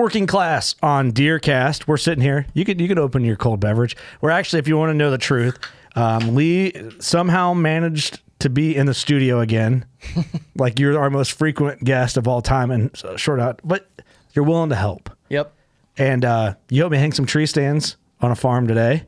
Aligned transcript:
Working 0.00 0.26
class 0.26 0.76
on 0.82 1.12
Deercast. 1.12 1.86
We're 1.86 1.98
sitting 1.98 2.22
here. 2.22 2.46
You 2.54 2.64
could 2.64 2.80
you 2.80 2.88
could 2.88 2.98
open 2.98 3.22
your 3.22 3.36
cold 3.36 3.60
beverage. 3.60 3.98
We're 4.22 4.30
actually, 4.30 4.60
if 4.60 4.66
you 4.66 4.78
want 4.78 4.88
to 4.88 4.94
know 4.94 5.10
the 5.10 5.18
truth, 5.18 5.58
um, 5.94 6.34
Lee 6.34 6.72
somehow 7.00 7.52
managed 7.52 8.22
to 8.38 8.48
be 8.48 8.74
in 8.74 8.86
the 8.86 8.94
studio 8.94 9.40
again. 9.40 9.84
like 10.56 10.78
you're 10.78 10.98
our 10.98 11.10
most 11.10 11.32
frequent 11.32 11.84
guest 11.84 12.16
of 12.16 12.26
all 12.26 12.40
time, 12.40 12.70
and 12.70 12.96
so 12.96 13.14
short 13.18 13.40
out, 13.40 13.60
but 13.62 13.90
you're 14.32 14.46
willing 14.46 14.70
to 14.70 14.74
help. 14.74 15.10
Yep. 15.28 15.52
And 15.98 16.24
uh, 16.24 16.54
you 16.70 16.80
helped 16.80 16.92
me 16.92 16.98
hang 16.98 17.12
some 17.12 17.26
tree 17.26 17.44
stands 17.44 17.98
on 18.22 18.30
a 18.30 18.36
farm 18.36 18.66
today. 18.66 19.04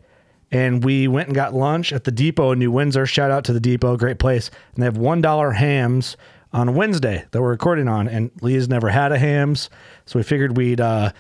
And 0.51 0.85
we 0.85 1.09
went 1.09 1.29
and 1.29 1.35
got 1.35 1.55
lunch 1.55 1.95
at 1.95 2.05
the 2.05 2.13
depot 2.13 2.53
in 2.53 2.59
New 2.59 2.71
Windsor. 2.71 3.07
Shout 3.07 3.31
out 3.31 3.45
to 3.45 3.55
the 3.55 3.61
depot, 3.61 3.97
great 3.97 4.19
place. 4.19 4.51
And 4.75 4.83
they 4.83 4.85
have 4.85 4.99
one 4.99 5.23
dollar 5.23 5.53
Hamm's 5.53 6.19
on 6.53 6.75
Wednesday 6.75 7.25
that 7.31 7.41
we're 7.41 7.51
recording 7.51 7.89
on, 7.89 8.09
and 8.09 8.31
Leah's 8.43 8.69
never 8.69 8.89
had 8.91 9.13
a 9.13 9.19
Hamm's, 9.19 9.71
so 10.07 10.19
we 10.19 10.23
figured 10.23 10.57
we'd 10.57 10.81
uh, 10.81 11.13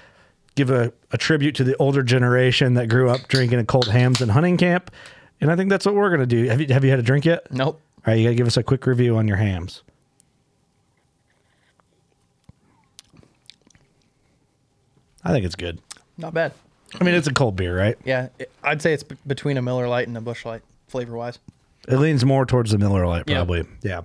give 0.55 0.71
a, 0.71 0.93
a 1.11 1.19
tribute 1.19 1.55
to 1.57 1.65
the 1.65 1.77
older 1.79 2.03
generation 2.03 2.75
that 2.75 2.89
grew 2.89 3.09
up 3.11 3.27
drinking 3.29 3.59
a 3.59 3.65
cold 3.65 3.89
Hamm's 3.89 4.21
in 4.21 4.29
hunting 4.29 4.57
camp, 4.57 4.91
and 5.41 5.51
I 5.51 5.57
think 5.57 5.71
that's 5.71 5.87
what 5.87 5.95
we're 5.95 6.11
gonna 6.11 6.27
do. 6.27 6.45
Have 6.49 6.61
you 6.61 6.67
have 6.73 6.85
you 6.85 6.91
had 6.91 6.99
a 6.99 7.03
drink 7.03 7.25
yet? 7.25 7.51
Nope. 7.51 7.81
All 8.07 8.13
right, 8.13 8.19
you 8.19 8.25
gotta 8.25 8.35
give 8.35 8.47
us 8.47 8.57
a 8.57 8.63
quick 8.63 8.87
review 8.87 9.17
on 9.17 9.27
your 9.29 9.39
Hamm's. 9.39 9.83
I 15.25 15.31
think 15.33 15.45
it's 15.45 15.55
good. 15.55 15.79
Not 16.19 16.35
bad. 16.35 16.53
I 17.01 17.05
mean, 17.05 17.15
it's 17.15 17.29
a 17.29 17.33
cold 17.33 17.57
beer, 17.57 17.77
right? 17.79 17.97
Yeah, 18.05 18.29
it- 18.39 18.51
I'd 18.63 18.83
say 18.83 18.93
it's 18.93 19.03
b- 19.03 19.17
between 19.27 19.57
a 19.57 19.63
Miller 19.63 19.89
Lite 19.89 20.09
and 20.09 20.17
a 20.17 20.21
Busch 20.21 20.45
Light, 20.45 20.63
flavor 20.89 21.17
wise. 21.17 21.39
It 21.89 21.97
leans 21.97 22.25
more 22.25 22.45
towards 22.45 22.71
the 22.71 22.79
Miller 22.79 23.05
Yeah. 23.05 23.23
probably. 23.37 23.65
Yeah. 23.83 24.03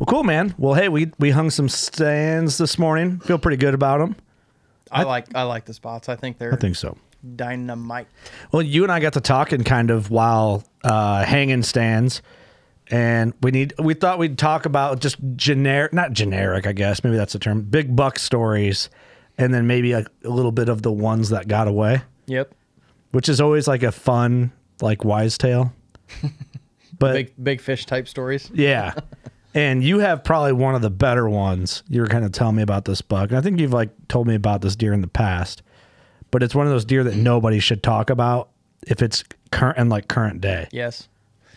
Well, 0.00 0.06
cool, 0.06 0.24
man. 0.24 0.54
Well, 0.58 0.74
hey, 0.74 0.88
we 0.88 1.12
we 1.18 1.30
hung 1.30 1.50
some 1.50 1.68
stands 1.68 2.56
this 2.58 2.78
morning. 2.78 3.20
Feel 3.20 3.38
pretty 3.38 3.58
good 3.58 3.74
about 3.74 3.98
them. 3.98 4.16
I, 4.90 5.04
like 5.04 5.26
I 5.36 5.42
like 5.44 5.66
the 5.66 5.74
spots. 5.74 6.08
I 6.08 6.16
think 6.16 6.38
they're 6.38 6.52
I 6.52 6.56
think 6.56 6.74
so. 6.74 6.96
dynamite. 7.36 8.08
Well, 8.50 8.62
you 8.62 8.82
and 8.82 8.90
I 8.90 8.98
got 8.98 9.12
to 9.12 9.20
talking 9.20 9.62
kind 9.62 9.90
of 9.90 10.10
while 10.10 10.64
uh, 10.82 11.22
hanging 11.24 11.62
stands, 11.62 12.22
and 12.88 13.34
we 13.42 13.50
need 13.52 13.74
we 13.78 13.92
thought 13.94 14.18
we'd 14.18 14.38
talk 14.38 14.64
about 14.64 15.00
just 15.00 15.18
generic, 15.36 15.92
not 15.92 16.12
generic, 16.12 16.66
I 16.66 16.72
guess 16.72 17.04
maybe 17.04 17.16
that's 17.18 17.34
the 17.34 17.38
term, 17.38 17.60
big 17.62 17.94
buck 17.94 18.18
stories, 18.18 18.88
and 19.38 19.52
then 19.54 19.66
maybe 19.66 19.92
a, 19.92 20.04
a 20.24 20.28
little 20.30 20.50
bit 20.52 20.68
of 20.70 20.80
the 20.82 20.90
ones 20.92 21.28
that 21.28 21.46
got 21.46 21.68
away, 21.68 22.00
Yep. 22.26 22.52
which 23.12 23.28
is 23.28 23.40
always 23.40 23.68
like 23.68 23.82
a 23.82 23.92
fun 23.92 24.50
like 24.80 25.04
wise 25.04 25.36
tale. 25.36 25.74
But 26.98 27.14
Big 27.14 27.32
big 27.42 27.60
fish 27.62 27.86
type 27.86 28.06
stories. 28.08 28.50
yeah. 28.52 28.92
And 29.54 29.82
you 29.82 29.98
have 29.98 30.22
probably 30.22 30.52
one 30.52 30.74
of 30.74 30.82
the 30.82 30.90
better 30.90 31.28
ones. 31.28 31.82
You 31.88 32.02
were 32.02 32.06
kind 32.06 32.24
of 32.24 32.32
telling 32.32 32.56
me 32.56 32.62
about 32.62 32.84
this 32.84 33.02
buck. 33.02 33.30
And 33.30 33.38
I 33.38 33.40
think 33.40 33.58
you've 33.58 33.72
like 33.72 33.90
told 34.08 34.26
me 34.26 34.34
about 34.34 34.62
this 34.62 34.76
deer 34.76 34.92
in 34.92 35.00
the 35.00 35.08
past. 35.08 35.62
But 36.30 36.42
it's 36.42 36.54
one 36.54 36.66
of 36.66 36.72
those 36.72 36.84
deer 36.84 37.02
that 37.02 37.16
nobody 37.16 37.58
should 37.58 37.82
talk 37.82 38.10
about 38.10 38.50
if 38.86 39.02
it's 39.02 39.24
current 39.50 39.78
and 39.78 39.90
like 39.90 40.06
current 40.08 40.40
day. 40.40 40.68
Yes. 40.70 41.08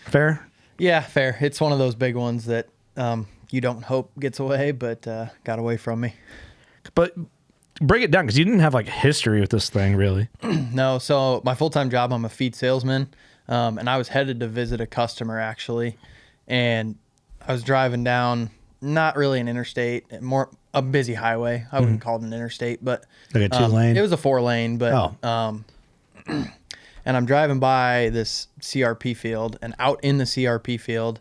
Fair? 0.06 0.48
Yeah, 0.80 1.02
fair. 1.02 1.38
It's 1.40 1.62
one 1.62 1.72
of 1.72 1.78
those 1.78 1.94
big 1.94 2.16
ones 2.16 2.46
that 2.46 2.68
um, 2.98 3.28
you 3.52 3.62
don't 3.62 3.84
hope 3.84 4.12
gets 4.20 4.40
away, 4.40 4.72
but 4.72 5.08
uh, 5.08 5.28
got 5.44 5.60
away 5.60 5.78
from 5.78 6.02
me. 6.02 6.16
But 6.96 7.16
break 7.80 8.04
it 8.04 8.12
down 8.12 8.26
because 8.26 8.38
you 8.38 8.46
didn't 8.46 8.62
have 8.62 8.74
like 8.74 8.88
history 8.88 9.40
with 9.40 9.52
this 9.52 9.70
thing 9.70 9.96
really. 9.96 10.30
No, 10.74 10.98
so 10.98 11.42
my 11.46 11.54
full 11.54 11.70
time 11.70 11.92
job, 11.92 12.12
I'm 12.12 12.26
a 12.26 12.30
feed 12.30 12.56
salesman, 12.56 13.14
um, 13.48 13.78
and 13.78 13.88
I 13.88 13.98
was 13.98 14.08
headed 14.08 14.40
to 14.40 14.48
visit 14.48 14.82
a 14.82 14.88
customer 14.88 15.40
actually, 15.40 15.98
and 16.48 16.96
I 17.48 17.52
was 17.52 17.64
driving 17.64 18.04
down 18.04 18.50
not 18.82 19.16
really 19.16 19.40
an 19.40 19.48
interstate, 19.48 20.22
more 20.22 20.50
a 20.74 20.82
busy 20.82 21.14
highway. 21.14 21.66
I 21.72 21.80
wouldn't 21.80 22.02
call 22.02 22.18
it 22.18 22.24
an 22.24 22.34
interstate, 22.34 22.84
but 22.84 23.06
Like 23.34 23.44
a 23.44 23.50
two 23.50 23.56
um, 23.64 23.72
lane? 23.74 23.96
It 23.98 24.02
was 24.02 24.12
a 24.12 24.18
four 24.18 24.42
lane, 24.42 24.78
but 24.78 24.94
Oh. 25.24 25.28
um, 25.30 25.66
and 26.28 27.18
I'm 27.18 27.26
driving 27.26 27.60
by 27.60 28.10
this 28.12 28.48
CRP 28.60 29.16
field, 29.16 29.58
and 29.62 29.76
out 29.80 30.00
in 30.04 30.18
the 30.18 30.24
CRP 30.26 30.80
field, 30.80 31.20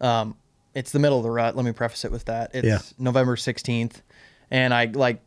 um, 0.00 0.36
it's 0.74 0.92
the 0.92 0.98
middle 0.98 1.18
of 1.18 1.24
the 1.24 1.30
rut. 1.30 1.56
Let 1.56 1.64
me 1.64 1.72
preface 1.72 2.04
it 2.04 2.12
with 2.12 2.24
that. 2.26 2.50
It's 2.54 2.66
Yeah. 2.66 2.78
November 2.98 3.36
16th, 3.36 4.02
and 4.50 4.72
I 4.74 4.86
like, 4.86 5.20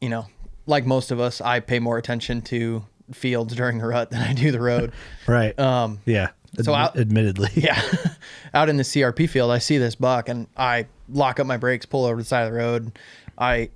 you 0.00 0.08
know, 0.08 0.26
like 0.66 0.86
most 0.86 1.10
of 1.10 1.20
us, 1.20 1.40
I 1.40 1.60
pay 1.60 1.78
more 1.78 1.98
attention 1.98 2.42
to 2.42 2.84
fields 3.12 3.54
during 3.54 3.78
the 3.78 3.86
rut 3.86 4.10
than 4.10 4.22
I 4.22 4.32
do 4.32 4.50
the 4.50 4.60
road. 4.60 4.92
Right. 5.26 5.58
Um, 5.58 6.00
yeah. 6.06 6.28
So 6.62 6.72
Admi- 6.72 6.76
out- 6.76 6.98
admittedly. 6.98 7.50
yeah. 7.54 7.80
Out 8.52 8.68
in 8.68 8.76
the 8.76 8.82
CRP 8.82 9.28
field, 9.28 9.50
I 9.50 9.58
see 9.58 9.78
this 9.78 9.94
buck 9.94 10.28
and 10.28 10.46
I 10.56 10.86
lock 11.08 11.40
up 11.40 11.46
my 11.46 11.56
brakes, 11.56 11.86
pull 11.86 12.04
over 12.04 12.16
to 12.16 12.22
the 12.22 12.26
side 12.28 12.46
of 12.46 12.52
the 12.52 12.58
road. 12.58 12.92
I 13.36 13.70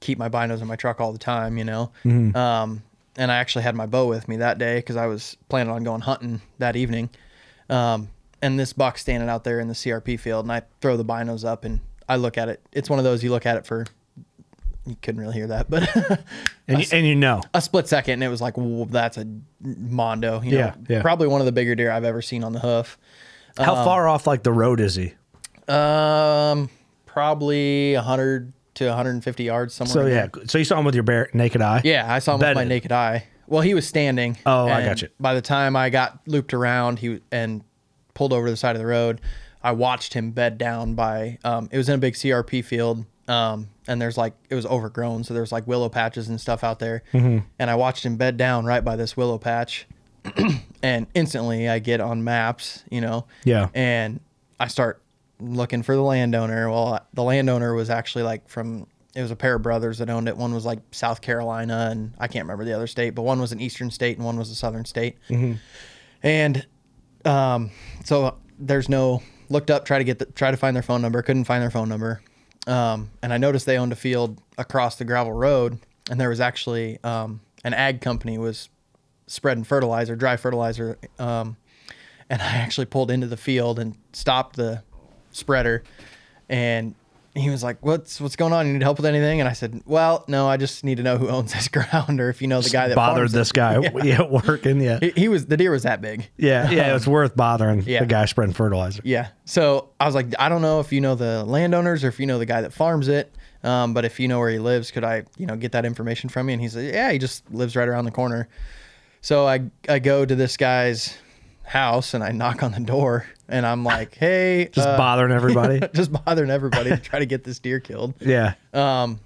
keep 0.00 0.18
my 0.18 0.28
binos 0.28 0.60
in 0.60 0.66
my 0.68 0.76
truck 0.76 1.00
all 1.00 1.12
the 1.12 1.18
time, 1.18 1.58
you 1.58 1.64
know. 1.64 1.90
Um, 2.36 2.82
and 3.16 3.30
I 3.32 3.36
actually 3.36 3.62
had 3.62 3.74
my 3.74 3.86
bow 3.86 4.06
with 4.06 4.28
me 4.28 4.36
that 4.38 4.58
day 4.58 4.76
because 4.76 4.96
I 4.96 5.06
was 5.06 5.36
planning 5.48 5.72
on 5.72 5.82
going 5.84 6.00
hunting 6.00 6.40
that 6.58 6.76
evening. 6.76 7.10
Um, 7.70 8.08
and 8.42 8.58
this 8.58 8.72
buck 8.72 8.98
standing 8.98 9.28
out 9.28 9.44
there 9.44 9.58
in 9.60 9.68
the 9.68 9.74
CRP 9.74 10.20
field, 10.20 10.44
and 10.44 10.52
I 10.52 10.62
throw 10.80 10.96
the 10.96 11.04
binos 11.04 11.44
up 11.44 11.64
and 11.64 11.80
I 12.08 12.16
look 12.16 12.36
at 12.36 12.48
it. 12.48 12.60
It's 12.72 12.90
one 12.90 12.98
of 12.98 13.04
those 13.04 13.24
you 13.24 13.30
look 13.30 13.46
at 13.46 13.56
it 13.56 13.66
for. 13.66 13.86
You 14.86 14.96
couldn't 15.00 15.20
really 15.20 15.34
hear 15.34 15.46
that, 15.46 15.70
but 15.70 15.88
And 16.68 16.80
you, 16.80 16.86
and 16.92 17.06
you 17.06 17.14
know. 17.14 17.40
a 17.54 17.60
split 17.60 17.88
second, 17.88 18.14
and 18.14 18.24
it 18.24 18.28
was 18.28 18.40
like, 18.40 18.56
"Whoa, 18.56 18.84
that's 18.86 19.16
a 19.16 19.26
mondo. 19.60 20.42
You 20.42 20.52
know, 20.52 20.58
Yeah, 20.58 20.74
yeah. 20.88 21.02
probably 21.02 21.26
one 21.26 21.40
of 21.40 21.46
the 21.46 21.52
bigger 21.52 21.74
deer 21.74 21.90
I've 21.90 22.04
ever 22.04 22.20
seen 22.22 22.44
on 22.44 22.52
the 22.52 22.60
hoof. 22.60 22.98
How 23.56 23.74
far 23.84 24.08
off 24.08 24.26
like 24.26 24.42
the 24.42 24.52
road 24.52 24.80
is 24.80 24.96
he? 24.96 25.14
Um, 25.68 26.68
probably 27.06 27.94
100 27.94 28.52
to 28.74 28.86
150 28.86 29.44
yards 29.44 29.74
somewhere. 29.74 29.92
So 29.92 30.06
yeah. 30.06 30.26
there. 30.32 30.46
So 30.48 30.58
you 30.58 30.64
saw 30.64 30.78
him 30.78 30.84
with 30.84 30.94
your 30.94 31.04
bare 31.04 31.30
naked 31.32 31.62
eye? 31.62 31.80
yeah, 31.84 32.12
I 32.12 32.18
saw 32.18 32.34
him 32.34 32.40
with 32.40 32.54
my 32.54 32.64
naked 32.64 32.92
eye. 32.92 33.26
Well, 33.46 33.60
he 33.62 33.74
was 33.74 33.86
standing. 33.86 34.38
Oh, 34.46 34.66
I 34.66 34.84
got 34.84 35.02
you. 35.02 35.08
By 35.20 35.34
the 35.34 35.42
time 35.42 35.76
I 35.76 35.90
got 35.90 36.18
looped 36.26 36.54
around, 36.54 36.98
he 36.98 37.20
and 37.30 37.62
pulled 38.14 38.32
over 38.32 38.46
to 38.46 38.50
the 38.50 38.56
side 38.56 38.74
of 38.74 38.80
the 38.80 38.86
road. 38.86 39.20
I 39.62 39.72
watched 39.72 40.14
him 40.14 40.30
bed 40.32 40.58
down 40.58 40.94
by. 40.94 41.38
Um, 41.44 41.68
it 41.70 41.76
was 41.78 41.88
in 41.88 41.94
a 41.94 41.98
big 41.98 42.14
CRP 42.14 42.64
field, 42.64 43.04
um, 43.28 43.68
and 43.86 44.00
there's 44.00 44.16
like 44.16 44.34
it 44.50 44.54
was 44.54 44.66
overgrown, 44.66 45.24
so 45.24 45.34
there's 45.34 45.52
like 45.52 45.66
willow 45.66 45.88
patches 45.88 46.28
and 46.28 46.40
stuff 46.40 46.64
out 46.64 46.78
there. 46.78 47.02
Mm-hmm. 47.12 47.38
And 47.58 47.70
I 47.70 47.74
watched 47.74 48.04
him 48.04 48.16
bed 48.16 48.36
down 48.36 48.64
right 48.64 48.84
by 48.84 48.96
this 48.96 49.16
willow 49.16 49.38
patch, 49.38 49.86
and 50.82 51.06
instantly 51.14 51.68
I 51.68 51.78
get 51.78 52.00
on 52.00 52.24
maps, 52.24 52.84
you 52.90 53.00
know. 53.00 53.26
Yeah. 53.44 53.68
And 53.74 54.20
I 54.60 54.68
start 54.68 55.02
looking 55.40 55.82
for 55.82 55.94
the 55.94 56.02
landowner. 56.02 56.70
Well, 56.70 57.06
the 57.12 57.22
landowner 57.22 57.74
was 57.74 57.90
actually 57.90 58.24
like 58.24 58.48
from 58.48 58.86
it 59.14 59.22
was 59.22 59.30
a 59.30 59.36
pair 59.36 59.54
of 59.54 59.62
brothers 59.62 59.98
that 59.98 60.10
owned 60.10 60.28
it. 60.28 60.36
One 60.36 60.52
was 60.52 60.66
like 60.66 60.80
South 60.90 61.20
Carolina, 61.20 61.88
and 61.90 62.14
I 62.18 62.26
can't 62.26 62.44
remember 62.44 62.64
the 62.64 62.72
other 62.72 62.88
state, 62.88 63.10
but 63.10 63.22
one 63.22 63.40
was 63.40 63.52
an 63.52 63.60
eastern 63.60 63.90
state 63.90 64.16
and 64.16 64.26
one 64.26 64.36
was 64.36 64.50
a 64.50 64.54
southern 64.54 64.84
state. 64.84 65.16
And 66.22 66.66
um, 67.24 67.70
so 68.04 68.36
there's 68.58 68.88
no 68.88 69.22
looked 69.50 69.70
up, 69.70 69.84
try 69.84 69.98
to 69.98 70.04
get 70.04 70.18
the, 70.18 70.26
try 70.26 70.50
to 70.50 70.56
find 70.56 70.74
their 70.74 70.82
phone 70.82 71.00
number, 71.00 71.22
couldn't 71.22 71.44
find 71.44 71.62
their 71.62 71.70
phone 71.70 71.88
number. 71.88 72.22
Um, 72.66 73.10
and 73.22 73.32
I 73.32 73.38
noticed 73.38 73.66
they 73.66 73.78
owned 73.78 73.92
a 73.92 73.96
field 73.96 74.40
across 74.56 74.96
the 74.96 75.04
gravel 75.04 75.32
road, 75.32 75.78
and 76.10 76.20
there 76.20 76.28
was 76.28 76.40
actually 76.40 76.98
um, 77.04 77.40
an 77.62 77.74
ag 77.74 78.00
company 78.00 78.38
was 78.38 78.68
spreading 79.26 79.64
fertilizer, 79.64 80.16
dry 80.16 80.36
fertilizer. 80.36 80.98
Um, 81.18 81.56
and 82.30 82.40
I 82.40 82.56
actually 82.56 82.86
pulled 82.86 83.10
into 83.10 83.26
the 83.26 83.36
field 83.36 83.78
and 83.78 83.96
stopped 84.12 84.56
the 84.56 84.82
spreader, 85.30 85.82
and 86.48 86.94
he 87.34 87.50
was 87.50 87.62
like, 87.64 87.78
"What's 87.84 88.20
what's 88.20 88.36
going 88.36 88.52
on? 88.52 88.66
You 88.66 88.72
need 88.74 88.82
help 88.82 88.98
with 88.98 89.06
anything?" 89.06 89.40
And 89.40 89.48
I 89.48 89.54
said, 89.54 89.82
"Well, 89.84 90.24
no, 90.28 90.46
I 90.46 90.56
just 90.56 90.84
need 90.84 90.96
to 90.96 91.02
know 91.02 91.18
who 91.18 91.28
owns 91.28 91.52
this 91.52 91.68
ground, 91.72 92.20
or 92.20 92.28
if 92.28 92.40
you 92.40 92.46
know 92.48 92.60
the 92.60 92.70
guy 92.70 92.88
that 92.88 92.94
bothered 92.94 93.18
farms 93.18 93.34
it." 93.34 93.36
this 93.36 93.52
guy. 93.52 93.74
Yeah. 94.04 94.22
working. 94.22 94.80
Yeah. 94.80 94.98
He, 95.00 95.10
he 95.10 95.28
was 95.28 95.46
the 95.46 95.56
deer 95.56 95.70
was 95.70 95.84
that 95.84 96.00
big. 96.00 96.28
Yeah. 96.36 96.70
Yeah. 96.70 96.90
It 96.90 96.92
was 96.92 97.06
worth 97.06 97.34
bothering 97.34 97.82
yeah. 97.82 98.00
the 98.00 98.06
guy 98.06 98.26
spreading 98.26 98.52
fertilizer. 98.52 99.00
Yeah. 99.04 99.28
So 99.46 99.90
I 99.98 100.06
was 100.06 100.14
like, 100.14 100.26
I 100.38 100.48
don't 100.48 100.62
know 100.62 100.80
if 100.80 100.92
you 100.92 101.00
know 101.00 101.14
the 101.14 101.44
landowners 101.44 102.04
or 102.04 102.08
if 102.08 102.20
you 102.20 102.26
know 102.26 102.38
the 102.38 102.46
guy 102.46 102.60
that 102.60 102.72
farms 102.72 103.08
it. 103.08 103.34
Um, 103.62 103.94
but 103.94 104.04
if 104.04 104.20
you 104.20 104.28
know 104.28 104.38
where 104.38 104.50
he 104.50 104.58
lives, 104.58 104.90
could 104.90 105.04
I, 105.04 105.24
you 105.38 105.46
know, 105.46 105.56
get 105.56 105.72
that 105.72 105.86
information 105.86 106.28
from 106.28 106.48
you? 106.48 106.52
And 106.52 106.62
he 106.62 106.68
said, 106.68 106.92
Yeah, 106.92 107.10
he 107.10 107.18
just 107.18 107.50
lives 107.50 107.74
right 107.74 107.88
around 107.88 108.04
the 108.04 108.10
corner. 108.10 108.48
So 109.22 109.48
I 109.48 109.70
I 109.88 110.00
go 110.00 110.26
to 110.26 110.34
this 110.34 110.58
guy's 110.58 111.16
house 111.64 112.14
and 112.14 112.22
I 112.22 112.30
knock 112.32 112.62
on 112.62 112.72
the 112.72 112.80
door 112.80 113.26
and 113.48 113.66
I'm 113.66 113.84
like, 113.84 114.14
Hey, 114.16 114.68
Just 114.72 114.86
uh, 114.88 114.96
bothering 114.96 115.32
everybody. 115.32 115.80
just 115.94 116.12
bothering 116.12 116.50
everybody 116.50 116.90
to 116.90 116.96
try 116.98 117.18
to 117.18 117.26
get 117.26 117.44
this 117.44 117.58
deer 117.58 117.80
killed. 117.80 118.14
yeah. 118.20 118.54
Um, 118.72 119.20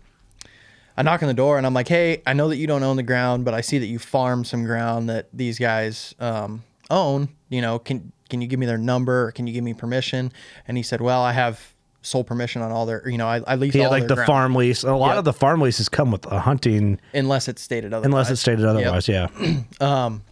I 0.96 1.02
knock 1.02 1.22
on 1.22 1.28
the 1.28 1.34
door 1.34 1.58
and 1.58 1.64
I'm 1.66 1.74
like, 1.74 1.86
"Hey, 1.86 2.22
I 2.26 2.32
know 2.32 2.48
that 2.48 2.56
you 2.56 2.66
don't 2.66 2.82
own 2.82 2.96
the 2.96 3.04
ground, 3.04 3.44
but 3.44 3.54
I 3.54 3.60
see 3.60 3.78
that 3.78 3.86
you 3.86 4.00
farm 4.00 4.44
some 4.44 4.64
ground 4.64 5.08
that 5.08 5.28
these 5.32 5.56
guys 5.56 6.12
um, 6.18 6.64
own. 6.90 7.28
You 7.50 7.60
know, 7.62 7.78
can 7.78 8.10
can 8.28 8.40
you 8.40 8.48
give 8.48 8.58
me 8.58 8.66
their 8.66 8.78
number? 8.78 9.26
Or 9.28 9.30
can 9.30 9.46
you 9.46 9.52
give 9.52 9.62
me 9.62 9.74
permission?" 9.74 10.32
And 10.66 10.76
he 10.76 10.82
said, 10.82 11.00
"Well, 11.00 11.22
I 11.22 11.30
have 11.34 11.72
sole 12.02 12.24
permission 12.24 12.62
on 12.62 12.72
all 12.72 12.84
their. 12.84 13.08
You 13.08 13.16
know, 13.16 13.28
I, 13.28 13.42
I 13.46 13.54
lease 13.54 13.76
all 13.76 13.90
like 13.90 14.08
the 14.08 14.16
ground, 14.16 14.26
farm 14.26 14.54
lease. 14.56 14.82
A 14.82 14.92
lot 14.92 15.10
Yep. 15.10 15.18
of 15.18 15.24
the 15.24 15.32
farm 15.32 15.60
leases 15.60 15.88
come 15.88 16.10
with 16.10 16.26
a 16.26 16.40
hunting, 16.40 16.98
unless 17.14 17.46
it's 17.46 17.62
stated 17.62 17.92
otherwise. 17.94 18.04
unless 18.06 18.30
it's 18.30 18.40
stated 18.40 18.62
Yep. 18.62 18.68
otherwise. 18.70 19.06
Yeah. 19.08 19.28
Um, 19.80 20.22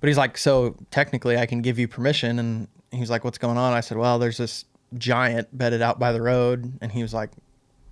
but 0.00 0.08
he's 0.08 0.18
like, 0.18 0.38
so 0.38 0.76
technically, 0.90 1.36
I 1.36 1.46
can 1.46 1.62
give 1.62 1.78
you 1.78 1.88
permission. 1.88 2.38
And 2.38 2.68
he's 2.90 3.10
like, 3.10 3.24
what's 3.24 3.38
going 3.38 3.58
on? 3.58 3.72
I 3.72 3.80
said, 3.80 3.98
well, 3.98 4.18
there's 4.18 4.36
this 4.36 4.64
giant 4.96 5.56
bedded 5.56 5.82
out 5.82 5.98
by 5.98 6.12
the 6.12 6.22
road, 6.22 6.72
and 6.80 6.90
he 6.90 7.02
was 7.02 7.12
like, 7.12 7.30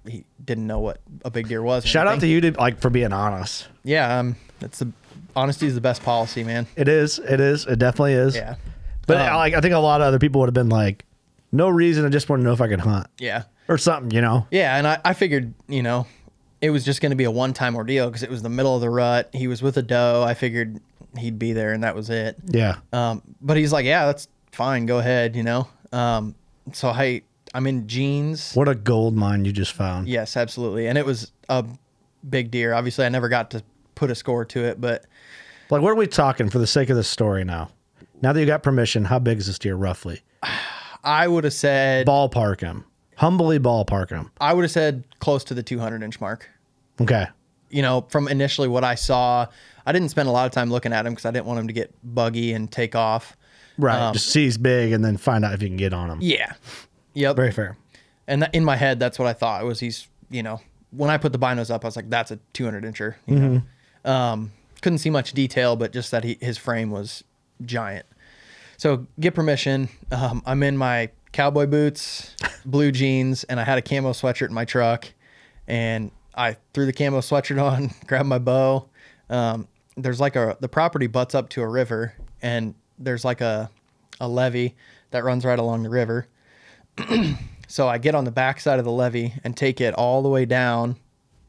he 0.06 0.24
didn't 0.44 0.66
know 0.66 0.78
what 0.78 1.00
a 1.24 1.30
big 1.30 1.48
deer 1.48 1.62
was. 1.62 1.84
Shout 1.84 2.06
out 2.06 2.20
to 2.20 2.26
you 2.26 2.40
to 2.40 2.52
like 2.52 2.80
for 2.80 2.90
being 2.90 3.12
honest. 3.12 3.68
Yeah, 3.82 4.18
um, 4.18 4.36
that's 4.60 4.78
the 4.78 4.92
honesty 5.34 5.66
is 5.66 5.74
the 5.74 5.80
best 5.80 6.02
policy, 6.02 6.44
man. 6.44 6.66
It 6.76 6.88
is. 6.88 7.18
It 7.18 7.40
is. 7.40 7.66
It 7.66 7.78
definitely 7.78 8.14
is. 8.14 8.36
Yeah, 8.36 8.56
But 9.06 9.20
Um, 9.20 9.36
like, 9.36 9.54
I 9.54 9.60
think 9.60 9.74
a 9.74 9.78
lot 9.78 10.00
of 10.00 10.06
other 10.06 10.18
people 10.18 10.40
would 10.40 10.48
have 10.48 10.54
been 10.54 10.68
like, 10.68 11.04
no 11.52 11.68
reason. 11.68 12.04
I 12.04 12.08
just 12.08 12.28
want 12.28 12.40
to 12.40 12.44
know 12.44 12.52
if 12.52 12.60
I 12.60 12.68
can 12.68 12.80
hunt 12.80 13.06
yeah, 13.18 13.44
or 13.68 13.78
something. 13.78 14.10
You 14.10 14.20
know. 14.20 14.46
yeah. 14.50 14.76
And 14.76 14.86
I, 14.86 14.98
I 15.04 15.12
figured, 15.12 15.54
you 15.68 15.82
know, 15.82 16.06
it 16.60 16.70
was 16.70 16.84
just 16.84 17.00
going 17.00 17.10
to 17.10 17.16
be 17.16 17.24
a 17.24 17.30
one 17.30 17.52
time 17.52 17.76
ordeal 17.76 18.06
because 18.06 18.22
it 18.22 18.30
was 18.30 18.42
the 18.42 18.48
middle 18.48 18.74
of 18.74 18.80
the 18.80 18.90
rut. 18.90 19.30
He 19.32 19.46
was 19.46 19.62
with 19.62 19.76
a 19.76 19.82
doe. 19.82 20.24
I 20.26 20.34
figured 20.34 20.80
he'd 21.18 21.38
be 21.38 21.52
there, 21.52 21.72
and 21.72 21.82
that 21.84 21.94
was 21.94 22.10
it. 22.10 22.36
Yeah. 22.46 22.76
Um, 22.92 23.22
but 23.40 23.56
he's 23.56 23.72
like, 23.72 23.84
yeah, 23.84 24.06
that's 24.06 24.28
fine. 24.52 24.86
Go 24.86 24.98
ahead, 24.98 25.36
you 25.36 25.42
know. 25.42 25.68
Um, 25.92 26.34
so 26.72 26.88
I, 26.88 27.22
I'm 27.54 27.66
in 27.66 27.86
jeans. 27.88 28.52
What 28.54 28.68
a 28.68 28.74
gold 28.74 29.14
mine 29.14 29.44
you 29.44 29.52
just 29.52 29.72
found. 29.72 30.08
Yes, 30.08 30.36
absolutely. 30.36 30.86
And 30.88 30.98
it 30.98 31.06
was 31.06 31.32
a 31.48 31.64
big 32.28 32.50
deer. 32.50 32.74
Obviously, 32.74 33.04
I 33.06 33.08
never 33.08 33.28
got 33.28 33.50
to 33.52 33.62
put 33.94 34.10
a 34.10 34.14
score 34.14 34.44
to 34.46 34.64
it, 34.64 34.80
but 34.80 35.04
Like, 35.70 35.80
what 35.82 35.90
are 35.90 35.96
we 35.96 36.06
talking 36.06 36.50
for 36.50 36.58
the 36.58 36.66
sake 36.66 36.90
of 36.90 36.96
this 36.96 37.08
story 37.08 37.44
now? 37.44 37.70
Now 38.22 38.32
that 38.32 38.40
you 38.40 38.46
got 38.46 38.62
permission, 38.62 39.04
how 39.04 39.18
big 39.18 39.38
is 39.38 39.46
this 39.46 39.58
deer 39.58 39.74
roughly? 39.76 40.22
I 41.04 41.28
would 41.28 41.44
have 41.44 41.52
said 41.52 42.06
Ballpark 42.06 42.60
him. 42.60 42.84
Humbly 43.16 43.58
ballpark 43.58 44.10
him. 44.10 44.30
I 44.40 44.52
would 44.52 44.62
have 44.62 44.70
said 44.70 45.04
close 45.20 45.42
to 45.44 45.54
the 45.54 45.62
200 45.62 46.02
inch 46.02 46.20
mark. 46.20 46.50
Okay. 47.00 47.26
You 47.70 47.80
know, 47.82 48.06
from 48.10 48.28
initially 48.28 48.68
what 48.68 48.84
I 48.84 48.94
saw, 48.94 49.46
I 49.86 49.92
didn't 49.92 50.08
spend 50.08 50.28
a 50.28 50.32
lot 50.32 50.46
of 50.46 50.52
time 50.52 50.70
looking 50.70 50.92
at 50.92 51.06
him 51.06 51.12
because 51.12 51.24
I 51.24 51.30
didn't 51.30 51.46
want 51.46 51.60
him 51.60 51.68
to 51.68 51.72
get 51.72 51.94
buggy 52.02 52.52
and 52.52 52.70
take 52.70 52.94
off. 52.94 53.36
Right. 53.78 53.98
Um, 53.98 54.12
just 54.12 54.30
see 54.30 54.44
he's 54.44 54.58
big 54.58 54.92
and 54.92 55.04
then 55.04 55.16
find 55.16 55.44
out 55.44 55.54
if 55.54 55.62
you 55.62 55.68
can 55.68 55.76
get 55.76 55.92
on 55.92 56.10
him. 56.10 56.18
Yeah. 56.20 56.54
Yep. 57.14 57.36
Very 57.36 57.52
fair. 57.52 57.76
And 58.26 58.42
that, 58.42 58.54
in 58.54 58.64
my 58.64 58.76
head, 58.76 58.98
that's 58.98 59.18
what 59.18 59.28
I 59.28 59.32
thought 59.32 59.62
It 59.62 59.66
was 59.66 59.78
he's, 59.80 60.08
you 60.30 60.42
know, 60.42 60.60
when 60.90 61.10
I 61.10 61.18
put 61.18 61.32
the 61.32 61.38
binos 61.38 61.70
up, 61.70 61.84
I 61.84 61.88
was 61.88 61.96
like, 61.96 62.10
that's 62.10 62.30
a 62.30 62.38
200 62.52 62.84
incher. 62.84 63.14
You 63.26 63.36
know? 63.36 64.10
um, 64.10 64.52
couldn't 64.82 64.98
see 64.98 65.10
much 65.10 65.32
detail, 65.32 65.76
but 65.76 65.92
just 65.92 66.10
that 66.10 66.24
he, 66.24 66.38
his 66.40 66.58
frame 66.58 66.90
was 66.90 67.22
giant. 67.64 68.06
So 68.76 69.06
get 69.20 69.34
permission. 69.34 69.88
Um, 70.10 70.42
I'm 70.44 70.62
in 70.62 70.76
my 70.76 71.10
cowboy 71.32 71.66
boots, 71.66 72.34
blue 72.64 72.92
jeans, 72.92 73.44
and 73.44 73.60
I 73.60 73.64
had 73.64 73.78
a 73.78 73.82
camo 73.82 74.12
sweatshirt 74.12 74.48
in 74.48 74.54
my 74.54 74.64
truck. 74.64 75.06
And 75.68 76.10
I 76.34 76.56
threw 76.74 76.86
the 76.86 76.92
camo 76.92 77.20
sweatshirt 77.20 77.62
on, 77.62 77.90
grabbed 78.06 78.28
my 78.28 78.38
bow. 78.38 78.88
Um, 79.28 79.68
there's 79.96 80.20
like 80.20 80.36
a 80.36 80.56
the 80.60 80.68
property 80.68 81.06
butts 81.06 81.34
up 81.34 81.48
to 81.50 81.62
a 81.62 81.68
river, 81.68 82.14
and 82.42 82.74
there's 82.98 83.24
like 83.24 83.40
a 83.40 83.70
a 84.20 84.28
levee 84.28 84.74
that 85.10 85.24
runs 85.24 85.44
right 85.44 85.58
along 85.58 85.82
the 85.82 85.90
river. 85.90 86.26
So 87.68 87.88
I 87.88 87.98
get 87.98 88.14
on 88.14 88.24
the 88.24 88.30
back 88.30 88.60
side 88.60 88.78
of 88.78 88.84
the 88.84 88.92
levee 88.92 89.34
and 89.42 89.56
take 89.56 89.80
it 89.80 89.92
all 89.94 90.22
the 90.22 90.28
way 90.28 90.44
down. 90.44 90.94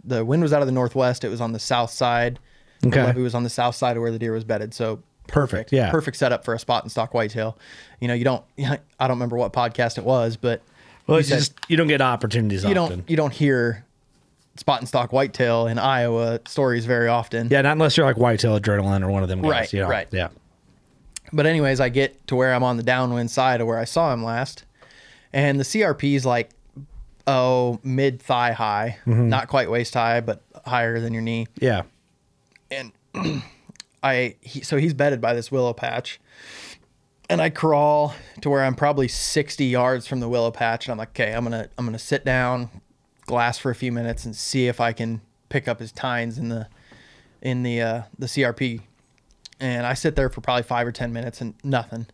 The 0.03 0.25
wind 0.25 0.41
was 0.41 0.51
out 0.51 0.61
of 0.61 0.65
the 0.67 0.71
northwest. 0.71 1.23
It 1.23 1.29
was 1.29 1.41
on 1.41 1.51
the 1.51 1.59
south 1.59 1.91
side. 1.91 2.39
Okay. 2.83 2.99
The 3.01 3.05
levee 3.05 3.21
was 3.21 3.35
on 3.35 3.43
the 3.43 3.51
south 3.51 3.75
side 3.75 3.97
of 3.97 4.01
where 4.01 4.09
the 4.11 4.17
deer 4.17 4.31
was 4.33 4.43
bedded. 4.43 4.73
So 4.73 5.03
Perfect. 5.27 5.71
Yeah. 5.71 5.91
perfect 5.91 6.17
setup 6.17 6.43
for 6.43 6.55
a 6.55 6.59
spot 6.59 6.81
and 6.83 6.91
stock 6.91 7.13
whitetail. 7.13 7.55
You 7.99 8.07
know, 8.07 8.15
you 8.15 8.23
don't. 8.23 8.43
I 8.59 8.79
don't 9.01 9.11
remember 9.17 9.37
what 9.37 9.53
podcast 9.53 9.99
it 9.99 10.05
was, 10.05 10.37
but 10.37 10.63
Well, 11.05 11.19
it's 11.19 11.29
said 11.29 11.37
just 11.37 11.53
you 11.67 11.77
don't 11.77 11.87
get 11.87 12.01
opportunities 12.01 12.63
you 12.63 12.69
often. 12.71 12.99
don't 12.99 13.09
you 13.11 13.15
don't 13.15 13.33
hear 13.33 13.85
spot 14.57 14.79
and 14.79 14.87
stock 14.87 15.11
whitetail 15.13 15.67
in 15.67 15.77
Iowa 15.79 16.39
stories 16.47 16.85
very 16.85 17.07
often. 17.07 17.47
Yeah, 17.49 17.61
not 17.61 17.73
unless 17.73 17.95
you're 17.97 18.05
like 18.05 18.17
Whitetail 18.17 18.59
Adrenaline 18.59 19.03
or 19.03 19.09
one 19.11 19.23
of 19.23 19.29
them 19.29 19.41
guys. 19.41 19.51
Right, 19.51 19.73
you 19.73 19.81
know? 19.81 19.89
right. 19.89 20.07
Yeah. 20.11 20.29
But 21.33 21.45
anyways, 21.45 21.79
I 21.79 21.89
get 21.89 22.25
to 22.27 22.35
where 22.35 22.53
I'm 22.53 22.63
on 22.63 22.77
the 22.77 22.83
downwind 22.83 23.29
side 23.31 23.59
of 23.61 23.67
where 23.67 23.77
I 23.77 23.83
saw 23.85 24.13
him 24.13 24.23
last, 24.23 24.63
and 25.33 25.59
the 25.59 25.63
CRP 25.65 26.15
is 26.15 26.25
like, 26.25 26.51
oh, 27.27 27.79
mid 27.83 28.21
thigh 28.21 28.53
high, 28.53 28.97
Mm-hmm. 29.05 29.27
not 29.29 29.47
quite 29.49 29.69
waist 29.69 29.93
high, 29.93 30.21
but 30.21 30.41
higher 30.65 30.99
than 31.01 31.13
your 31.13 31.21
knee. 31.21 31.47
Yeah. 31.59 31.81
And 32.71 32.91
I, 34.03 34.35
he, 34.41 34.61
so 34.61 34.77
he's 34.77 34.93
bedded 34.93 35.19
by 35.19 35.33
this 35.33 35.51
willow 35.51 35.73
patch, 35.73 36.19
and 37.29 37.41
I 37.41 37.49
crawl 37.49 38.13
to 38.41 38.49
where 38.49 38.63
I'm 38.63 38.75
probably 38.75 39.09
60 39.09 39.65
yards 39.65 40.07
from 40.07 40.21
the 40.21 40.29
willow 40.29 40.51
patch, 40.51 40.85
and 40.85 40.93
I'm 40.93 40.97
like, 40.97 41.09
okay, 41.09 41.33
I'm 41.33 41.43
gonna, 41.43 41.67
I'm 41.77 41.85
gonna 41.85 41.99
sit 41.99 42.23
down, 42.23 42.69
glass 43.27 43.59
for 43.59 43.69
a 43.69 43.75
few 43.75 43.91
minutes, 43.91 44.25
and 44.25 44.35
see 44.35 44.67
if 44.67 44.81
I 44.81 44.91
can 44.93 45.21
pick 45.49 45.67
up 45.67 45.79
his 45.79 45.91
tines 45.91 46.39
in 46.39 46.49
the, 46.49 46.67
in 47.41 47.61
the, 47.61 47.81
uh, 47.81 48.01
the 48.17 48.25
CRP 48.25 48.81
and 49.59 49.85
I 49.85 49.93
sit 49.93 50.15
there 50.15 50.29
for 50.29 50.41
probably 50.41 50.63
five 50.63 50.87
or 50.87 50.91
ten 50.91 51.13
minutes 51.13 51.41
and 51.41 51.53
nothing. 51.63 52.07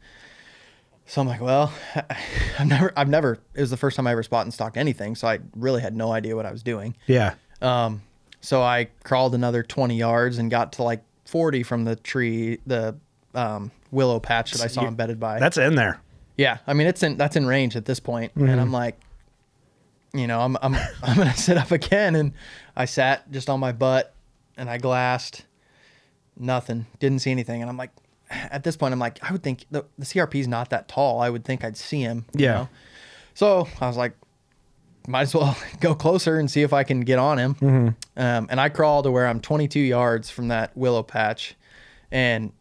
So 1.06 1.22
I'm 1.22 1.28
like, 1.28 1.42
well, 1.42 1.74
I've 2.60 2.68
never, 2.68 2.94
I've 2.96 3.10
never. 3.10 3.40
It 3.54 3.62
was 3.62 3.70
the 3.70 3.78
first 3.78 3.98
time 3.98 4.08
I 4.08 4.12
ever 4.12 4.24
spot 4.24 4.46
and 4.46 4.54
stalked 4.54 4.78
anything, 4.78 5.16
so 5.16 5.28
I 5.28 5.40
really 5.56 5.82
had 5.82 5.96
no 5.96 6.12
idea 6.12 6.36
what 6.36 6.46
I 6.46 6.52
was 6.52 6.64
doing. 6.64 6.96
Yeah. 7.08 7.36
Um, 7.62 8.02
so 8.42 8.62
I 8.62 8.90
crawled 9.04 9.36
another 9.36 9.64
20 9.64 9.98
yards 9.98 10.38
and 10.38 10.50
got 10.50 10.74
to 10.74 10.84
like 10.84 11.04
40 11.26 11.64
from 11.64 11.84
the 11.86 11.96
tree, 11.96 12.60
the 12.66 12.96
um, 13.34 13.72
willow 13.92 14.20
patch 14.20 14.52
that 14.54 14.62
I 14.62 14.68
saw 14.68 14.86
embedded 14.88 15.20
by. 15.20 15.40
That's 15.40 15.58
in 15.58 15.76
there. 15.76 16.00
Yeah, 16.38 16.58
I 16.66 16.74
mean 16.74 16.88
it's 16.88 17.04
in 17.04 17.18
that's 17.18 17.36
in 17.36 17.46
range 17.46 17.76
at 17.76 17.86
this 17.86 18.00
point, 18.00 18.32
and 18.36 18.60
I'm 18.60 18.72
like, 18.72 19.00
you 20.14 20.28
know, 20.28 20.40
I'm 20.42 20.58
I'm 20.62 20.76
I'm 21.04 21.18
gonna 21.18 21.36
sit 21.36 21.58
up 21.58 21.72
again, 21.72 22.16
and 22.16 22.34
I 22.76 22.86
sat 22.86 23.30
just 23.32 23.50
on 23.50 23.60
my 23.60 23.72
butt, 23.72 24.14
and 24.58 24.70
I 24.70 24.78
glassed, 24.78 25.46
nothing, 26.38 26.86
didn't 27.00 27.20
see 27.20 27.32
anything, 27.32 27.62
and 27.62 27.70
I'm 27.70 27.78
like, 27.78 27.92
at 28.30 28.64
this 28.64 28.76
point, 28.76 28.94
I'm 28.94 29.00
like, 29.00 29.20
I 29.28 29.32
would 29.32 29.44
think 29.44 29.66
the 29.72 29.86
the 29.98 30.06
CRP 30.06 30.36
is 30.36 30.48
not 30.48 30.70
that 30.72 30.88
tall. 30.88 31.20
I 31.22 31.30
would 31.30 31.46
think 31.46 31.64
I'd 31.64 31.78
see 31.78 32.02
him. 32.02 32.26
you 32.36 32.46
Yeah. 32.46 32.54
know? 32.54 32.70
So 33.36 33.68
I 33.82 33.88
was 33.88 33.98
like, 33.98 34.14
might 35.08 35.22
as 35.24 35.34
well 35.36 35.58
go 35.80 35.96
closer 35.96 36.38
and 36.40 36.50
see 36.50 36.62
if 36.62 36.72
I 36.74 36.84
can 36.84 37.02
get 37.02 37.18
on 37.20 37.38
him. 37.40 37.56
Um, 38.16 38.48
and 38.50 38.62
I 38.62 38.70
crawl 38.70 39.02
to 39.04 39.12
where 39.12 39.28
I'm 39.28 39.40
22 39.42 39.80
yards 39.80 40.30
from 40.30 40.48
that 40.50 40.76
willow 40.78 41.04
patch. 41.04 41.56
and 42.12 42.52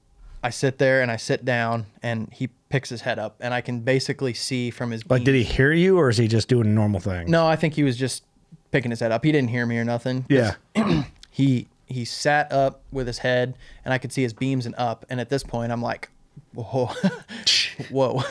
I 0.44 0.50
sit 0.50 0.78
there 0.78 1.02
and 1.02 1.10
I 1.10 1.16
sit 1.18 1.44
down 1.44 1.86
and 2.02 2.28
he 2.32 2.48
picks 2.72 2.88
his 2.88 3.02
head 3.02 3.18
up 3.18 3.36
and 3.40 3.52
I 3.52 3.60
can 3.60 3.80
basically 3.80 4.32
see 4.32 4.70
from 4.70 4.90
his 4.92 5.08
Like, 5.08 5.24
did 5.24 5.34
he 5.34 5.42
hear 5.44 5.72
you 5.72 5.98
or 5.98 6.08
is 6.08 6.16
he 6.16 6.26
just 6.26 6.48
doing 6.48 6.66
a 6.66 6.70
normal 6.70 7.00
thing? 7.00 7.30
No, 7.30 7.46
I 7.46 7.54
think 7.54 7.74
he 7.74 7.82
was 7.82 7.98
just 7.98 8.24
picking 8.70 8.90
his 8.90 9.00
head 9.00 9.12
up. 9.12 9.22
He 9.24 9.30
didn't 9.30 9.50
hear 9.50 9.66
me 9.66 9.76
or 9.76 9.84
nothing. 9.84 10.24
Yeah. 10.28 10.54
He 11.34 11.68
he 11.86 12.04
sat 12.04 12.52
up 12.52 12.82
with 12.90 13.06
his 13.06 13.18
head 13.18 13.54
and 13.86 13.94
I 13.94 13.98
could 13.98 14.12
see 14.12 14.22
his 14.22 14.32
beams 14.34 14.66
and 14.66 14.74
up 14.76 15.06
and 15.08 15.18
at 15.18 15.28
this 15.30 15.42
point 15.42 15.72
I'm 15.72 15.80
like 15.80 16.10
whoa 16.54 16.90
whoa 17.90 18.22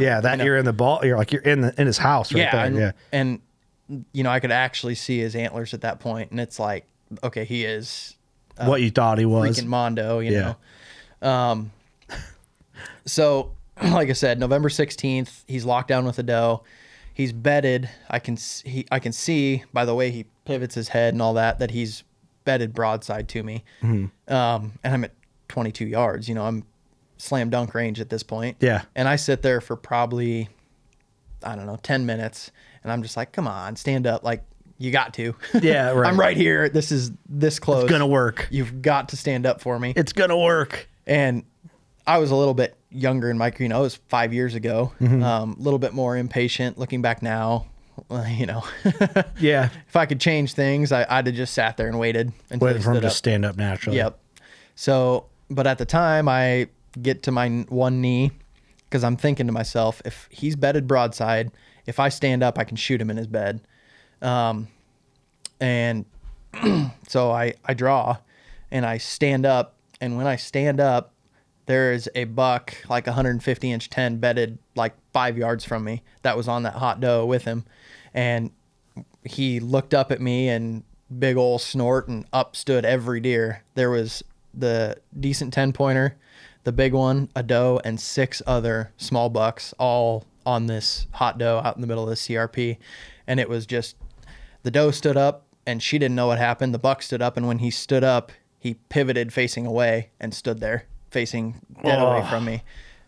Yeah. 0.00 0.20
That 0.20 0.38
you're 0.40 0.56
in 0.58 0.64
the 0.66 0.72
ball. 0.74 1.00
You're 1.02 1.16
like, 1.16 1.32
you're 1.32 1.42
in 1.42 1.60
the, 1.62 1.74
in 1.80 1.86
his 1.86 1.96
house 1.98 2.32
right 2.32 2.40
yeah, 2.40 2.52
there. 2.52 2.64
and, 2.66 2.76
yeah. 2.76 2.92
and 3.12 3.40
you 4.12 4.22
know 4.22 4.30
I 4.30 4.40
could 4.40 4.52
actually 4.52 4.94
see 4.96 5.18
his 5.18 5.34
antlers 5.36 5.72
at 5.74 5.80
that 5.82 6.00
point 6.00 6.30
and 6.30 6.40
it's 6.40 6.58
like 6.58 6.84
okay 7.22 7.44
he 7.44 7.64
is 7.64 8.16
what 8.58 8.80
you 8.82 8.90
thought 8.90 9.18
he 9.18 9.24
was. 9.26 9.58
freaking 9.58 9.66
Mondo, 9.66 10.18
you 10.20 10.32
Yeah. 10.32 10.54
know. 11.22 11.28
Um, 11.28 11.72
so, 13.06 13.52
like 13.82 14.08
I 14.08 14.12
said, 14.12 14.38
November 14.38 14.68
sixteenth, 14.68 15.44
he's 15.46 15.64
locked 15.64 15.88
down 15.88 16.04
with 16.04 16.18
a 16.18 16.22
doe. 16.22 16.62
He's 17.14 17.32
bedded. 17.32 17.90
I 18.08 18.18
can 18.18 18.36
he, 18.64 18.86
I 18.90 18.98
can 18.98 19.12
see 19.12 19.64
by 19.72 19.84
the 19.84 19.94
way 19.94 20.10
he 20.10 20.26
pivots 20.44 20.74
his 20.74 20.88
head 20.88 21.14
and 21.14 21.22
all 21.22 21.34
that 21.34 21.58
that 21.58 21.70
he's 21.70 22.04
bedded 22.44 22.72
broadside 22.72 23.28
to 23.30 23.42
me. 23.42 23.64
Mm-hmm. 23.82 24.32
Um, 24.32 24.72
and 24.82 24.94
I'm 24.94 25.04
at 25.04 25.12
22 25.48 25.86
yards. 25.86 26.28
You 26.28 26.34
know, 26.34 26.44
I'm 26.44 26.64
slam 27.18 27.50
dunk 27.50 27.74
range 27.74 28.00
at 28.00 28.10
this 28.10 28.22
point. 28.22 28.56
Yeah. 28.60 28.82
And 28.94 29.08
I 29.08 29.16
sit 29.16 29.42
there 29.42 29.60
for 29.60 29.76
probably, 29.76 30.48
I 31.42 31.54
don't 31.54 31.66
know, 31.66 31.78
10 31.82 32.04
minutes, 32.04 32.50
and 32.82 32.92
I'm 32.92 33.02
just 33.02 33.16
like, 33.16 33.32
come 33.32 33.46
on, 33.46 33.76
stand 33.76 34.06
up, 34.06 34.24
like 34.24 34.42
you 34.78 34.90
got 34.90 35.14
to. 35.14 35.34
Yeah, 35.62 35.90
right. 35.90 36.08
I'm 36.08 36.18
right 36.18 36.36
here. 36.36 36.68
This 36.68 36.90
is 36.90 37.12
this 37.28 37.58
close. 37.58 37.84
It's 37.84 37.90
gonna 37.92 38.06
work. 38.06 38.48
You've 38.50 38.82
got 38.82 39.10
to 39.10 39.16
stand 39.16 39.46
up 39.46 39.60
for 39.60 39.78
me. 39.78 39.92
It's 39.94 40.12
gonna 40.12 40.38
work. 40.38 40.88
And 41.06 41.44
I 42.06 42.18
was 42.18 42.30
a 42.30 42.36
little 42.36 42.54
bit 42.54 42.76
younger 42.92 43.30
in 43.30 43.38
my 43.38 43.50
career. 43.50 43.64
You 43.64 43.68
know, 43.70 43.80
it 43.80 43.84
was 43.84 43.96
five 44.08 44.32
years 44.32 44.54
ago. 44.54 44.92
Mm-hmm. 45.00 45.22
Um, 45.22 45.56
a 45.58 45.62
little 45.62 45.78
bit 45.78 45.92
more 45.92 46.16
impatient. 46.16 46.78
Looking 46.78 47.02
back 47.02 47.22
now, 47.22 47.66
well, 48.08 48.26
you 48.26 48.46
know, 48.46 48.64
Yeah. 49.38 49.68
if 49.88 49.96
I 49.96 50.06
could 50.06 50.20
change 50.20 50.54
things, 50.54 50.92
I, 50.92 51.06
I'd 51.08 51.26
have 51.26 51.36
just 51.36 51.54
sat 51.54 51.76
there 51.76 51.88
and 51.88 51.98
waited 51.98 52.32
until 52.50 52.74
he 52.74 52.80
for 52.80 52.92
him 52.92 53.00
to 53.02 53.06
up. 53.08 53.12
stand 53.12 53.44
up 53.44 53.56
naturally. 53.56 53.96
Yep. 53.98 54.18
So, 54.74 55.26
but 55.50 55.66
at 55.66 55.78
the 55.78 55.84
time, 55.84 56.28
I 56.28 56.68
get 57.00 57.22
to 57.24 57.30
my 57.32 57.48
one 57.68 58.00
knee 58.00 58.30
because 58.84 59.04
I'm 59.04 59.16
thinking 59.16 59.46
to 59.46 59.52
myself, 59.52 60.00
if 60.04 60.28
he's 60.30 60.56
bedded 60.56 60.86
broadside, 60.86 61.50
if 61.86 61.98
I 61.98 62.08
stand 62.10 62.42
up, 62.42 62.58
I 62.58 62.64
can 62.64 62.76
shoot 62.76 63.00
him 63.00 63.10
in 63.10 63.16
his 63.16 63.26
bed. 63.26 63.60
Um, 64.20 64.68
and 65.60 66.04
so 67.08 67.30
I, 67.30 67.54
I 67.64 67.74
draw 67.74 68.16
and 68.70 68.84
I 68.86 68.98
stand 68.98 69.46
up. 69.46 69.74
And 70.00 70.16
when 70.16 70.26
I 70.26 70.36
stand 70.36 70.80
up, 70.80 71.11
there 71.66 71.92
is 71.92 72.08
a 72.14 72.24
buck, 72.24 72.74
like 72.88 73.06
150 73.06 73.70
inch 73.70 73.90
10, 73.90 74.18
bedded 74.18 74.58
like 74.74 74.94
five 75.12 75.38
yards 75.38 75.64
from 75.64 75.84
me 75.84 76.02
that 76.22 76.36
was 76.36 76.48
on 76.48 76.64
that 76.64 76.74
hot 76.74 77.00
doe 77.00 77.24
with 77.24 77.44
him. 77.44 77.64
And 78.14 78.50
he 79.24 79.60
looked 79.60 79.94
up 79.94 80.10
at 80.10 80.20
me 80.20 80.48
and 80.48 80.82
big 81.18 81.36
old 81.36 81.60
snort 81.60 82.08
and 82.08 82.26
up 82.32 82.56
stood 82.56 82.84
every 82.84 83.20
deer. 83.20 83.62
There 83.74 83.90
was 83.90 84.22
the 84.52 84.96
decent 85.18 85.52
10 85.54 85.72
pointer, 85.72 86.16
the 86.64 86.72
big 86.72 86.92
one, 86.92 87.28
a 87.36 87.42
doe, 87.42 87.80
and 87.84 88.00
six 88.00 88.42
other 88.46 88.92
small 88.96 89.30
bucks 89.30 89.72
all 89.78 90.24
on 90.44 90.66
this 90.66 91.06
hot 91.12 91.38
doe 91.38 91.60
out 91.64 91.76
in 91.76 91.80
the 91.80 91.86
middle 91.86 92.02
of 92.02 92.10
the 92.10 92.16
CRP. 92.16 92.78
And 93.26 93.38
it 93.38 93.48
was 93.48 93.66
just 93.66 93.96
the 94.64 94.70
doe 94.70 94.90
stood 94.90 95.16
up 95.16 95.46
and 95.64 95.80
she 95.80 95.98
didn't 95.98 96.16
know 96.16 96.26
what 96.26 96.38
happened. 96.38 96.74
The 96.74 96.78
buck 96.78 97.02
stood 97.02 97.22
up, 97.22 97.36
and 97.36 97.46
when 97.46 97.60
he 97.60 97.70
stood 97.70 98.02
up, 98.02 98.32
he 98.58 98.74
pivoted 98.88 99.32
facing 99.32 99.64
away 99.64 100.10
and 100.18 100.34
stood 100.34 100.58
there 100.58 100.86
facing 101.12 101.60
dead 101.84 102.00
away 102.00 102.20
Oh. 102.24 102.28
from 102.28 102.44
me. 102.44 102.62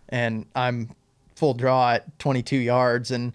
And 0.08 0.46
I'm 0.54 0.90
full 1.34 1.54
draw 1.54 1.92
at 1.94 2.18
22 2.18 2.56
yards. 2.56 3.10
And 3.10 3.32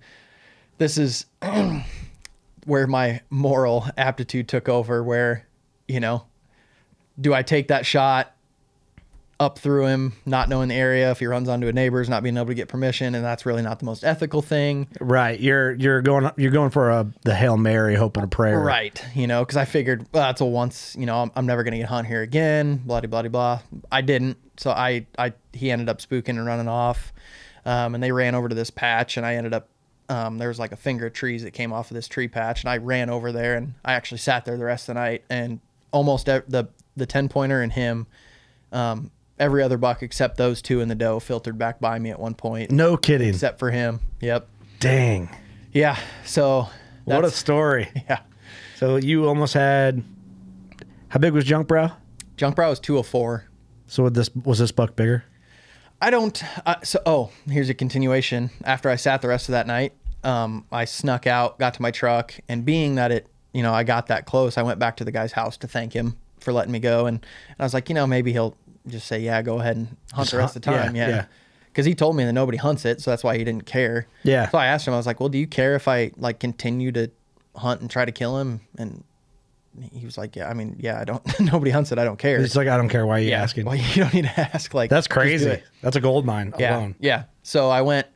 this 0.78 0.98
is 0.98 1.26
where 2.66 2.88
my 2.88 3.22
moral 3.30 3.86
aptitude 3.98 4.48
took 4.48 4.70
over, 4.70 5.04
where, 5.04 5.46
you 5.88 6.00
know, 6.00 6.24
do 7.20 7.34
I 7.34 7.42
take 7.44 7.68
that 7.68 7.86
shot 7.86 8.34
up 9.40 9.58
through 9.58 9.86
him, 9.86 10.14
not 10.26 10.50
knowing 10.50 10.70
the 10.70 10.76
area, 10.76 11.12
if 11.12 11.20
he 11.20 11.26
runs 11.26 11.48
onto 11.48 11.68
a 11.68 11.72
neighbor's, 11.72 12.10
not 12.10 12.24
being 12.24 12.36
able 12.36 12.48
to 12.48 12.54
get 12.54 12.68
permission, 12.68 13.16
and 13.16 13.24
that's 13.24 13.46
really 13.46 13.62
not 13.62 13.80
the 13.80 13.86
most 13.86 14.04
ethical 14.04 14.42
thing. 14.42 14.88
Right. 15.00 15.40
You're 15.40 15.74
you're 15.74 16.02
going 16.02 16.30
you're 16.36 16.52
going 16.52 16.72
for 16.72 16.90
a 16.90 17.12
the 17.24 17.36
Hail 17.36 17.56
Mary, 17.56 17.96
hoping 17.96 18.24
a 18.24 18.28
prayer. 18.28 18.60
Right. 18.60 19.02
You 19.16 19.28
know, 19.28 19.44
because 19.44 19.58
I 19.58 19.66
figured, 19.66 20.06
well, 20.12 20.24
that's 20.24 20.42
a 20.42 20.46
once, 20.46 20.96
you 21.00 21.06
know, 21.06 21.22
I'm, 21.22 21.32
I'm 21.36 21.46
never 21.46 21.64
going 21.64 21.74
to 21.74 21.78
get 21.78 21.88
hunt 21.88 22.08
here 22.08 22.22
again, 22.22 22.78
blah, 22.86 23.02
blah, 23.02 23.22
blah, 23.22 23.30
blah. 23.30 23.62
I 23.92 24.02
didn't. 24.02 24.38
So 24.58 24.72
I, 24.72 25.08
I, 25.18 25.34
he 25.54 25.72
ended 25.72 25.88
up 25.88 26.00
spooking 26.00 26.30
and 26.30 26.46
running 26.46 26.68
off. 26.68 27.14
Um, 27.66 27.94
and 27.94 28.02
they 28.02 28.12
ran 28.12 28.36
over 28.36 28.48
to 28.48 28.56
this 28.56 28.70
patch, 28.70 29.18
and 29.18 29.26
I 29.26 29.36
ended 29.36 29.54
up, 29.54 29.68
um, 30.08 30.38
there 30.38 30.48
was 30.48 30.60
like 30.60 30.72
a 30.72 30.78
finger 30.78 31.08
of 31.08 31.14
trees 31.14 31.44
that 31.44 31.52
came 31.52 31.74
off 31.74 31.92
of 31.92 31.96
this 31.96 32.08
tree 32.08 32.30
patch, 32.30 32.64
and 32.64 32.70
I 32.70 32.78
ran 32.78 33.10
over 33.10 33.34
there, 33.34 33.56
and 33.56 33.74
I 33.84 33.94
actually 33.94 34.20
sat 34.20 34.46
there 34.46 34.58
the 34.58 34.64
rest 34.64 34.88
of 34.88 34.96
the 34.96 35.02
night, 35.02 35.24
and 35.30 35.60
almost 35.92 36.26
the 36.26 36.70
the 36.96 37.06
ten 37.06 37.28
pointer 37.28 37.62
and 37.62 37.72
him, 37.72 38.08
um, 38.72 39.12
every 39.40 39.64
other 39.64 39.78
buck 39.78 40.04
except 40.04 40.38
those 40.38 40.62
two 40.62 40.82
in 40.82 40.88
the 40.88 40.96
doe 40.96 41.20
filtered 41.20 41.58
back 41.58 41.80
by 41.80 41.98
me 42.00 42.10
at 42.10 42.20
one 42.20 42.34
point, 42.36 42.72
No 42.72 42.98
kidding. 42.98 43.30
except 43.30 43.60
for 43.60 43.72
him. 43.72 44.00
Yep. 44.22 44.48
Dang. 44.80 45.30
Yeah. 45.72 45.98
So 46.26 46.68
What 47.06 47.26
a 47.26 47.32
story. 47.32 47.90
yeah. 48.10 48.20
So 48.78 48.96
you 48.98 49.28
almost 49.28 49.54
had 49.54 50.04
how 51.10 51.20
big 51.20 51.34
was 51.34 51.46
Junk 51.46 51.68
Brow? 51.68 51.92
Junk 52.38 52.56
Brow 52.56 52.70
was 52.70 52.80
204. 52.80 53.46
So 53.88 54.04
with 54.04 54.14
this 54.14 54.30
was 54.36 54.60
this 54.60 54.72
buck 54.72 54.96
bigger? 54.96 55.24
I 56.02 56.12
don't. 56.12 56.42
Uh, 56.66 56.76
so, 56.84 57.02
oh, 57.06 57.32
here's 57.50 57.70
a 57.70 57.74
continuation. 57.74 58.52
After 58.64 58.90
I 58.90 58.96
sat 58.96 59.22
the 59.22 59.28
rest 59.28 59.50
of 59.50 59.54
that 59.54 59.68
night, 59.68 59.92
um, 60.24 60.66
I 60.72 60.86
snuck 60.86 61.28
out, 61.28 61.60
got 61.60 61.74
to 61.74 61.82
my 61.82 61.92
truck, 61.92 62.34
and 62.48 62.64
being 62.64 62.96
that 62.96 63.12
it, 63.12 63.28
you 63.52 63.64
know, 63.64 63.74
I 63.74 63.84
got 63.84 64.08
that 64.08 64.26
close, 64.26 64.58
I 64.58 64.62
went 64.62 64.80
back 64.80 64.96
to 64.98 65.04
the 65.04 65.12
guy's 65.12 65.34
house 65.34 65.58
to 65.58 65.68
thank 65.68 65.92
him 65.92 66.16
for 66.40 66.54
letting 66.54 66.72
me 66.72 66.80
go, 66.80 67.06
and, 67.06 67.18
and 67.18 67.56
I 67.60 67.64
was 67.64 67.74
like, 67.74 67.90
you 67.90 67.96
know, 67.96 68.08
maybe 68.08 68.32
he'll 68.32 68.56
just 68.88 69.08
say, 69.08 69.20
yeah, 69.20 69.42
go 69.42 69.60
ahead 69.60 69.78
and 69.78 69.88
hunt 70.14 70.26
Just 70.26 70.32
the 70.32 70.38
rest 70.38 70.56
of 70.56 70.62
the 70.62 70.66
time, 70.72 70.96
yeah, 70.96 71.08
yeah. 71.08 71.16
yeah. 71.16 71.26
Because 71.68 71.86
he 71.86 71.94
told 71.96 72.16
me 72.16 72.24
that 72.26 72.34
nobody 72.34 72.58
hunts 72.58 72.84
it, 72.86 73.00
so 73.02 73.12
that's 73.12 73.24
why 73.24 73.38
he 73.38 73.44
didn't 73.44 73.66
care. 73.66 74.08
Yeah. 74.24 74.50
So 74.50 74.58
I 74.58 74.66
asked 74.66 74.88
him, 74.88 74.94
I 74.94 74.98
was 74.98 75.06
like, 75.06 75.20
well, 75.20 75.30
do 75.30 75.38
you 75.38 75.48
care 75.48 75.76
if 75.76 75.88
I 75.88 76.12
like 76.18 76.40
continue 76.40 76.92
to 76.94 77.12
hunt 77.56 77.82
and 77.82 77.90
try 77.90 78.06
to 78.06 78.12
kill 78.12 78.38
him? 78.40 78.62
And 78.78 79.04
he 79.94 80.04
was 80.06 80.18
like, 80.18 80.36
yeah, 80.36 80.50
I 80.50 80.54
mean, 80.54 80.76
yeah, 80.80 81.00
I 81.00 81.04
don't. 81.06 81.22
nobody 81.40 81.72
hunts 81.72 81.92
it. 81.92 82.00
I 82.00 82.04
don't 82.04 82.18
care. 82.18 82.40
It's 82.42 82.56
like 82.56 82.68
I 82.68 82.76
don't 82.76 82.90
care 82.90 83.06
why 83.06 83.20
you 83.20 83.30
yeah. 83.30 83.44
asking. 83.44 83.66
Well, 83.66 83.76
you 83.76 84.04
don't 84.04 84.14
need 84.14 84.24
to 84.26 84.40
ask. 84.54 84.74
Like 84.74 84.90
That's 84.90 85.08
crazy. 85.08 85.62
That's 85.82 85.96
a 85.96 86.02
gold 86.02 86.26
mine 86.26 86.54
Yeah, 86.58 86.78
alone. 86.78 86.96
yeah. 87.00 87.26
So 87.44 87.70
I 87.70 87.82
went 87.84 88.08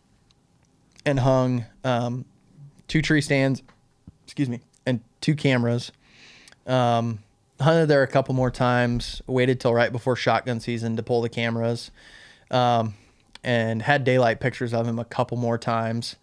and 1.06 1.20
hung 1.20 1.66
um, 1.84 2.26
two 2.88 3.02
tree 3.02 3.22
stands, 3.22 3.62
excuse 4.26 4.50
me, 4.50 4.62
and 4.86 5.00
two 5.22 5.36
cameras. 5.36 5.92
Um, 6.66 7.20
hunted 7.64 7.88
there 7.88 8.04
a 8.04 8.08
couple 8.08 8.34
more 8.36 8.52
times. 8.52 9.22
Waited 9.28 9.60
till 9.60 9.74
right 9.74 9.92
before 9.92 10.16
shotgun 10.16 10.60
season 10.60 10.96
to 10.98 11.04
pull 11.04 11.22
the 11.22 11.30
cameras, 11.30 11.92
um, 12.52 12.94
and 13.44 13.82
had 13.82 14.04
daylight 14.04 14.40
pictures 14.40 14.74
of 14.74 14.88
him 14.88 15.00
a 15.00 15.06
couple 15.06 15.38
more 15.38 15.58
times. 15.58 16.16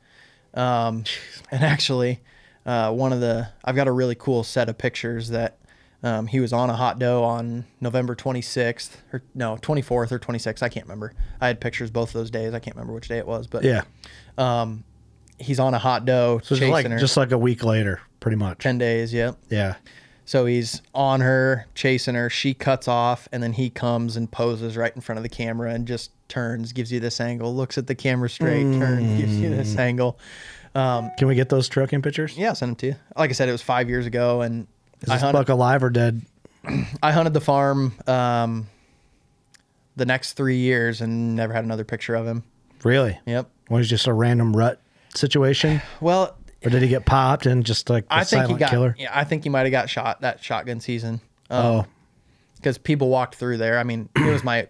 Um, 0.54 1.04
and 1.50 1.62
actually, 1.64 2.20
uh, 2.66 2.92
one 2.92 3.12
of 3.12 3.20
the 3.20 3.49
I've 3.64 3.76
got 3.76 3.88
a 3.88 3.92
really 3.92 4.14
cool 4.14 4.42
set 4.44 4.68
of 4.68 4.78
pictures 4.78 5.28
that 5.30 5.59
um, 6.02 6.26
he 6.26 6.40
was 6.40 6.52
on 6.52 6.70
a 6.70 6.76
hot 6.76 6.99
doe 6.99 7.23
on 7.23 7.64
November 7.80 8.14
26th 8.16 8.97
or 9.12 9.23
no 9.35 9.56
24th 9.56 10.12
or 10.12 10.18
26th. 10.18 10.62
I 10.62 10.68
can't 10.70 10.87
remember. 10.87 11.12
I 11.40 11.47
had 11.49 11.61
pictures 11.61 11.90
both 11.90 12.09
of 12.11 12.14
those 12.14 12.30
days. 12.30 12.54
I 12.54 12.59
can't 12.59 12.75
remember 12.75 12.94
which 12.94 13.09
day 13.09 13.18
it 13.18 13.26
was, 13.26 13.47
but 13.47 13.62
Yeah. 13.64 13.82
um, 14.38 14.82
he's 15.38 15.61
on 15.61 15.75
a 15.75 15.78
hot 15.78 16.04
doe 16.06 16.40
So 16.42 16.56
just 16.56 16.70
like 16.70 16.87
her. 16.87 16.99
just 16.99 17.16
like 17.18 17.32
a 17.32 17.38
week 17.38 17.62
later, 17.64 18.00
pretty 18.18 18.37
much. 18.38 18.59
10 18.61 18.78
days. 18.78 19.12
Yep. 19.12 19.37
Yeah. 19.50 19.75
So 20.30 20.46
he's 20.46 20.80
on 20.94 21.22
her, 21.22 21.66
chasing 21.75 22.14
her. 22.14 22.30
She 22.30 22.54
cuts 22.54 22.87
off, 22.87 23.26
and 23.32 23.42
then 23.42 23.52
he 23.54 23.68
comes 23.68 24.16
and 24.16 24.30
poses 24.30 24.76
right 24.76 24.94
in 24.94 25.02
front 25.02 25.16
of 25.16 25.25
the 25.25 25.28
camera 25.28 25.72
and 25.75 25.88
just 25.88 26.12
turns, 26.28 26.72
gives 26.72 26.92
you 26.92 27.00
this 27.00 27.20
angle, 27.20 27.52
looks 27.52 27.76
at 27.76 27.88
the 27.88 27.96
camera 27.96 28.30
straight, 28.30 28.62
turns, 28.78 29.20
gives 29.20 29.37
you 29.40 29.50
this 29.50 29.76
angle. 29.76 30.20
Um, 30.76 31.10
Can 31.18 31.26
we 31.26 31.34
get 31.34 31.49
those 31.49 31.68
trucking 31.68 32.02
pictures? 32.02 32.38
yeah, 32.38 32.50
I'll 32.50 32.54
send 32.54 32.70
them 32.70 32.76
to 32.76 32.87
you. 32.87 32.96
Like 33.16 33.30
I 33.30 33.32
said, 33.32 33.49
it 33.49 33.52
was 33.52 33.60
five 33.60 33.88
years 33.88 34.06
ago, 34.06 34.42
and 34.42 34.68
Is 35.02 35.08
I 35.08 35.14
this 35.14 35.22
hunted, 35.22 35.37
buck 35.40 35.49
alive 35.49 35.82
or 35.82 35.90
dead? 35.90 36.22
I 37.02 37.10
hunted 37.10 37.34
the 37.34 37.40
farm 37.40 37.92
um, 38.06 38.68
the 39.96 40.06
next 40.06 40.34
three 40.34 40.58
years 40.58 41.00
and 41.00 41.34
never 41.34 41.52
had 41.52 41.64
another 41.64 41.82
picture 41.82 42.14
of 42.14 42.25
him. 42.25 42.44
Really? 42.84 43.18
Yep. 43.26 43.50
Was 43.68 43.87
it 43.87 43.88
just 43.88 44.06
a 44.06 44.12
random 44.12 44.56
rut 44.56 44.80
situation? 45.12 45.82
Well, 46.00 46.37
Or 46.64 46.70
did 46.70 46.82
he 46.82 46.88
get 46.88 47.06
popped 47.06 47.46
and 47.46 47.64
just 47.64 47.88
like 47.88 48.04
I 48.10 48.24
think 48.24 48.46
he 48.46 48.54
got. 48.54 48.70
killer? 48.70 48.94
Yeah, 48.98 49.10
I 49.12 49.24
think 49.24 49.44
he 49.44 49.48
might 49.48 49.62
have 49.62 49.70
got 49.70 49.88
shot 49.88 50.20
that 50.20 50.42
shotgun 50.44 50.80
season. 50.80 51.20
Um, 51.48 51.64
Oh. 51.66 51.86
because 52.56 52.76
people 52.78 53.08
walked 53.08 53.34
through 53.36 53.56
there. 53.56 53.78
I 53.78 53.82
mean, 53.84 54.08
it 54.16 54.30
was 54.30 54.44
my, 54.44 54.68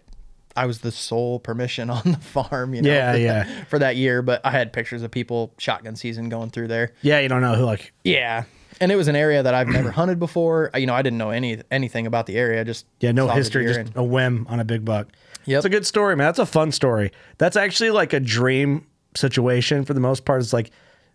I 0.56 0.66
was 0.66 0.80
the 0.80 0.92
sole 0.92 1.40
permission 1.40 1.90
on 1.90 2.02
the 2.04 2.16
farm, 2.18 2.74
you 2.74 2.82
know, 2.82 2.90
Yeah, 2.92 3.12
for 3.12 3.18
yeah. 3.18 3.42
That, 3.44 3.68
for 3.68 3.78
that 3.80 3.96
year. 3.96 4.22
But 4.22 4.40
I 4.46 4.50
had 4.52 4.72
pictures 4.72 5.02
of 5.02 5.10
people 5.10 5.52
shotgun 5.58 5.96
season 5.96 6.28
going 6.28 6.50
through 6.50 6.68
there. 6.68 6.92
Yeah, 7.02 7.18
you 7.20 7.28
don't 7.28 7.40
know 7.42 7.54
who 7.56 7.64
like 7.64 7.92
Yeah, 8.04 8.44
and 8.80 8.92
it 8.92 8.96
was 8.96 9.08
an 9.08 9.16
area 9.16 9.42
that 9.42 9.52
I've 9.54 9.66
never 9.68 9.90
hunted 10.00 10.18
before. 10.20 10.70
You 10.76 10.86
know, 10.86 10.94
I 10.94 11.02
didn't 11.02 11.18
know 11.18 11.30
any 11.30 11.60
anything 11.72 12.06
about 12.06 12.26
the 12.26 12.36
area. 12.36 12.64
Just 12.64 12.86
Yeah, 13.00 13.10
no 13.12 13.26
history, 13.28 13.66
just 13.66 13.80
and- 13.80 13.92
a 13.96 14.04
whim 14.04 14.46
on 14.48 14.60
a 14.60 14.64
big 14.64 14.84
buck. 14.84 15.08
Yeah, 15.44 15.56
It's 15.56 15.66
a 15.66 15.70
good 15.70 15.86
story, 15.86 16.14
man. 16.16 16.26
That's 16.28 16.38
a 16.38 16.46
fun 16.46 16.70
story. 16.70 17.10
That's 17.38 17.56
actually 17.56 17.90
like 17.90 18.12
a 18.12 18.20
dream 18.20 18.86
situation 19.16 19.84
for 19.84 19.94
the 19.94 20.00
most 20.00 20.24
part. 20.24 20.40
It's 20.42 20.52
like 20.52 20.70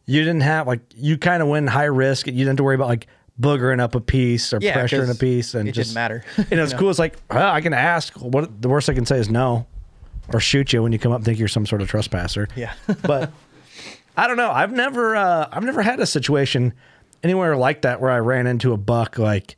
you 0.05 0.21
didn't 0.21 0.41
have 0.41 0.67
like 0.67 0.81
you 0.95 1.17
kind 1.17 1.41
of 1.41 1.49
went 1.49 1.69
high 1.69 1.85
risk. 1.85 2.27
You 2.27 2.33
didn't 2.33 2.47
have 2.47 2.57
to 2.57 2.63
worry 2.63 2.75
about 2.75 2.87
like 2.87 3.07
boogering 3.39 3.79
up 3.79 3.95
a 3.95 4.01
piece 4.01 4.53
or 4.53 4.59
Yeah, 4.61 4.75
pressuring 4.75 5.11
a 5.11 5.15
piece, 5.15 5.53
and 5.53 5.67
it 5.67 5.73
just 5.73 5.89
didn't 5.89 5.95
matter. 5.95 6.23
You 6.49 6.57
know, 6.57 6.63
it's 6.63 6.73
cool. 6.73 6.89
It's 6.89 6.99
like 6.99 7.17
well, 7.31 7.51
I 7.53 7.61
can 7.61 7.73
ask. 7.73 8.13
What 8.17 8.61
the 8.61 8.69
worst 8.69 8.89
I 8.89 8.93
can 8.93 9.05
say 9.05 9.17
is 9.17 9.29
no, 9.29 9.65
or 10.33 10.39
shoot 10.39 10.73
you 10.73 10.83
when 10.83 10.91
you 10.91 10.99
come 10.99 11.11
up 11.11 11.17
and 11.17 11.25
think 11.25 11.39
you're 11.39 11.47
some 11.47 11.65
sort 11.65 11.81
of 11.81 11.87
trespasser. 11.89 12.47
Yeah. 12.55 12.73
but 13.03 13.31
I 14.17 14.27
don't 14.27 14.37
know. 14.37 14.51
I've 14.51 14.71
never 14.71 15.15
uh, 15.15 15.49
I've 15.51 15.63
never 15.63 15.81
had 15.81 15.99
a 15.99 16.05
situation 16.05 16.73
anywhere 17.23 17.57
like 17.57 17.81
that 17.81 17.99
where 17.99 18.11
I 18.11 18.19
ran 18.19 18.47
into 18.47 18.73
a 18.73 18.77
buck 18.77 19.17
like 19.17 19.57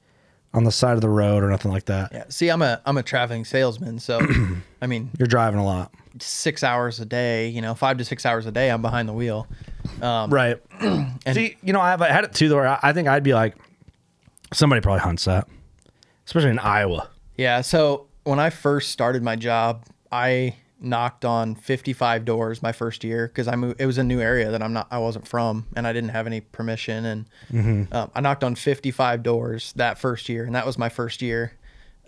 on 0.53 0.63
the 0.63 0.71
side 0.71 0.93
of 0.93 1.01
the 1.01 1.09
road 1.09 1.43
or 1.43 1.49
nothing 1.49 1.71
like 1.71 1.85
that. 1.85 2.11
yeah. 2.13 2.23
See, 2.29 2.49
I'm 2.49 2.61
a 2.61 2.81
I'm 2.85 2.97
a 2.97 3.03
traveling 3.03 3.45
salesman, 3.45 3.99
so 3.99 4.19
I 4.81 4.87
mean, 4.87 5.11
You're 5.19 5.27
driving 5.27 5.59
a 5.59 5.65
lot. 5.65 5.93
Six 6.21 6.63
hours 6.63 6.99
a 6.99 7.05
day. 7.05 7.49
You 7.49 7.61
know, 7.61 7.75
five 7.75 7.97
to 7.97 8.05
six 8.05 8.25
hours 8.25 8.45
a 8.45 8.51
day. 8.51 8.69
I'm 8.69 8.81
behind 8.81 9.07
the 9.09 9.13
wheel. 9.13 9.47
Right. 10.01 10.57
and 10.79 11.17
See, 11.33 11.57
you 11.63 11.73
know, 11.73 11.81
I've 11.81 11.99
had 11.99 12.23
it 12.23 12.33
too, 12.33 12.49
though. 12.49 12.59
I 12.59 12.79
I 12.81 12.93
think 12.93 13.07
I'd 13.07 13.23
be 13.23 13.33
like, 13.33 13.55
somebody 14.53 14.81
probably 14.81 15.01
hunts 15.01 15.25
that, 15.25 15.47
especially 16.25 16.51
in 16.51 16.59
Iowa. 16.59 17.09
Yeah. 17.37 17.61
So 17.61 18.07
when 18.23 18.39
I 18.39 18.49
first 18.49 18.91
started 18.91 19.23
my 19.23 19.35
job, 19.35 19.85
I 20.11 20.55
knocked 20.79 21.25
on 21.25 21.55
55 21.55 22.23
doors 22.25 22.61
my 22.61 22.71
first 22.71 23.03
year 23.03 23.27
because 23.27 23.47
I 23.47 23.55
moved. 23.55 23.81
It 23.81 23.85
was 23.85 23.97
a 23.97 24.03
new 24.03 24.19
area 24.21 24.51
that 24.51 24.61
I'm 24.61 24.73
not. 24.73 24.87
I 24.91 24.99
wasn't 24.99 25.27
from, 25.27 25.65
and 25.75 25.87
I 25.87 25.93
didn't 25.93 26.09
have 26.09 26.27
any 26.27 26.41
permission. 26.41 27.05
And 27.05 27.25
um, 27.91 28.11
I 28.13 28.21
knocked 28.21 28.43
on 28.43 28.55
55 28.55 29.23
doors 29.23 29.73
that 29.73 29.97
first 29.97 30.29
year, 30.29 30.45
and 30.45 30.55
that 30.55 30.65
was 30.65 30.77
my 30.77 30.89
first 30.89 31.21
year. 31.21 31.53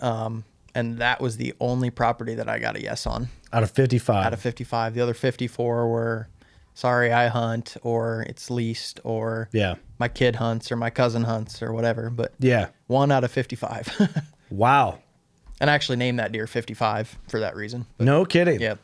Um, 0.01 0.45
and 0.75 0.97
that 0.99 1.21
was 1.21 1.37
the 1.37 1.53
only 1.59 1.89
property 1.89 2.35
that 2.35 2.47
I 2.49 2.59
got 2.59 2.75
a 2.75 2.81
yes 2.81 3.05
on 3.07 3.29
Out 3.53 3.63
of 3.63 3.71
55. 3.71 4.25
out 4.25 4.33
of 4.33 4.39
55. 4.41 4.93
The 4.93 5.01
other 5.01 5.13
54 5.13 5.87
were, 5.89 6.27
sorry, 6.73 7.11
I 7.11 7.27
hunt, 7.27 7.75
or 7.81 8.23
it's 8.29 8.49
leased, 8.51 8.99
or 9.03 9.49
yeah. 9.51 9.75
my 9.97 10.07
kid 10.07 10.35
hunts, 10.37 10.71
or 10.71 10.75
my 10.75 10.89
cousin 10.89 11.23
hunts, 11.23 11.61
or 11.61 11.73
whatever. 11.73 12.09
But 12.09 12.33
Yeah. 12.39 12.67
one 12.87 13.11
out 13.11 13.23
of 13.23 13.31
55. 13.31 14.23
Wow. 14.51 14.97
and 15.61 15.69
I 15.69 15.73
actually 15.75 15.97
named 15.97 16.17
that 16.19 16.31
deer 16.31 16.47
55 16.47 17.19
for 17.27 17.39
that 17.41 17.55
reason. 17.55 17.85
But, 17.97 18.05
No 18.05 18.25
kidding. 18.25 18.59
Yep. 18.59 18.79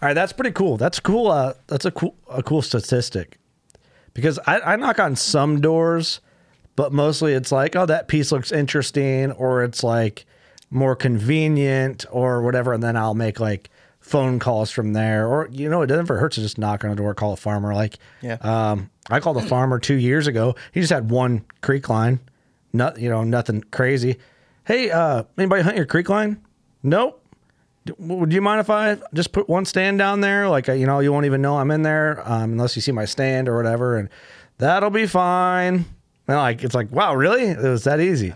All 0.00 0.06
right, 0.06 0.14
that's 0.14 0.32
pretty 0.32 0.52
cool. 0.52 0.78
That's 0.78 0.98
cool. 0.98 1.30
Uh, 1.30 1.52
that's 1.66 1.84
a 1.84 1.90
cool, 1.90 2.14
a 2.30 2.42
cool 2.42 2.62
statistic, 2.62 3.38
because 4.14 4.38
I, 4.46 4.60
I 4.60 4.76
knock 4.76 4.98
on 4.98 5.14
some 5.14 5.60
doors, 5.60 6.20
but 6.74 6.90
mostly 6.90 7.34
it's 7.34 7.52
like, 7.52 7.76
oh, 7.76 7.84
that 7.84 8.08
piece 8.08 8.32
looks 8.32 8.50
interesting, 8.50 9.30
or 9.32 9.62
it's 9.62 9.82
like 9.84 10.24
more 10.70 10.94
convenient, 10.96 12.04
or 12.10 12.42
whatever, 12.42 12.72
and 12.72 12.82
then 12.82 12.96
I'll 12.96 13.14
make 13.14 13.40
like 13.40 13.70
phone 14.00 14.38
calls 14.38 14.70
from 14.70 14.92
there, 14.92 15.26
or 15.26 15.48
you 15.52 15.68
know, 15.68 15.82
it 15.82 15.90
never 15.90 16.18
hurts 16.18 16.36
to 16.36 16.40
just 16.42 16.58
knock 16.58 16.84
on 16.84 16.90
a 16.90 16.94
door, 16.96 17.14
call 17.14 17.32
a 17.32 17.36
farmer. 17.36 17.74
Like, 17.74 17.98
Yeah. 18.22 18.34
um, 18.40 18.90
I 19.10 19.20
called 19.20 19.36
a 19.36 19.42
farmer 19.42 19.78
two 19.78 19.94
years 19.96 20.26
ago. 20.26 20.54
He 20.72 20.80
just 20.80 20.92
had 20.92 21.10
one 21.10 21.44
creek 21.60 21.88
line, 21.88 22.20
not 22.72 22.98
you 23.00 23.08
know, 23.10 23.24
nothing 23.24 23.62
crazy. 23.70 24.16
Hey, 24.64 24.90
uh, 24.90 25.24
anybody 25.36 25.62
hunt 25.62 25.76
your 25.76 25.86
creek 25.86 26.08
line? 26.08 26.40
Nope. 26.82 27.16
Would 27.98 28.32
you 28.32 28.40
mind 28.42 28.60
if 28.60 28.70
I 28.70 28.98
just 29.14 29.32
put 29.32 29.48
one 29.48 29.64
stand 29.64 29.98
down 29.98 30.20
there? 30.20 30.48
Like, 30.48 30.68
uh, 30.68 30.72
you 30.72 30.86
know, 30.86 31.00
you 31.00 31.12
won't 31.12 31.26
even 31.26 31.42
know 31.42 31.56
I'm 31.58 31.70
in 31.70 31.82
there 31.82 32.22
um, 32.30 32.52
unless 32.52 32.76
you 32.76 32.82
see 32.82 32.92
my 32.92 33.04
stand 33.06 33.48
or 33.48 33.56
whatever, 33.56 33.96
and 33.96 34.08
that'll 34.58 34.90
be 34.90 35.06
fine. 35.06 35.86
And 36.28 36.36
like, 36.36 36.62
it's 36.62 36.74
like, 36.74 36.92
wow, 36.92 37.14
really? 37.14 37.42
It 37.44 37.58
was 37.58 37.84
that 37.84 37.98
easy. 38.00 38.34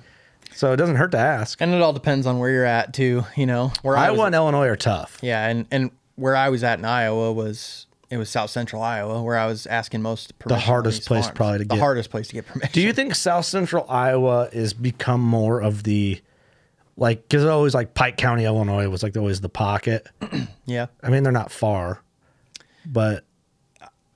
So 0.55 0.73
it 0.73 0.77
doesn't 0.77 0.97
hurt 0.97 1.11
to 1.13 1.19
ask. 1.19 1.61
And 1.61 1.75
it 1.75 1.81
all 1.83 1.93
depends 1.93 2.27
on 2.27 2.39
where 2.39 2.51
you're 2.51 2.65
at 2.65 2.93
too, 2.95 3.25
you 3.37 3.47
know. 3.47 3.73
Where 3.83 3.97
I 3.97 4.11
was 4.11 4.21
and 4.27 4.35
Illinois 4.35 4.69
are 4.69 4.77
tough. 4.77 5.19
Yeah, 5.23 5.47
and 5.49 5.67
and 5.71 5.91
where 6.17 6.37
I 6.37 6.49
was 6.49 6.63
at 6.65 6.79
in 6.79 6.85
Iowa 6.85 7.33
was 7.33 7.87
it 8.11 8.17
was 8.19 8.31
South 8.31 8.51
Central 8.51 8.81
Iowa 8.83 9.23
where 9.23 9.37
I 9.37 9.47
was 9.47 9.67
asking 9.67 10.03
most 10.03 10.39
permission 10.39 10.61
on 10.63 10.67
hardest 10.67 11.07
place 11.07 11.25
farms. 11.25 11.37
probably 11.37 11.59
to 11.59 11.65
get 11.65 11.69
the 11.71 11.75
get- 11.75 11.81
hardest 11.81 12.11
place 12.11 12.29
to 12.29 12.35
get 12.35 12.47
permission. 12.47 12.71
Do 12.73 12.81
you 12.81 12.93
think 12.93 13.15
South 13.17 13.45
Central 13.47 13.85
Iowa 13.89 14.49
is 14.53 14.73
become 14.73 15.21
more 15.21 15.61
of 15.61 15.83
the 15.83 16.21
like 16.97 17.23
because 17.29 17.45
always 17.45 17.75
like 17.75 17.95
Pike 17.95 18.17
County, 18.17 18.45
Illinois 18.45 18.89
was 18.89 19.03
like 19.03 19.17
always 19.17 19.41
the 19.41 19.49
pocket. 19.49 20.07
Yeah. 20.67 20.87
I 21.03 21.11
mean, 21.11 21.25
they're 21.25 21.33
not 21.33 21.51
far, 21.53 22.01
but 22.87 23.25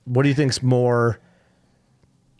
what 0.05 0.23
do 0.23 0.29
you 0.29 0.35
think's 0.35 0.63
more? 0.63 1.19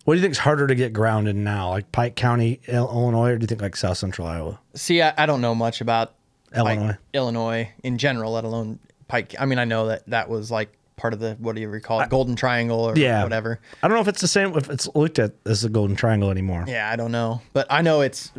What 0.06 0.16
do 0.16 0.20
you 0.20 0.22
think 0.22 0.32
is 0.32 0.40
harder 0.40 0.66
to 0.66 0.76
get 0.76 0.94
grounded 0.94 1.36
now, 1.36 1.70
like 1.70 1.92
Pike 1.92 2.16
County, 2.16 2.62
Illinois, 2.68 3.32
or 3.32 3.38
do 3.38 3.44
you 3.44 3.48
think 3.48 3.62
like 3.62 3.76
South 3.76 3.98
Central 3.98 4.28
Iowa? 4.28 4.60
See, 4.74 5.02
I, 5.02 5.14
I 5.18 5.26
don't 5.26 5.42
know 5.42 5.54
much 5.54 5.82
about 5.82 6.14
Illinois. 6.56 6.98
Illinois 7.14 7.70
in 7.84 7.98
general, 7.98 8.32
let 8.34 8.44
alone 8.44 8.80
Pike. 9.08 9.36
I 9.40 9.46
mean, 9.46 9.60
I 9.60 9.66
know 9.66 9.88
that 9.88 10.08
that 10.08 10.30
was 10.30 10.50
like 10.52 10.72
part 10.96 11.14
of 11.14 11.20
the 11.20 11.36
what 11.40 11.56
do 11.56 11.62
you 11.62 11.70
recall 11.70 12.02
it, 12.02 12.10
Golden 12.10 12.36
Triangle 12.36 12.80
or 12.80 12.96
Yeah, 12.98 13.24
whatever. 13.24 13.60
I 13.82 13.88
don't 13.88 13.96
know 13.96 14.02
if 14.02 14.08
it's 14.08 14.22
the 14.22 14.28
same 14.28 14.56
if 14.58 14.70
it's 14.70 14.88
looked 14.96 15.18
at 15.20 15.34
as 15.46 15.62
the 15.62 15.70
Golden 15.70 15.96
Triangle 15.96 16.30
anymore. 16.30 16.66
Yeah, 16.68 16.90
I 16.92 16.96
don't 16.96 17.12
know, 17.12 17.42
but 17.54 17.68
I 17.70 17.82
know 17.82 18.02
it's 18.02 18.32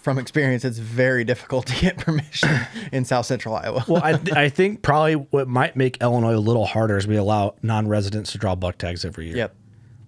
from 0.00 0.18
experience. 0.18 0.64
It's 0.64 0.78
very 0.78 1.24
difficult 1.24 1.66
to 1.66 1.80
get 1.80 1.96
permission 1.98 2.50
in 2.92 3.04
South 3.04 3.26
Central 3.26 3.54
Iowa. 3.56 3.84
Well, 3.88 4.02
I, 4.02 4.18
I 4.32 4.48
think 4.48 4.82
probably 4.82 5.14
what 5.14 5.48
might 5.48 5.76
make 5.76 5.98
Illinois 6.00 6.36
a 6.36 6.38
little 6.38 6.66
harder 6.66 6.96
is 6.96 7.06
we 7.06 7.16
allow 7.16 7.54
non-residents 7.62 8.32
to 8.32 8.38
draw 8.38 8.54
buck 8.54 8.78
tags 8.78 9.04
every 9.04 9.28
year. 9.28 9.36
yep. 9.36 9.54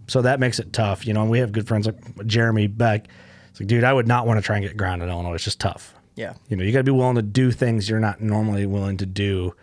So 0.07 0.23
that 0.23 0.39
makes 0.41 0.59
it 0.59 0.73
tough, 0.73 1.07
you 1.07 1.13
know. 1.13 1.23
And 1.23 1.31
we 1.31 1.39
have 1.41 1.53
good 1.53 1.67
friends 1.67 1.87
like 1.87 2.27
Jeremy 2.27 2.67
Beck. 2.67 3.09
It's 3.51 3.61
like, 3.61 3.67
dude, 3.69 3.85
I 3.85 3.93
would 3.93 4.07
not 4.07 4.27
want 4.27 4.39
to 4.39 4.43
try 4.43 4.57
and 4.57 4.65
get 4.67 4.77
grounded 4.77 5.09
in 5.09 5.15
Illinois. 5.15 5.35
It's 5.35 5.45
just 5.45 5.61
tough. 5.61 5.95
Yeah. 6.15 6.35
You 6.49 6.57
know, 6.57 6.65
you 6.65 6.73
got 6.73 6.79
to 6.79 6.85
be 6.85 6.91
willing 6.93 7.17
to 7.17 7.23
do 7.23 7.51
things 7.51 7.89
you're 7.89 8.01
not 8.01 8.21
normally 8.21 8.67
willing 8.67 8.97
to 8.99 9.07
do 9.07 9.55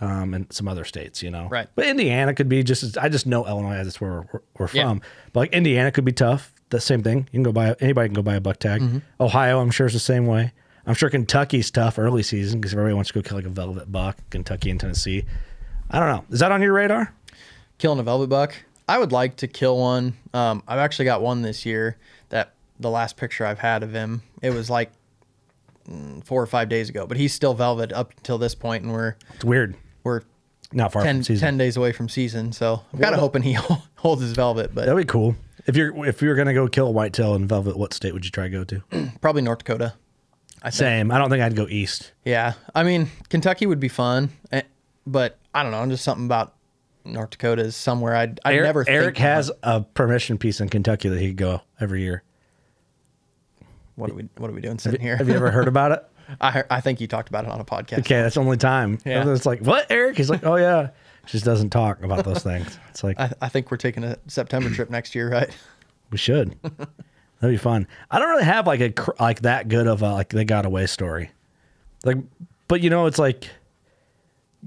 um, 0.00 0.34
in 0.34 0.50
some 0.50 0.68
other 0.68 0.84
states, 0.84 1.22
you 1.22 1.30
know. 1.30 1.48
Right. 1.48 1.68
But 1.74 1.86
Indiana 1.86 2.34
could 2.34 2.48
be 2.48 2.62
just. 2.62 2.82
As, 2.82 2.96
I 2.96 3.08
just 3.08 3.26
know 3.26 3.46
Illinois. 3.46 3.82
That's 3.82 4.00
where 4.00 4.28
we're, 4.32 4.40
we're 4.58 4.68
Yeah. 4.72 4.88
from. 4.88 5.00
But 5.32 5.40
like 5.40 5.52
Indiana 5.52 5.90
could 5.90 6.04
be 6.04 6.12
tough. 6.12 6.52
The 6.68 6.80
same 6.80 7.02
thing. 7.02 7.18
You 7.32 7.38
can 7.38 7.42
go 7.44 7.52
buy. 7.52 7.74
Anybody 7.80 8.08
can 8.08 8.14
go 8.14 8.22
buy 8.22 8.34
a 8.34 8.40
buck 8.40 8.58
tag. 8.58 8.82
Mm-hmm. 8.82 8.98
Ohio, 9.20 9.60
I'm 9.60 9.70
sure 9.70 9.86
is 9.86 9.92
the 9.92 9.98
same 10.00 10.26
way. 10.26 10.52
I'm 10.84 10.94
sure 10.94 11.08
Kentucky's 11.10 11.70
tough 11.70 11.98
early 11.98 12.22
season 12.22 12.60
because 12.60 12.72
everybody 12.72 12.94
wants 12.94 13.10
to 13.10 13.14
go 13.14 13.22
kill 13.22 13.36
like 13.38 13.46
a 13.46 13.50
velvet 13.50 13.90
buck. 13.90 14.18
Kentucky 14.30 14.70
and 14.70 14.78
Tennessee. 14.78 15.24
I 15.90 15.98
don't 16.00 16.08
know. 16.08 16.24
Is 16.30 16.40
that 16.40 16.52
on 16.52 16.60
your 16.62 16.72
radar? 16.72 17.12
killing 17.78 17.98
a 17.98 18.02
velvet 18.02 18.28
buck. 18.28 18.54
I 18.88 18.98
would 18.98 19.12
like 19.12 19.36
to 19.36 19.46
kill 19.48 19.78
one. 19.78 20.14
Um, 20.32 20.62
I've 20.68 20.78
actually 20.78 21.06
got 21.06 21.22
one 21.22 21.42
this 21.42 21.66
year. 21.66 21.96
That 22.28 22.52
the 22.78 22.90
last 22.90 23.16
picture 23.16 23.44
I've 23.46 23.58
had 23.58 23.82
of 23.82 23.92
him, 23.92 24.22
it 24.42 24.50
was 24.50 24.68
like 24.70 24.90
mm, 25.88 26.24
four 26.24 26.42
or 26.42 26.46
five 26.46 26.68
days 26.68 26.88
ago. 26.88 27.06
But 27.06 27.16
he's 27.16 27.32
still 27.34 27.54
velvet 27.54 27.92
up 27.92 28.12
until 28.16 28.38
this 28.38 28.54
point, 28.54 28.84
and 28.84 28.92
we're 28.92 29.14
It's 29.34 29.44
weird. 29.44 29.76
we're 30.04 30.22
Not 30.72 30.92
far 30.92 31.02
10, 31.02 31.16
from 31.16 31.22
season. 31.24 31.46
10 31.46 31.58
days 31.58 31.76
away 31.76 31.92
from 31.92 32.08
season. 32.08 32.52
So 32.52 32.82
I'm 32.92 32.98
kind 32.98 33.14
of 33.14 33.20
hoping 33.20 33.42
he 33.42 33.52
holds 33.96 34.22
his 34.22 34.32
velvet, 34.32 34.74
but 34.74 34.86
That'd 34.86 34.96
be 34.96 35.04
cool. 35.04 35.36
If 35.66 35.76
you're 35.76 36.06
if 36.06 36.22
you're 36.22 36.36
gonna 36.36 36.54
go 36.54 36.68
kill 36.68 36.86
a 36.86 36.90
whitetail 36.92 37.34
in 37.34 37.48
velvet, 37.48 37.76
what 37.76 37.92
state 37.92 38.12
would 38.14 38.24
you 38.24 38.30
try 38.30 38.48
to 38.48 38.50
go 38.50 38.64
to? 38.64 39.10
probably 39.20 39.42
North 39.42 39.58
Dakota. 39.58 39.94
I. 40.62 40.70
Same. 40.70 41.10
I 41.10 41.18
don't 41.18 41.28
think 41.28 41.42
I'd 41.42 41.56
go 41.56 41.66
east. 41.68 42.12
Yeah, 42.24 42.54
I 42.74 42.82
mean 42.84 43.08
Kentucky 43.28 43.66
would 43.66 43.80
be 43.80 43.88
fun, 43.88 44.30
eh, 44.52 44.62
but 45.06 45.38
I 45.54 45.62
don't 45.62 45.72
know. 45.72 45.78
I'm 45.78 45.90
just 45.90 46.04
something 46.04 46.24
about 46.26 46.54
North 47.06 47.30
Dakota 47.30 47.62
is 47.62 47.76
somewhere 47.76 48.14
I'd, 48.14 48.40
I'd 48.44 48.54
Eric, 48.54 48.66
never. 48.66 48.84
Eric 48.88 49.04
think 49.06 49.16
to 49.16 49.22
has 49.22 49.50
a 49.62 49.80
permission 49.82 50.38
piece 50.38 50.60
in 50.60 50.68
Kentucky 50.68 51.08
that 51.08 51.20
he 51.20 51.28
could 51.28 51.36
go 51.36 51.62
every 51.80 52.02
year. 52.02 52.22
What 53.94 54.10
are 54.10 54.14
we? 54.14 54.28
What 54.36 54.50
are 54.50 54.52
we 54.52 54.60
doing 54.60 54.78
sitting 54.78 55.00
here? 55.00 55.16
Have 55.16 55.28
you 55.28 55.34
ever 55.34 55.50
heard 55.50 55.68
about 55.68 55.92
it? 55.92 56.04
I 56.40 56.64
I 56.70 56.80
think 56.80 57.00
you 57.00 57.06
talked 57.06 57.28
about 57.28 57.44
it 57.44 57.50
on 57.50 57.60
a 57.60 57.64
podcast. 57.64 58.00
Okay, 58.00 58.20
that's 58.20 58.34
the 58.34 58.40
only 58.40 58.56
time. 58.56 58.98
Yeah. 59.04 59.28
It's 59.32 59.46
like, 59.46 59.60
what, 59.60 59.90
Eric? 59.90 60.16
He's 60.16 60.30
like, 60.30 60.44
oh 60.44 60.56
yeah. 60.56 60.90
Just 61.26 61.44
doesn't 61.44 61.70
talk 61.70 62.02
about 62.04 62.24
those 62.24 62.42
things. 62.42 62.78
It's 62.90 63.02
like 63.02 63.18
I, 63.20 63.32
I 63.40 63.48
think 63.48 63.70
we're 63.70 63.78
taking 63.78 64.04
a 64.04 64.16
September 64.28 64.70
trip 64.70 64.90
next 64.90 65.14
year, 65.14 65.30
right? 65.30 65.50
we 66.10 66.18
should. 66.18 66.56
That'd 67.40 67.54
be 67.54 67.56
fun. 67.56 67.86
I 68.10 68.18
don't 68.18 68.28
really 68.28 68.44
have 68.44 68.66
like 68.66 68.80
a 68.80 68.92
like 69.20 69.42
that 69.42 69.68
good 69.68 69.86
of 69.86 70.02
a 70.02 70.12
like 70.12 70.28
they 70.30 70.44
got 70.44 70.66
away 70.66 70.86
story. 70.86 71.30
Like, 72.04 72.18
but 72.68 72.80
you 72.80 72.90
know, 72.90 73.06
it's 73.06 73.18
like 73.18 73.48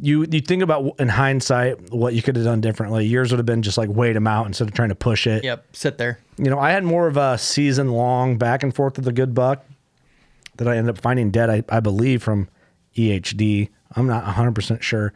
you 0.02 0.25
you 0.30 0.39
think 0.41 0.62
about 0.63 0.95
in 0.99 1.10
hindsight 1.10 1.91
what 1.91 2.13
you 2.13 2.21
could 2.21 2.36
have 2.36 2.45
done 2.45 2.62
differently. 2.62 3.06
Yours 3.06 3.32
would 3.32 3.38
have 3.39 3.45
been 3.45 3.62
just 3.62 3.78
like 3.78 3.89
wait 3.89 4.13
them 4.13 4.28
out 4.28 4.45
instead 4.47 4.67
of 4.67 4.73
trying 4.73 4.89
to 4.89 4.95
push 4.95 5.28
it. 5.28 5.43
Yep. 5.43 5.65
Sit 5.75 5.97
there. 5.97 6.19
you 6.38 6.45
know, 6.49 6.60
I 6.60 6.71
had 6.71 6.84
more 6.84 7.08
of 7.08 7.17
a 7.17 7.38
season 7.38 7.89
long 7.91 8.38
back 8.38 8.63
and 8.63 8.73
forth 8.73 8.97
with 8.97 9.08
a 9.08 9.12
good 9.12 9.34
buck 9.34 9.65
that 10.58 10.67
I 10.67 10.78
ended 10.78 10.95
up 10.95 11.02
finding 11.02 11.32
dead, 11.32 11.49
I, 11.49 11.63
I 11.69 11.80
believe, 11.80 12.21
from 12.23 12.47
EHD. 12.95 13.69
I'm 13.95 14.08
not 14.08 14.23
100% 14.25 14.82
sure, 14.82 15.13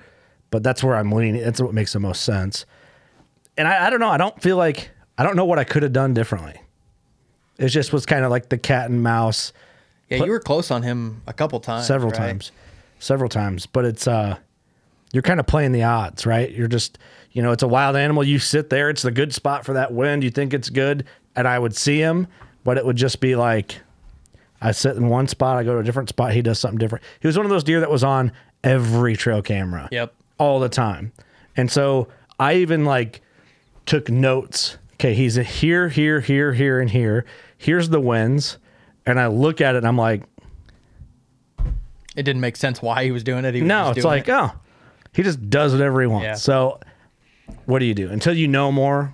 but 0.51 0.63
that's 0.63 0.83
where 0.83 0.95
I'm 0.95 1.12
leaning. 1.12 1.41
That's 1.41 1.62
what 1.62 1.73
makes 1.73 1.93
the 1.93 1.99
most 1.99 2.23
sense. 2.23 2.65
And 3.57 3.67
I, 3.67 3.88
I 3.88 3.89
don't 3.89 3.99
know. 3.99 4.09
I 4.09 4.17
don't 4.17 4.41
feel 4.41 4.57
like, 4.57 4.89
I 5.17 5.23
don't 5.23 5.36
know 5.36 5.45
what 5.45 5.59
I 5.59 5.63
could 5.63 5.83
have 5.83 5.93
done 5.93 6.13
differently. 6.13 6.59
It 7.57 7.67
just 7.69 7.93
was 7.93 8.05
kind 8.05 8.25
of 8.25 8.31
like 8.31 8.49
the 8.49 8.57
cat 8.57 8.89
and 8.89 9.03
mouse 9.03 9.53
Yeah, 10.09 10.19
Put- 10.19 10.25
you 10.25 10.31
were 10.31 10.39
close 10.39 10.71
on 10.71 10.81
him 10.81 11.21
a 11.27 11.33
couple 11.33 11.59
times. 11.59 11.86
several 11.86 12.12
right? 12.12 12.17
times, 12.17 12.51
several 12.99 13.29
times, 13.29 13.65
but 13.67 13.86
it's, 13.86 14.07
uh, 14.07 14.38
you're 15.13 15.23
kind 15.23 15.39
of 15.39 15.47
playing 15.47 15.71
the 15.71 15.84
odds, 15.84 16.26
right? 16.26 16.52
You're 16.52 16.67
just, 16.67 16.97
you 17.32 17.41
know, 17.41 17.52
it's 17.52 17.63
a 17.63 17.67
wild 17.67 17.95
animal. 17.95 18.23
You 18.23 18.39
sit 18.39 18.69
there. 18.69 18.89
It's 18.89 19.04
the 19.04 19.12
good 19.12 19.34
spot 19.34 19.63
for 19.63 19.73
that 19.73 19.93
wind. 19.93 20.23
You 20.23 20.32
think 20.32 20.54
it's 20.54 20.69
good, 20.69 21.06
and 21.36 21.47
I 21.47 21.58
would 21.58 21.76
see 21.76 21.99
him, 21.99 22.28
but 22.65 22.78
it 22.78 22.86
would 22.86 22.97
just 22.97 23.21
be 23.21 23.36
like 23.36 23.78
I 24.63 24.71
sit 24.71 24.95
in 24.95 25.10
one 25.10 25.28
spot, 25.28 25.58
I 25.58 25.63
go 25.63 25.73
to 25.73 25.80
a 25.80 25.84
different 25.84 26.08
spot, 26.08 26.32
he 26.32 26.41
does 26.41 26.58
something 26.58 26.80
different. 26.80 27.04
He 27.19 27.28
was 27.28 27.36
one 27.36 27.45
of 27.45 27.49
those 27.49 27.65
deer 27.65 27.82
that 27.82 27.91
was 27.91 28.04
on 28.04 28.32
every 28.63 29.17
trail 29.17 29.41
camera. 29.41 29.89
Yep. 29.91 30.13
All 30.38 30.62
the 30.62 30.69
time. 30.69 31.12
And 31.58 31.69
so 31.69 32.08
I 32.39 32.56
even 32.56 32.86
like 32.86 33.21
took 33.86 34.10
notes. 34.10 34.78
Okay, 34.93 35.13
he's 35.13 35.36
here, 35.36 35.89
here, 35.89 36.21
here, 36.21 36.54
here, 36.54 36.80
and 36.80 36.89
here. 36.89 37.26
Here's 37.58 37.89
the 37.89 37.99
wins. 37.99 38.58
And 39.06 39.19
I 39.19 39.28
look 39.28 39.60
at 39.60 39.76
it 39.76 39.80
and 39.80 39.88
I'm 39.88 39.97
like, 39.97 40.23
It 42.15 42.23
didn't 42.23 42.39
make 42.39 42.56
sense 42.56 42.82
why 42.82 43.04
he 43.04 43.12
was 43.12 43.23
doing 43.23 43.43
it. 43.43 43.54
He 43.54 43.62
was 43.62 43.67
no, 43.67 43.91
it's 43.91 44.06
like, 44.06 44.30
it. 44.30 44.32
oh, 44.32 44.52
he 45.13 45.23
just 45.23 45.49
does 45.49 45.71
whatever 45.73 46.02
he 46.02 46.08
wants. 46.08 46.26
Yeah. 46.26 46.34
So 46.36 46.80
what 47.65 47.80
do 47.80 47.86
you 47.86 47.93
do? 47.93 48.10
Until 48.10 48.34
you 48.34 48.47
know 48.47 48.71
more, 48.71 49.13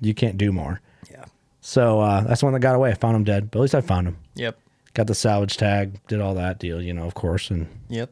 you 0.00 0.14
can't 0.14 0.38
do 0.38 0.52
more. 0.52 0.80
yeah. 1.10 1.24
So 1.60 2.00
uh, 2.00 2.22
that's 2.22 2.40
the 2.40 2.46
one 2.46 2.54
that 2.54 2.60
got 2.60 2.74
away. 2.74 2.90
I 2.90 2.94
found 2.94 3.16
him 3.16 3.24
dead, 3.24 3.50
but 3.50 3.58
at 3.58 3.62
least 3.62 3.74
I 3.74 3.80
found 3.80 4.06
him. 4.08 4.16
Yep. 4.34 4.58
Got 4.94 5.06
the 5.06 5.14
salvage 5.14 5.56
tag, 5.56 6.00
did 6.08 6.20
all 6.20 6.34
that 6.34 6.58
deal, 6.58 6.80
you 6.82 6.92
know, 6.92 7.04
of 7.04 7.14
course. 7.14 7.50
And 7.50 7.68
Yep. 7.88 8.10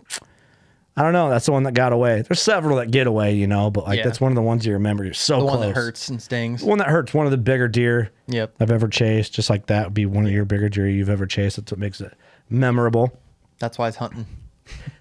I 0.96 1.02
don't 1.02 1.12
know. 1.12 1.30
That's 1.30 1.46
the 1.46 1.52
one 1.52 1.62
that 1.62 1.74
got 1.74 1.92
away. 1.92 2.22
There's 2.22 2.40
several 2.42 2.76
that 2.78 2.90
get 2.90 3.06
away, 3.06 3.32
you 3.34 3.46
know, 3.46 3.70
but 3.70 3.84
like 3.86 3.98
Yeah. 3.98 4.04
that's 4.04 4.20
one 4.20 4.32
of 4.32 4.36
the 4.36 4.42
ones 4.42 4.66
you 4.66 4.72
remember. 4.72 5.04
You're 5.04 5.14
so 5.14 5.36
The 5.36 5.42
close. 5.42 5.58
one 5.58 5.68
that 5.68 5.74
hurts 5.76 6.08
and 6.08 6.20
stings. 6.20 6.60
The 6.62 6.66
one 6.66 6.78
that 6.78 6.88
hurts. 6.88 7.14
One 7.14 7.24
of 7.24 7.30
the 7.30 7.38
bigger 7.38 7.68
deer 7.68 8.10
Yep. 8.26 8.54
I've 8.60 8.70
ever 8.72 8.88
chased. 8.88 9.32
Just 9.32 9.48
like 9.48 9.66
that 9.66 9.84
would 9.86 9.94
be 9.94 10.06
one 10.06 10.26
of 10.26 10.32
your 10.32 10.44
bigger 10.44 10.68
deer 10.68 10.88
you've 10.88 11.08
ever 11.08 11.26
chased. 11.26 11.56
That's 11.56 11.70
what 11.70 11.78
makes 11.78 12.00
it 12.00 12.12
memorable. 12.50 13.12
That's 13.60 13.78
why 13.78 13.88
it's 13.88 13.96
hunting. 13.96 14.26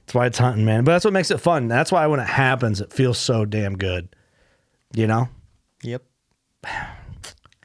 That's 0.07 0.15
why 0.15 0.25
it's 0.27 0.37
hunting, 0.37 0.63
man. 0.63 0.85
But 0.85 0.93
that's 0.93 1.03
what 1.05 1.13
makes 1.13 1.31
it 1.31 1.39
fun. 1.41 1.67
That's 1.67 1.91
why 1.91 2.07
when 2.07 2.21
it 2.21 2.27
happens, 2.27 2.79
it 2.79 2.93
feels 2.93 3.17
so 3.17 3.43
damn 3.43 3.77
good. 3.77 4.07
You 4.95 5.05
know? 5.05 5.27
Yep. 5.83 6.01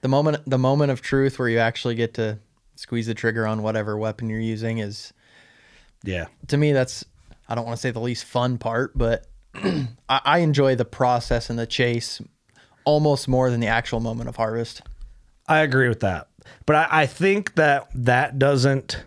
The 0.02 0.08
moment 0.08 0.38
the 0.46 0.58
moment 0.58 0.90
of 0.90 1.00
truth 1.02 1.38
where 1.38 1.48
you 1.48 1.58
actually 1.58 1.94
get 1.94 2.14
to 2.14 2.38
squeeze 2.74 3.06
the 3.06 3.14
trigger 3.14 3.46
on 3.46 3.62
whatever 3.62 3.96
weapon 3.96 4.28
you're 4.28 4.40
using 4.40 4.78
is 4.78 5.12
Yeah. 6.02 6.26
to 6.48 6.56
me 6.56 6.72
that's 6.72 7.04
I 7.48 7.54
don't 7.54 7.64
want 7.64 7.76
to 7.76 7.80
say 7.80 7.90
the 7.92 8.00
least 8.00 8.24
fun 8.24 8.58
part, 8.58 8.96
but 8.98 9.26
I, 9.54 9.86
I 10.08 10.38
enjoy 10.38 10.74
the 10.74 10.84
process 10.84 11.48
and 11.48 11.58
the 11.58 11.66
chase 11.66 12.20
almost 12.84 13.28
more 13.28 13.50
than 13.50 13.60
the 13.60 13.66
actual 13.68 14.00
moment 14.00 14.28
of 14.28 14.36
harvest. 14.36 14.82
I 15.46 15.60
agree 15.60 15.88
with 15.88 16.00
that. 16.00 16.28
But 16.66 16.74
I, 16.76 16.88
I 17.02 17.06
think 17.06 17.54
that 17.54 17.88
that 17.94 18.38
doesn't, 18.38 19.04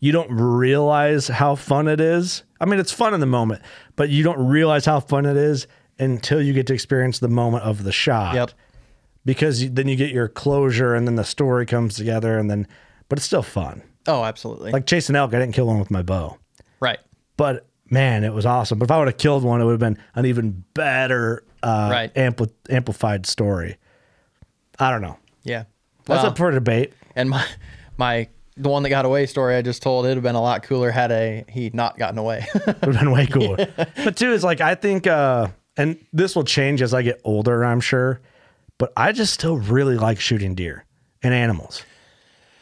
you 0.00 0.12
don't 0.12 0.30
realize 0.30 1.28
how 1.28 1.54
fun 1.54 1.88
it 1.88 2.00
is. 2.00 2.42
I 2.60 2.64
mean, 2.66 2.78
it's 2.80 2.92
fun 2.92 3.14
in 3.14 3.20
the 3.20 3.26
moment, 3.26 3.62
but 3.96 4.08
you 4.10 4.22
don't 4.22 4.46
realize 4.46 4.84
how 4.84 5.00
fun 5.00 5.26
it 5.26 5.36
is 5.36 5.66
until 5.98 6.40
you 6.42 6.52
get 6.52 6.66
to 6.68 6.74
experience 6.74 7.18
the 7.18 7.28
moment 7.28 7.64
of 7.64 7.82
the 7.84 7.92
shot. 7.92 8.34
Yep. 8.34 8.50
Because 9.24 9.70
then 9.72 9.88
you 9.88 9.96
get 9.96 10.10
your 10.10 10.28
closure 10.28 10.94
and 10.94 11.06
then 11.08 11.16
the 11.16 11.24
story 11.24 11.66
comes 11.66 11.96
together 11.96 12.38
and 12.38 12.50
then, 12.50 12.68
but 13.08 13.18
it's 13.18 13.26
still 13.26 13.42
fun. 13.42 13.82
Oh, 14.06 14.22
absolutely. 14.24 14.70
Like 14.70 14.86
chasing 14.86 15.16
elk, 15.16 15.34
I 15.34 15.38
didn't 15.40 15.54
kill 15.54 15.66
one 15.66 15.78
with 15.80 15.90
my 15.90 16.02
bow, 16.02 16.38
right. 16.78 16.98
but 17.36 17.66
man, 17.90 18.22
it 18.22 18.32
was 18.32 18.46
awesome. 18.46 18.78
But 18.78 18.84
if 18.84 18.90
I 18.92 18.98
would 18.98 19.08
have 19.08 19.16
killed 19.16 19.42
one, 19.42 19.60
it 19.60 19.64
would 19.64 19.72
have 19.72 19.80
been 19.80 19.98
an 20.14 20.26
even 20.26 20.62
better, 20.74 21.42
uh, 21.62 21.88
Right. 21.90 22.14
ampli- 22.14 22.52
amplified 22.70 23.26
story. 23.26 23.78
I 24.78 24.90
don't 24.92 25.02
know. 25.02 25.18
Yeah. 25.42 25.64
That's 26.04 26.22
Well, 26.22 26.26
up 26.30 26.38
for 26.38 26.50
debate. 26.52 26.92
and 27.16 27.28
my 27.30 27.44
my 27.96 28.28
the 28.56 28.68
one 28.68 28.82
that 28.82 28.88
got 28.90 29.04
away 29.04 29.26
story 29.26 29.54
I 29.56 29.62
just 29.62 29.82
told 29.82 30.04
it'd 30.06 30.16
have 30.16 30.22
been 30.22 30.34
a 30.34 30.40
lot 30.40 30.62
cooler 30.62 30.90
had 30.90 31.12
a 31.12 31.44
he 31.48 31.70
not 31.72 31.98
gotten 31.98 32.18
away. 32.18 32.46
It 32.54 32.66
would 32.66 32.96
have 32.96 33.00
been 33.00 33.10
way 33.10 33.26
cooler. 33.30 33.66
But 33.76 34.16
two 34.16 34.32
is 34.32 34.42
like 34.44 34.60
I 34.60 34.74
think, 34.74 35.06
uh, 35.06 35.48
and 35.76 35.98
this 36.12 36.34
will 36.34 36.44
change 36.44 36.80
as 36.82 36.94
I 36.94 37.02
get 37.02 37.20
older, 37.24 37.64
I'm 37.64 37.80
sure. 37.80 38.20
But 38.78 38.92
I 38.96 39.12
just 39.12 39.32
still 39.34 39.56
really 39.58 39.96
like 39.96 40.20
shooting 40.20 40.54
deer 40.54 40.84
and 41.22 41.32
animals. 41.34 41.82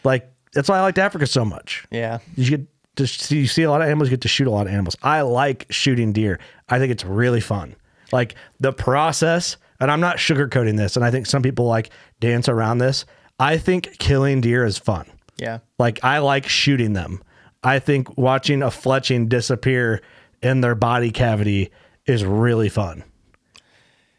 Like 0.04 0.30
that's 0.52 0.68
why 0.68 0.78
I 0.78 0.82
liked 0.82 0.98
Africa 0.98 1.26
so 1.26 1.44
much. 1.44 1.84
yeah. 1.90 2.18
You 2.36 2.50
get 2.58 2.66
to 2.96 3.06
see 3.06 3.38
you 3.38 3.46
see 3.46 3.62
a 3.62 3.70
lot 3.70 3.80
of 3.82 3.88
animals, 3.88 4.08
you 4.08 4.16
get 4.16 4.20
to 4.22 4.28
shoot 4.28 4.46
a 4.46 4.50
lot 4.50 4.66
of 4.66 4.72
animals. 4.72 4.96
I 5.02 5.22
like 5.22 5.66
shooting 5.70 6.12
deer. 6.12 6.38
I 6.68 6.78
think 6.78 6.92
it's 6.92 7.04
really 7.04 7.40
fun. 7.40 7.74
Like 8.12 8.36
the 8.60 8.72
process, 8.72 9.56
and 9.80 9.90
I'm 9.90 10.00
not 10.00 10.18
sugarcoating 10.18 10.76
this, 10.76 10.94
and 10.96 11.04
I 11.04 11.10
think 11.10 11.26
some 11.26 11.42
people 11.42 11.66
like 11.66 11.90
dance 12.20 12.48
around 12.48 12.78
this. 12.78 13.04
I 13.40 13.58
think 13.58 13.98
killing 13.98 14.40
deer 14.40 14.64
is 14.64 14.78
fun. 14.78 15.06
Yeah. 15.36 15.58
Like 15.78 16.02
I 16.04 16.18
like 16.18 16.48
shooting 16.48 16.92
them. 16.92 17.22
I 17.62 17.78
think 17.78 18.16
watching 18.18 18.62
a 18.62 18.66
fletching 18.68 19.28
disappear 19.28 20.02
in 20.42 20.60
their 20.60 20.74
body 20.74 21.10
cavity 21.10 21.70
is 22.06 22.24
really 22.24 22.68
fun. 22.68 23.04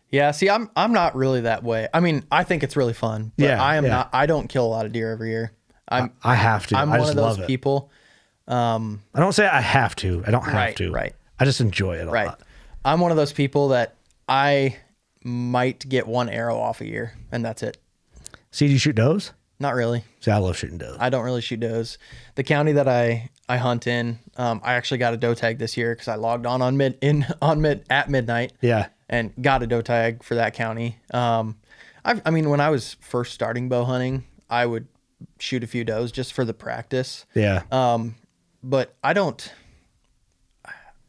Yeah, 0.09 0.31
see, 0.31 0.49
I'm 0.49 0.69
I'm 0.75 0.93
not 0.93 1.15
really 1.15 1.41
that 1.41 1.63
way. 1.63 1.87
I 1.93 1.99
mean, 1.99 2.23
I 2.31 2.43
think 2.43 2.63
it's 2.63 2.75
really 2.75 2.93
fun. 2.93 3.31
But 3.37 3.43
Yeah, 3.45 3.63
I 3.63 3.75
am 3.75 3.83
yeah. 3.85 3.89
not. 3.91 4.09
I 4.13 4.25
don't 4.25 4.47
kill 4.47 4.65
a 4.65 4.67
lot 4.69 4.85
of 4.85 4.91
deer 4.91 5.11
every 5.11 5.29
year. 5.29 5.51
I'm 5.87 6.13
I 6.23 6.35
have 6.35 6.67
to. 6.67 6.77
I'm 6.77 6.89
I 6.89 6.97
one 6.97 6.99
just 7.01 7.09
of 7.11 7.15
those 7.17 7.37
love 7.39 7.47
people. 7.47 7.91
Um, 8.47 9.01
I 9.13 9.19
don't 9.19 9.33
say 9.33 9.45
I 9.47 9.61
have 9.61 9.95
to. 9.97 10.23
I 10.25 10.31
don't 10.31 10.43
have 10.43 10.53
Right, 10.53 10.75
to. 10.77 10.91
right. 10.91 11.13
I 11.39 11.45
just 11.45 11.59
enjoy 11.61 11.97
it 11.97 12.07
a 12.07 12.11
right. 12.11 12.27
lot. 12.27 12.41
I'm 12.83 12.99
one 13.01 13.11
of 13.11 13.17
those 13.17 13.33
people 13.33 13.69
that 13.69 13.95
I 14.29 14.77
might 15.23 15.87
get 15.89 16.07
one 16.07 16.29
arrow 16.29 16.57
off 16.57 16.81
a 16.81 16.85
year, 16.87 17.13
and 17.31 17.43
that's 17.43 17.61
it. 17.63 17.77
See, 18.51 18.67
do 18.67 18.73
you 18.73 18.79
shoot 18.79 18.95
does? 18.95 19.33
Not 19.59 19.73
really. 19.75 20.03
See, 20.19 20.31
I 20.31 20.37
love 20.37 20.57
shooting 20.57 20.77
does. 20.77 20.97
I 20.99 21.09
don't 21.09 21.23
really 21.23 21.41
shoot 21.41 21.59
does. 21.61 21.97
The 22.35 22.43
county 22.43 22.73
that 22.73 22.87
I 22.87 23.29
I 23.47 23.57
hunt 23.57 23.87
in, 23.87 24.19
um, 24.37 24.59
I 24.63 24.73
actually 24.73 24.97
got 24.97 25.13
a 25.13 25.17
doe 25.17 25.33
tag 25.33 25.59
this 25.59 25.77
year 25.77 25.93
because 25.93 26.07
I 26.07 26.15
logged 26.15 26.45
on 26.45 26.61
on 26.61 26.77
mid 26.77 26.97
in 27.01 27.25
on 27.41 27.61
mid 27.61 27.85
at 27.89 28.09
midnight. 28.09 28.53
Yeah. 28.61 28.87
and 29.07 29.31
got 29.41 29.61
a 29.63 29.67
doe 29.67 29.81
tag 29.81 30.23
for 30.23 30.35
that 30.35 30.53
county. 30.55 30.97
Um, 31.13 31.57
I, 32.03 32.21
I 32.25 32.31
mean, 32.31 32.49
when 32.49 32.59
I 32.59 32.69
was 32.69 32.97
first 32.99 33.33
starting 33.33 33.69
bow 33.69 33.85
hunting, 33.85 34.25
I 34.49 34.65
would 34.65 34.87
shoot 35.39 35.63
a 35.63 35.67
few 35.67 35.83
does 35.83 36.11
just 36.11 36.33
for 36.33 36.43
the 36.43 36.53
practice. 36.53 37.25
Yeah. 37.33 37.63
Um, 37.71 38.15
but 38.63 38.95
I 39.03 39.13
don't, 39.13 39.51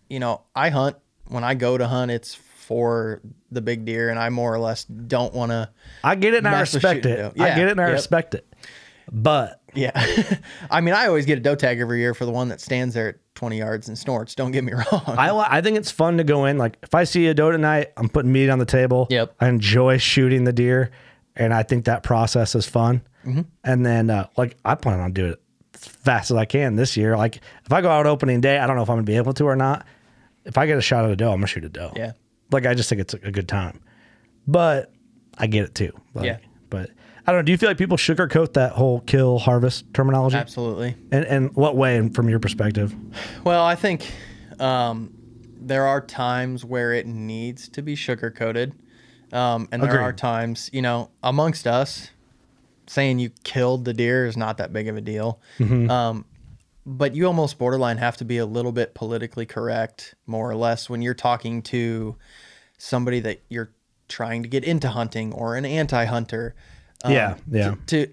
you 0.09 0.21
know, 0.21 0.43
I 0.55 0.69
hunt 0.71 0.97
when 1.29 1.43
I 1.43 1.55
go 1.55 1.77
to 1.77 1.89
hunt, 1.89 2.11
it's 2.11 2.35
for 2.67 3.23
the 3.53 3.61
big 3.61 3.85
deer, 3.85 4.11
and 4.11 4.19
I 4.19 4.29
more 4.31 4.53
or 4.53 4.59
less 4.59 4.85
don't 4.85 5.33
want 5.33 5.53
to. 5.53 5.71
I 6.03 6.17
get 6.17 6.35
it 6.35 6.39
and 6.39 6.49
I 6.49 6.61
respect 6.61 7.07
it. 7.07 7.17
doe. 7.17 7.45
I 7.45 7.51
get 7.51 7.69
it 7.69 7.71
and 7.71 7.81
I 7.81 7.87
yep. 7.87 7.93
respect 7.93 8.35
it. 8.35 8.53
But 9.11 9.63
Yeah, 9.73 9.93
I 10.71 10.81
mean, 10.81 10.95
I 10.95 11.07
always 11.07 11.27
get 11.27 11.39
a 11.39 11.41
doe 11.41 11.55
tag 11.55 11.79
every 11.79 12.01
year 12.01 12.13
for 12.13 12.25
the 12.25 12.33
one 12.33 12.49
that 12.49 12.61
stands 12.61 12.95
there 12.95 13.11
at 13.11 13.35
20 13.37 13.59
yards 13.59 13.87
and 13.87 13.97
snorts. 13.97 14.35
Don't 14.35 14.51
get 14.51 14.65
me 14.65 14.73
wrong. 14.93 15.03
I 15.07 15.31
I 15.31 15.61
think 15.61 15.77
it's 15.77 15.93
fun 15.93 16.17
to 16.17 16.25
go 16.25 16.47
in. 16.47 16.59
Like 16.59 16.79
if 16.83 16.95
I 16.95 17.05
see 17.05 17.29
a 17.29 17.35
doe 17.35 17.53
tonight, 17.53 17.93
I'm 17.97 18.09
putting 18.09 18.33
meat 18.33 18.51
on 18.51 18.59
the 18.59 18.67
table. 18.67 19.07
Yep. 19.11 19.37
I 19.41 19.49
enjoy 19.49 19.99
shooting 19.99 20.43
the 20.43 20.53
deer, 20.53 20.91
and 21.37 21.55
I 21.55 21.63
think 21.63 21.85
that 21.85 22.03
process 22.03 22.57
is 22.57 22.67
fun. 22.67 23.03
Mm-hmm. 23.25 23.43
And 23.63 23.87
then 23.87 24.11
uh, 24.11 24.29
like 24.37 24.57
I 24.65 24.75
plan 24.75 24.99
on 24.99 25.13
doing 25.13 25.33
it 25.33 25.43
as 25.75 25.87
fast 25.87 26.33
as 26.33 26.37
I 26.37 26.47
can 26.47 26.75
this 26.75 26.97
year. 26.97 27.17
Like 27.17 27.37
if 27.65 27.73
I 27.73 27.81
go 27.81 27.91
out 27.91 28.07
opening 28.07 28.41
day, 28.41 28.59
I 28.59 28.67
don't 28.67 28.75
know 28.75 28.83
if 28.83 28.91
I'm 28.91 28.97
gonna 28.97 29.05
be 29.05 29.17
able 29.17 29.35
to 29.35 29.45
or 29.45 29.57
not. 29.57 29.87
If 30.45 30.59
I 30.59 30.67
get 30.67 30.79
a 30.79 30.83
shot 30.83 31.05
at 31.05 31.11
a 31.13 31.17
doe, 31.17 31.31
I'm 31.31 31.39
gonna 31.39 31.47
shoot 31.47 31.65
a 31.65 31.69
doe. 31.69 31.93
Yeah. 31.95 32.13
Like 32.51 32.67
I 32.67 32.75
just 32.75 32.89
think 32.89 33.01
it's 33.01 33.15
a 33.15 33.31
good 33.31 33.49
time. 33.49 33.81
But 34.47 34.93
I 35.39 35.47
get 35.47 35.65
it 35.65 35.75
too. 35.75 35.93
Like, 36.15 36.27
Yeah. 36.27 36.39
But 36.71 36.91
I 37.27 37.33
don't 37.33 37.41
know. 37.41 37.43
Do 37.43 37.53
you 37.53 37.59
feel 37.59 37.69
like 37.71 37.79
people 37.79 37.97
sugarcoat 37.97 38.53
that 38.53 38.73
whole 38.73 39.01
kill 39.01 39.39
harvest 39.39 39.93
terminology? 39.93 40.37
Absolutely. 40.37 40.95
And 41.11 41.25
and 41.25 41.55
what 41.57 41.77
way, 41.77 41.97
and 41.97 42.15
from 42.15 42.29
your 42.29 42.39
perspective? 42.39 42.95
Well, 43.45 43.65
I 43.65 43.75
think 43.75 44.13
um, 44.61 45.13
there 45.61 45.87
are 45.87 46.01
times 46.01 46.65
where 46.65 46.93
it 46.93 47.07
needs 47.07 47.69
to 47.71 47.83
be 47.83 47.97
sugarcoated, 47.97 48.73
um, 49.33 49.69
and 49.73 49.83
there 49.83 49.91
Agreed. 49.91 50.03
are 50.03 50.13
times, 50.13 50.71
you 50.73 50.83
know, 50.83 51.11
amongst 51.23 51.67
us, 51.67 52.11
saying 52.87 53.19
you 53.19 53.31
killed 53.43 53.85
the 53.85 53.93
deer 53.93 54.27
is 54.27 54.37
not 54.37 54.59
that 54.59 54.73
big 54.73 54.87
of 54.87 54.97
a 54.97 55.01
deal. 55.01 55.41
Mm-hmm. 55.59 55.91
Um, 55.91 56.25
but 56.87 57.15
you 57.17 57.27
almost 57.27 57.59
borderline 57.59 57.99
have 57.99 58.17
to 58.19 58.25
be 58.25 58.39
a 58.39 58.47
little 58.47 58.71
bit 58.73 58.95
politically 58.95 59.45
correct, 59.45 60.15
more 60.27 60.49
or 60.49 60.55
less, 60.55 60.89
when 60.89 61.03
you're 61.03 61.15
talking 61.15 61.61
to 61.63 62.17
somebody 62.79 63.19
that 63.21 63.43
you're 63.49 63.73
trying 64.09 64.43
to 64.45 64.49
get 64.49 64.63
into 64.65 64.89
hunting 64.89 65.33
or 65.33 65.57
an 65.57 65.65
anti-hunter. 65.67 66.55
um, 67.03 67.13
Yeah, 67.13 67.35
yeah. 67.51 67.75
To, 67.89 68.07
to 68.07 68.13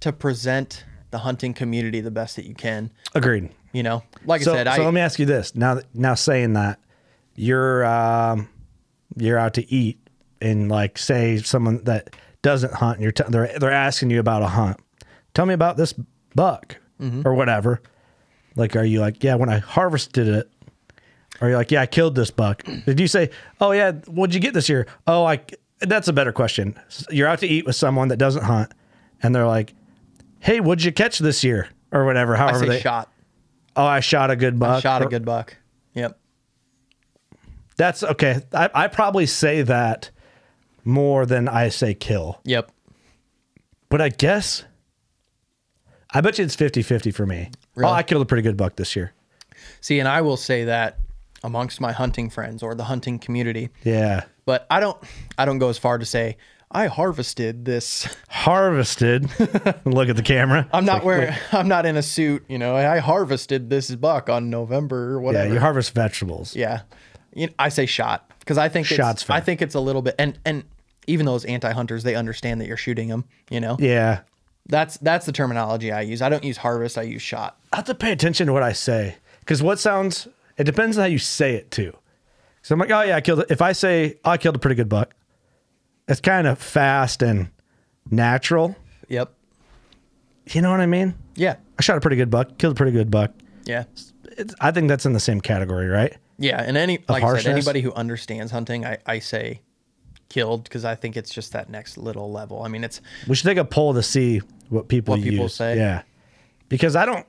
to 0.00 0.12
present 0.12 0.84
the 1.10 1.18
hunting 1.18 1.54
community 1.54 2.00
the 2.00 2.10
best 2.10 2.36
that 2.36 2.44
you 2.44 2.54
can. 2.54 2.90
Agreed. 3.14 3.50
You 3.72 3.82
know, 3.82 4.02
like 4.24 4.42
so, 4.42 4.52
I 4.52 4.56
said, 4.56 4.66
so 4.74 4.82
I 4.82 4.84
let 4.84 4.94
me 4.94 5.00
ask 5.00 5.18
you 5.18 5.26
this. 5.26 5.54
Now, 5.54 5.80
now 5.94 6.14
saying 6.14 6.54
that 6.54 6.80
you're 7.36 7.84
um, 7.86 8.48
you're 9.16 9.38
out 9.38 9.54
to 9.54 9.72
eat, 9.72 9.98
and 10.40 10.68
like 10.68 10.98
say 10.98 11.36
someone 11.38 11.84
that 11.84 12.16
doesn't 12.42 12.72
hunt, 12.74 12.96
and 12.96 13.02
you're 13.02 13.12
t- 13.12 13.24
they're 13.28 13.58
they're 13.58 13.70
asking 13.70 14.10
you 14.10 14.18
about 14.20 14.42
a 14.42 14.48
hunt. 14.48 14.78
Tell 15.34 15.46
me 15.46 15.54
about 15.54 15.76
this 15.76 15.94
buck 16.34 16.76
Mm-hmm. 17.00 17.22
or 17.28 17.34
whatever. 17.34 17.80
Like, 18.58 18.76
are 18.76 18.84
you 18.84 19.00
like, 19.00 19.22
yeah, 19.22 19.36
when 19.36 19.48
I 19.48 19.58
harvested 19.58 20.28
it? 20.28 20.50
Are 21.40 21.48
you 21.48 21.56
like, 21.56 21.70
yeah, 21.70 21.82
I 21.82 21.86
killed 21.86 22.16
this 22.16 22.30
buck? 22.30 22.62
Did 22.86 22.98
you 22.98 23.06
say, 23.06 23.30
oh 23.60 23.70
yeah, 23.70 23.92
what'd 24.06 24.34
you 24.34 24.40
get 24.40 24.52
this 24.54 24.68
year? 24.68 24.86
Oh, 25.06 25.24
I. 25.24 25.40
That's 25.80 26.08
a 26.08 26.12
better 26.12 26.32
question. 26.32 26.76
You're 27.08 27.28
out 27.28 27.38
to 27.38 27.46
eat 27.46 27.64
with 27.64 27.76
someone 27.76 28.08
that 28.08 28.16
doesn't 28.16 28.42
hunt, 28.42 28.72
and 29.22 29.32
they're 29.32 29.46
like, 29.46 29.74
hey, 30.40 30.58
what'd 30.58 30.82
you 30.82 30.90
catch 30.90 31.20
this 31.20 31.44
year? 31.44 31.68
Or 31.92 32.04
whatever. 32.04 32.34
However 32.34 32.66
they 32.66 32.80
shot. 32.80 33.10
Oh, 33.76 33.84
I 33.84 34.00
shot 34.00 34.32
a 34.32 34.36
good 34.36 34.58
buck. 34.58 34.78
I 34.78 34.80
shot 34.80 35.02
a 35.02 35.06
good 35.06 35.24
buck. 35.24 35.56
Yep. 35.94 36.18
That's 37.76 38.02
okay. 38.02 38.40
I, 38.52 38.70
I 38.74 38.88
probably 38.88 39.24
say 39.24 39.62
that 39.62 40.10
more 40.84 41.24
than 41.24 41.48
I 41.48 41.68
say 41.68 41.94
kill. 41.94 42.40
Yep. 42.44 42.72
But 43.88 44.00
I 44.00 44.08
guess 44.08 44.64
I 46.10 46.20
bet 46.20 46.38
you 46.38 46.44
it's 46.44 46.56
50 46.56 46.82
50 46.82 47.10
for 47.12 47.24
me. 47.24 47.50
Really? 47.78 47.90
Oh, 47.90 47.94
I 47.94 48.02
killed 48.02 48.22
a 48.22 48.26
pretty 48.26 48.42
good 48.42 48.56
buck 48.56 48.76
this 48.76 48.94
year. 48.96 49.12
See, 49.80 49.98
and 50.00 50.08
I 50.08 50.20
will 50.22 50.36
say 50.36 50.64
that 50.64 50.98
amongst 51.44 51.80
my 51.80 51.92
hunting 51.92 52.28
friends 52.30 52.62
or 52.62 52.74
the 52.74 52.84
hunting 52.84 53.18
community, 53.18 53.70
Yeah. 53.84 54.24
but 54.44 54.66
I 54.70 54.80
don't 54.80 54.96
I 55.38 55.44
don't 55.44 55.58
go 55.58 55.68
as 55.68 55.78
far 55.78 55.98
to 55.98 56.04
say 56.04 56.36
I 56.70 56.86
harvested 56.86 57.64
this. 57.64 58.14
Harvested. 58.28 59.24
Look 59.84 60.08
at 60.08 60.16
the 60.16 60.22
camera. 60.22 60.68
I'm 60.72 60.84
not 60.84 61.04
wearing 61.04 61.32
I'm 61.52 61.68
not 61.68 61.86
in 61.86 61.96
a 61.96 62.02
suit, 62.02 62.44
you 62.48 62.58
know. 62.58 62.74
I 62.76 62.98
harvested 62.98 63.70
this 63.70 63.94
buck 63.94 64.28
on 64.28 64.50
November 64.50 65.14
or 65.16 65.20
Yeah, 65.20 65.24
whatever. 65.26 65.54
you 65.54 65.60
harvest 65.60 65.94
vegetables. 65.94 66.56
Yeah. 66.56 66.80
You 67.34 67.48
I 67.58 67.68
say 67.68 67.86
shot 67.86 68.30
because 68.40 68.58
I 68.58 68.68
think 68.68 68.86
Shot's 68.86 69.22
it's. 69.22 69.30
I 69.30 69.40
think 69.40 69.62
it's 69.62 69.74
a 69.74 69.80
little 69.80 70.02
bit 70.02 70.14
and 70.18 70.38
and 70.44 70.64
even 71.06 71.24
those 71.24 71.44
anti-hunters 71.46 72.02
they 72.02 72.14
understand 72.14 72.60
that 72.60 72.66
you're 72.66 72.76
shooting 72.76 73.08
them, 73.08 73.24
you 73.50 73.60
know. 73.60 73.76
Yeah. 73.78 74.20
That's 74.68 74.98
that's 74.98 75.26
the 75.26 75.32
terminology 75.32 75.92
I 75.92 76.02
use. 76.02 76.20
I 76.20 76.28
don't 76.28 76.44
use 76.44 76.58
harvest, 76.58 76.98
I 76.98 77.02
use 77.02 77.22
shot. 77.22 77.58
I 77.72 77.76
have 77.76 77.86
to 77.86 77.94
pay 77.94 78.12
attention 78.12 78.46
to 78.48 78.52
what 78.52 78.62
I 78.62 78.72
say 78.72 79.16
because 79.40 79.62
what 79.62 79.78
sounds, 79.78 80.28
it 80.56 80.64
depends 80.64 80.98
on 80.98 81.02
how 81.02 81.08
you 81.08 81.18
say 81.18 81.54
it 81.54 81.70
too. 81.70 81.96
So 82.62 82.74
I'm 82.74 82.78
like, 82.78 82.90
oh, 82.90 83.02
yeah, 83.02 83.16
I 83.16 83.20
killed 83.20 83.40
it. 83.40 83.46
If 83.50 83.62
I 83.62 83.72
say, 83.72 84.18
oh, 84.24 84.30
I 84.30 84.36
killed 84.36 84.56
a 84.56 84.58
pretty 84.58 84.74
good 84.74 84.88
buck, 84.88 85.14
it's 86.06 86.20
kind 86.20 86.46
of 86.46 86.58
fast 86.58 87.22
and 87.22 87.48
natural. 88.10 88.76
Yep. 89.08 89.32
You 90.50 90.60
know 90.60 90.70
what 90.70 90.80
I 90.80 90.86
mean? 90.86 91.14
Yeah. 91.34 91.56
I 91.78 91.82
shot 91.82 91.96
a 91.96 92.00
pretty 92.00 92.16
good 92.16 92.30
buck, 92.30 92.58
killed 92.58 92.72
a 92.72 92.76
pretty 92.76 92.92
good 92.92 93.10
buck. 93.10 93.32
Yeah. 93.64 93.84
It's, 94.32 94.54
I 94.60 94.70
think 94.70 94.88
that's 94.88 95.06
in 95.06 95.14
the 95.14 95.20
same 95.20 95.40
category, 95.40 95.86
right? 95.86 96.14
Yeah, 96.38 96.62
and 96.62 96.76
any 96.76 97.04
like 97.08 97.22
I 97.24 97.38
said, 97.38 97.52
anybody 97.52 97.80
who 97.80 97.92
understands 97.94 98.52
hunting, 98.52 98.86
I, 98.86 98.98
I 99.04 99.18
say 99.18 99.60
killed 100.28 100.64
because 100.64 100.84
I 100.84 100.94
think 100.94 101.16
it's 101.16 101.30
just 101.30 101.52
that 101.52 101.68
next 101.68 101.98
little 101.98 102.30
level. 102.30 102.62
I 102.62 102.68
mean, 102.68 102.84
it's 102.84 103.00
We 103.26 103.34
should 103.34 103.46
take 103.46 103.58
a 103.58 103.64
poll 103.64 103.94
to 103.94 104.02
see 104.02 104.40
what 104.68 104.88
people 104.88 105.14
What 105.14 105.22
people 105.22 105.44
use. 105.44 105.54
say? 105.54 105.76
Yeah. 105.76 106.02
Because 106.68 106.96
I 106.96 107.06
don't, 107.06 107.26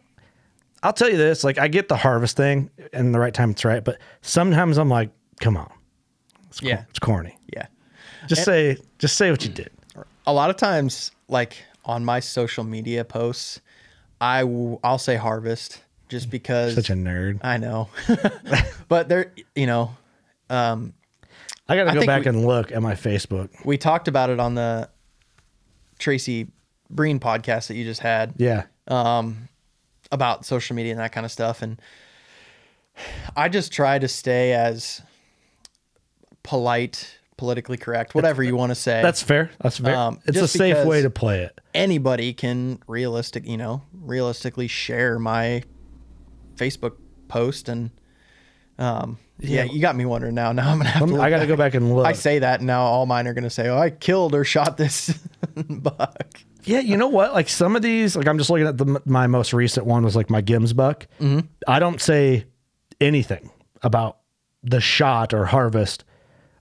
I'll 0.83 0.93
tell 0.93 1.09
you 1.09 1.17
this, 1.17 1.43
like 1.43 1.57
I 1.57 1.67
get 1.67 1.87
the 1.87 1.95
harvest 1.97 2.35
thing 2.37 2.69
and 2.93 3.13
the 3.13 3.19
right 3.19 3.33
time 3.33 3.51
it's 3.51 3.63
right, 3.65 3.83
but 3.83 3.97
sometimes 4.21 4.77
I'm 4.77 4.89
like, 4.89 5.09
come 5.41 5.57
on, 5.57 5.71
yeah, 6.61 6.83
it's 6.89 6.99
corny. 6.99 7.37
yeah. 7.53 7.67
Just 8.27 8.43
say, 8.45 8.77
just 8.97 9.15
say 9.17 9.31
what 9.31 9.43
you 9.43 9.49
did. 9.51 9.71
A 10.27 10.33
lot 10.33 10.49
of 10.49 10.55
times, 10.57 11.11
like 11.27 11.57
on 11.85 12.03
my 12.05 12.19
social 12.19 12.63
media 12.63 13.03
posts, 13.05 13.61
I 14.21 14.41
w- 14.41 14.77
I'll 14.83 14.97
say 14.99 15.15
harvest 15.15 15.81
just 16.09 16.29
because 16.29 16.75
Such 16.75 16.89
a 16.89 16.93
nerd. 16.93 17.39
I 17.43 17.57
know, 17.57 17.89
but 18.89 19.07
there, 19.09 19.33
you 19.55 19.65
know, 19.67 19.95
um, 20.49 20.93
I 21.67 21.75
got 21.75 21.93
to 21.93 21.99
go 21.99 22.05
back 22.05 22.23
we- 22.23 22.29
and 22.29 22.45
look 22.45 22.71
at 22.71 22.81
my 22.81 22.93
Facebook. 22.93 23.49
we 23.65 23.77
talked 23.77 24.07
about 24.07 24.29
it 24.29 24.39
on 24.39 24.55
the 24.55 24.89
Tracy 25.97 26.47
Breen 26.89 27.19
podcast 27.19 27.67
that 27.67 27.75
you 27.75 27.83
just 27.83 28.01
had. 28.01 28.33
Yeah. 28.37 28.63
about 30.11 30.43
social 30.45 30.75
media 30.75 30.91
and 30.91 30.99
that 30.99 31.11
kind 31.11 31.25
of 31.25 31.31
stuff 31.31 31.61
and 31.61 31.79
I 33.35 33.47
just 33.47 33.71
try 33.71 33.97
to 33.99 34.07
stay 34.07 34.53
as 34.53 35.01
polite, 36.43 37.17
politically 37.37 37.77
correct, 37.77 38.13
whatever 38.15 38.43
you 38.43 38.55
want 38.55 38.71
to 38.71 38.75
say. 38.75 39.01
That's 39.01 39.21
fair. 39.21 39.51
That's 39.61 39.77
fair. 39.77 39.95
Um, 39.95 40.19
it's 40.25 40.37
a 40.39 40.47
safe 40.47 40.85
way 40.85 41.01
to 41.03 41.09
play 41.09 41.41
it. 41.43 41.59
anybody 41.73 42.33
can 42.33 42.81
realistic, 42.87 43.47
you 43.47 43.55
know, 43.57 43.83
realistically 43.93 44.67
share 44.67 45.19
my 45.19 45.63
Facebook 46.55 46.93
post 47.27 47.69
and 47.69 47.91
um 48.77 49.17
yeah, 49.39 49.63
Yeah. 49.63 49.71
you 49.71 49.79
got 49.79 49.95
me 49.95 50.05
wondering 50.05 50.35
now. 50.35 50.51
Now 50.51 50.69
I'm 50.71 50.77
gonna 50.79 50.89
have 50.89 51.07
to. 51.07 51.21
I 51.21 51.29
got 51.29 51.39
to 51.39 51.47
go 51.47 51.55
back 51.55 51.73
and 51.75 51.95
look. 51.95 52.05
I 52.05 52.11
say 52.13 52.39
that 52.39 52.59
and 52.59 52.67
now 52.67 52.81
all 52.81 53.05
mine 53.05 53.27
are 53.27 53.33
gonna 53.33 53.49
say, 53.49 53.69
"Oh, 53.69 53.77
I 53.77 53.89
killed 53.91 54.35
or 54.35 54.43
shot 54.43 54.75
this 54.75 55.17
buck." 55.55 56.39
Yeah, 56.63 56.79
you 56.79 56.97
know 56.97 57.07
what? 57.07 57.33
Like 57.33 57.49
some 57.49 57.75
of 57.75 57.81
these, 57.81 58.15
like 58.15 58.27
I'm 58.27 58.37
just 58.37 58.49
looking 58.49 58.67
at 58.67 58.77
the 58.77 59.01
my 59.05 59.27
most 59.27 59.53
recent 59.53 59.85
one 59.85 60.03
was 60.03 60.15
like 60.15 60.29
my 60.29 60.41
Gims 60.41 60.75
buck. 60.75 61.07
Mm-hmm. 61.19 61.47
I 61.67 61.79
don't 61.79 62.01
say 62.01 62.45
anything 62.99 63.49
about 63.81 64.17
the 64.63 64.81
shot 64.81 65.33
or 65.33 65.45
harvest. 65.45 66.03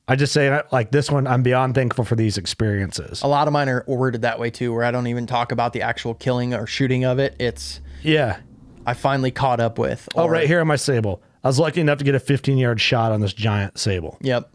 I 0.06 0.16
just 0.16 0.32
say 0.32 0.62
like 0.72 0.90
this 0.90 1.11
one. 1.11 1.26
I'm 1.26 1.42
beyond 1.42 1.74
thankful 1.74 2.04
for 2.04 2.16
these 2.16 2.38
experiences. 2.38 3.22
A 3.22 3.26
lot 3.26 3.46
of 3.46 3.52
mine 3.52 3.68
are 3.68 3.84
worded 3.87 4.22
that 4.22 4.38
way 4.38 4.50
too, 4.50 4.72
where 4.72 4.84
I 4.84 4.90
don't 4.90 5.06
even 5.08 5.26
talk 5.26 5.52
about 5.52 5.72
the 5.72 5.82
actual 5.82 6.14
killing 6.14 6.54
or 6.54 6.66
shooting 6.66 7.04
of 7.04 7.18
it. 7.18 7.34
It's 7.38 7.80
Yeah. 8.02 8.38
I 8.87 8.94
finally 8.94 9.30
caught 9.30 9.61
up 9.61 9.78
with. 9.78 10.08
Oh, 10.14 10.26
right 10.28 10.46
here 10.46 10.61
on 10.61 10.66
my 10.66 10.76
sable. 10.76 11.22
I 11.44 11.48
was 11.48 11.58
lucky 11.58 11.82
enough 11.82 11.98
to 11.98 12.04
get 12.04 12.14
a 12.14 12.20
15 12.20 12.56
yard 12.56 12.80
shot 12.80 13.12
on 13.12 13.20
this 13.20 13.34
giant 13.34 13.78
sable. 13.78 14.16
Yep. 14.22 14.50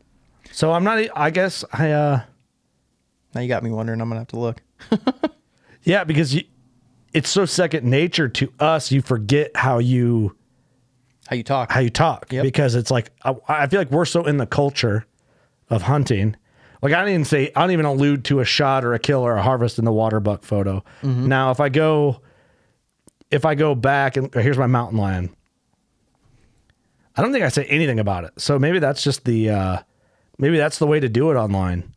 So 0.51 0.71
I'm 0.71 0.83
not. 0.83 1.05
I 1.15 1.29
guess 1.29 1.63
I. 1.71 1.91
uh 1.91 2.21
Now 3.35 3.41
you 3.41 3.47
got 3.47 3.61
me 3.63 3.69
wondering. 3.69 4.01
I'm 4.01 4.09
gonna 4.09 4.21
have 4.21 4.27
to 4.29 4.39
look. 4.39 4.61
Yeah, 5.85 6.05
because 6.05 6.33
you, 6.33 6.43
it's 7.13 7.29
so 7.29 7.43
second 7.45 7.83
nature 7.83 8.29
to 8.29 8.53
us. 8.57 8.89
You 8.91 9.01
forget 9.01 9.51
how 9.55 9.79
you 9.79 10.35
How 11.27 11.35
you 11.35 11.43
talk? 11.43 11.71
how 11.71 11.81
you 11.81 11.89
talk 11.89 12.31
Yep. 12.31 12.43
because 12.43 12.75
it's 12.75 12.89
like 12.89 13.11
I, 13.23 13.35
I 13.49 13.67
feel 13.67 13.81
like 13.81 13.91
we're 13.91 14.05
so 14.05 14.23
in 14.25 14.37
the 14.37 14.45
culture 14.45 15.05
of 15.69 15.81
hunting. 15.81 16.37
Like 16.81 16.93
I 16.93 16.99
don't 17.01 17.09
even 17.09 17.25
say 17.25 17.51
I 17.55 17.61
don't 17.61 17.71
even 17.71 17.85
allude 17.85 18.23
to 18.25 18.39
a 18.39 18.45
shot 18.45 18.85
or 18.85 18.93
a 18.93 18.99
kill 18.99 19.19
or 19.21 19.35
a 19.35 19.41
harvest 19.43 19.77
in 19.77 19.83
the 19.85 19.91
water 19.91 20.21
buck 20.21 20.43
photo. 20.43 20.83
Mm-hmm. 21.01 21.27
Now 21.27 21.51
if 21.51 21.59
I 21.59 21.67
go 21.67 22.21
if 23.29 23.45
I 23.45 23.55
go 23.55 23.75
back 23.75 24.15
and 24.15 24.33
here's 24.33 24.57
my 24.57 24.67
mountain 24.67 24.97
lion. 24.97 25.35
I 27.15 27.21
don't 27.21 27.31
think 27.33 27.43
I 27.45 27.49
say 27.49 27.65
anything 27.65 27.99
about 27.99 28.23
it. 28.23 28.31
So 28.37 28.57
maybe 28.57 28.79
that's 28.79 29.03
just 29.03 29.25
the 29.25 29.49
uh 29.49 29.77
maybe 30.37 30.57
that's 30.57 30.79
the 30.79 30.87
way 30.87 30.99
to 31.01 31.09
do 31.09 31.29
it 31.31 31.35
online. 31.35 31.91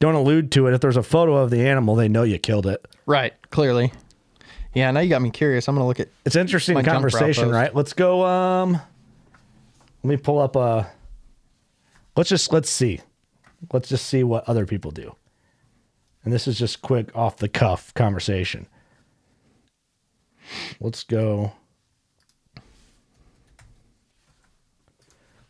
Don't 0.00 0.14
allude 0.14 0.52
to 0.52 0.66
it. 0.66 0.74
If 0.74 0.80
there's 0.80 0.96
a 0.96 1.02
photo 1.02 1.36
of 1.36 1.50
the 1.50 1.66
animal, 1.66 1.94
they 1.94 2.08
know 2.08 2.22
you 2.24 2.38
killed 2.38 2.66
it. 2.66 2.84
right. 3.06 3.32
Clearly. 3.50 3.92
Yeah. 4.74 4.90
Now 4.90 5.00
you 5.00 5.08
got 5.08 5.22
me 5.22 5.30
curious. 5.30 5.68
I'm 5.68 5.74
gonna 5.76 5.86
look 5.86 6.00
at. 6.00 6.08
It's 6.24 6.36
interesting 6.36 6.74
My 6.74 6.82
junk 6.82 6.94
conversation, 6.96 7.44
post. 7.44 7.54
right? 7.54 7.74
Let's 7.74 7.92
go. 7.92 8.24
Um, 8.24 8.72
let 10.02 10.10
me 10.10 10.16
pull 10.16 10.40
up 10.40 10.56
a. 10.56 10.90
Let's 12.16 12.28
just 12.28 12.52
let's 12.52 12.68
see, 12.70 13.00
let's 13.72 13.88
just 13.88 14.06
see 14.06 14.22
what 14.24 14.48
other 14.48 14.66
people 14.66 14.90
do. 14.90 15.14
And 16.24 16.32
this 16.32 16.46
is 16.48 16.58
just 16.58 16.80
quick 16.82 17.14
off 17.16 17.36
the 17.38 17.48
cuff 17.48 17.92
conversation. 17.94 18.66
Let's 20.80 21.02
go. 21.04 21.52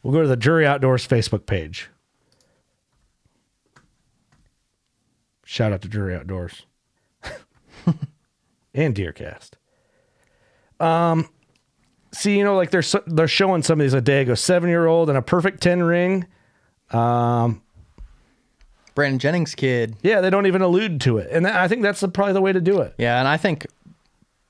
We'll 0.03 0.13
go 0.13 0.23
to 0.23 0.29
the 0.29 0.37
Drury 0.37 0.67
Outdoors 0.67 1.07
Facebook 1.07 1.47
page. 1.47 1.89
Shout 5.45 5.73
out 5.73 5.83
to 5.83 5.89
Drury 5.89 6.15
Outdoors 6.17 6.67
and 8.75 8.95
Deercast. 8.95 9.51
Um, 10.81 11.29
see, 12.13 12.39
you 12.39 12.45
know, 12.45 12.57
like 12.57 12.71
they're 12.71 12.83
so, 12.83 13.03
they're 13.07 13.29
showing 13.29 13.63
some 13.63 13.81
of 13.81 13.85
these 13.85 13.95
a 13.95 14.01
day 14.01 14.23
ago. 14.23 14.35
Seven 14.35 14.69
year 14.69 14.87
old 14.87 15.09
and 15.09 15.19
a 15.19 15.23
perfect 15.23 15.63
ten 15.63 15.83
ring. 15.83 16.27
Um, 16.91 17.63
Brandon 18.95 19.19
Jennings 19.19 19.55
kid. 19.55 19.97
Yeah, 20.03 20.21
they 20.21 20.31
don't 20.31 20.47
even 20.47 20.63
allude 20.63 21.01
to 21.03 21.19
it, 21.19 21.31
and 21.31 21.47
I 21.47 21.69
think 21.69 21.83
that's 21.83 22.01
the, 22.01 22.09
probably 22.09 22.35
the 22.35 22.41
way 22.41 22.53
to 22.53 22.61
do 22.61 22.81
it. 22.81 22.95
Yeah, 22.99 23.19
and 23.19 23.29
I 23.29 23.37
think 23.37 23.67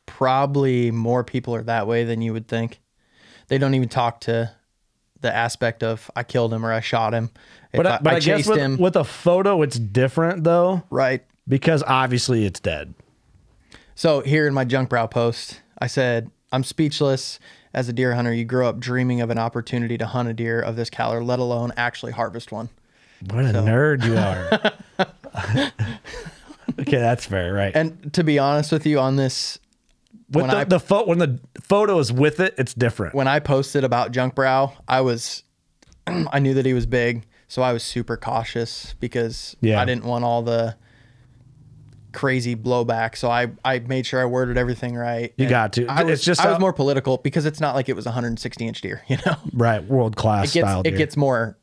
probably 0.06 0.90
more 0.90 1.24
people 1.24 1.54
are 1.54 1.62
that 1.62 1.86
way 1.86 2.04
than 2.04 2.22
you 2.22 2.32
would 2.32 2.46
think. 2.46 2.80
They 3.48 3.58
don't 3.58 3.74
even 3.74 3.88
talk 3.88 4.20
to 4.22 4.52
the 5.24 5.34
aspect 5.34 5.82
of 5.82 6.10
I 6.14 6.22
killed 6.22 6.52
him 6.52 6.64
or 6.64 6.72
I 6.72 6.80
shot 6.80 7.14
him. 7.14 7.30
If 7.72 7.78
But 7.78 7.86
I, 7.86 7.90
uh, 7.90 7.98
but 8.02 8.12
I, 8.12 8.16
guess 8.16 8.24
chased 8.24 8.48
with, 8.48 8.58
him. 8.58 8.76
with 8.76 8.94
a 8.94 9.04
photo, 9.04 9.62
it's 9.62 9.78
different 9.78 10.44
though 10.44 10.84
right. 10.90 11.24
because 11.48 11.82
obviously 11.86 12.44
it's 12.44 12.60
dead. 12.60 12.94
So 13.96 14.20
here 14.20 14.46
in 14.46 14.54
my 14.54 14.64
junk 14.64 14.90
brow 14.90 15.06
post, 15.06 15.60
I 15.78 15.86
said, 15.86 16.30
I'm 16.52 16.62
speechless. 16.62 17.40
As 17.72 17.88
a 17.88 17.92
deer 17.92 18.14
hunter, 18.14 18.32
you 18.32 18.44
grow 18.44 18.68
up 18.68 18.78
dreaming 18.78 19.20
of 19.20 19.30
an 19.30 19.38
opportunity 19.38 19.98
to 19.98 20.06
hunt 20.06 20.28
a 20.28 20.32
deer 20.32 20.60
of 20.60 20.76
this 20.76 20.90
caliber, 20.90 21.24
let 21.24 21.40
alone 21.40 21.72
actually 21.76 22.12
harvest 22.12 22.52
one. 22.52 22.68
What 23.30 23.44
a 23.44 23.48
nerd 23.48 24.04
you 24.04 24.16
are. 24.16 24.72
okay, 26.80 26.98
that's 26.98 27.26
fair, 27.26 27.52
right? 27.52 27.74
And 27.74 28.12
to 28.12 28.22
be 28.22 28.38
honest 28.38 28.70
with 28.70 28.86
you 28.86 29.00
on 29.00 29.16
this, 29.16 29.58
with 30.34 30.42
when 30.42 30.50
the, 30.50 30.56
I- 30.58 30.64
the 30.64 30.80
pho- 30.80 31.04
when 31.06 31.18
the 31.18 31.38
photo 31.62 31.98
is 31.98 32.12
with 32.12 32.40
it, 32.40 32.54
it's 32.58 32.74
different. 32.74 33.14
when 33.14 33.28
I 33.28 33.38
posted 33.40 33.84
about 33.84 34.12
junk 34.12 34.34
brow, 34.34 34.72
I 34.88 35.00
was, 35.02 35.42
I 36.06 36.38
knew 36.38 36.54
that 36.54 36.66
he 36.66 36.74
was 36.74 36.86
big. 36.86 37.24
So 37.48 37.62
I 37.62 37.72
was 37.72 37.82
super 37.84 38.16
cautious 38.16 38.94
because 39.00 39.54
Yeah. 39.60 39.80
I 39.80 39.84
didn't 39.84 40.04
want 40.04 40.24
all 40.24 40.42
the 40.42 40.76
crazy 42.12 42.54
blowback. 42.54 43.16
So 43.16 43.30
I, 43.30 43.48
I 43.64 43.80
made 43.80 44.06
sure 44.06 44.20
I 44.20 44.24
worded 44.24 44.56
everything 44.56 44.94
right. 44.94 45.32
You 45.36 45.48
got 45.48 45.72
to. 45.74 45.86
I 45.86 46.02
It's 46.04 46.24
just 46.24 46.40
I 46.40 46.46
was 46.48 46.54
how- 46.54 46.60
more 46.60 46.72
political 46.72 47.18
because 47.18 47.44
it's 47.44 47.60
not 47.60 47.74
like 47.74 47.88
it 47.88 47.96
was 47.96 48.06
a 48.06 48.10
160 48.10 48.66
inch 48.66 48.80
deer, 48.80 49.02
you 49.08 49.18
know? 49.26 49.36
right, 49.52 49.82
world 49.84 50.16
class 50.16 50.54
It 50.54 50.60
gets, 50.60 50.82
it 50.84 50.96
gets 50.96 51.16
more 51.16 51.58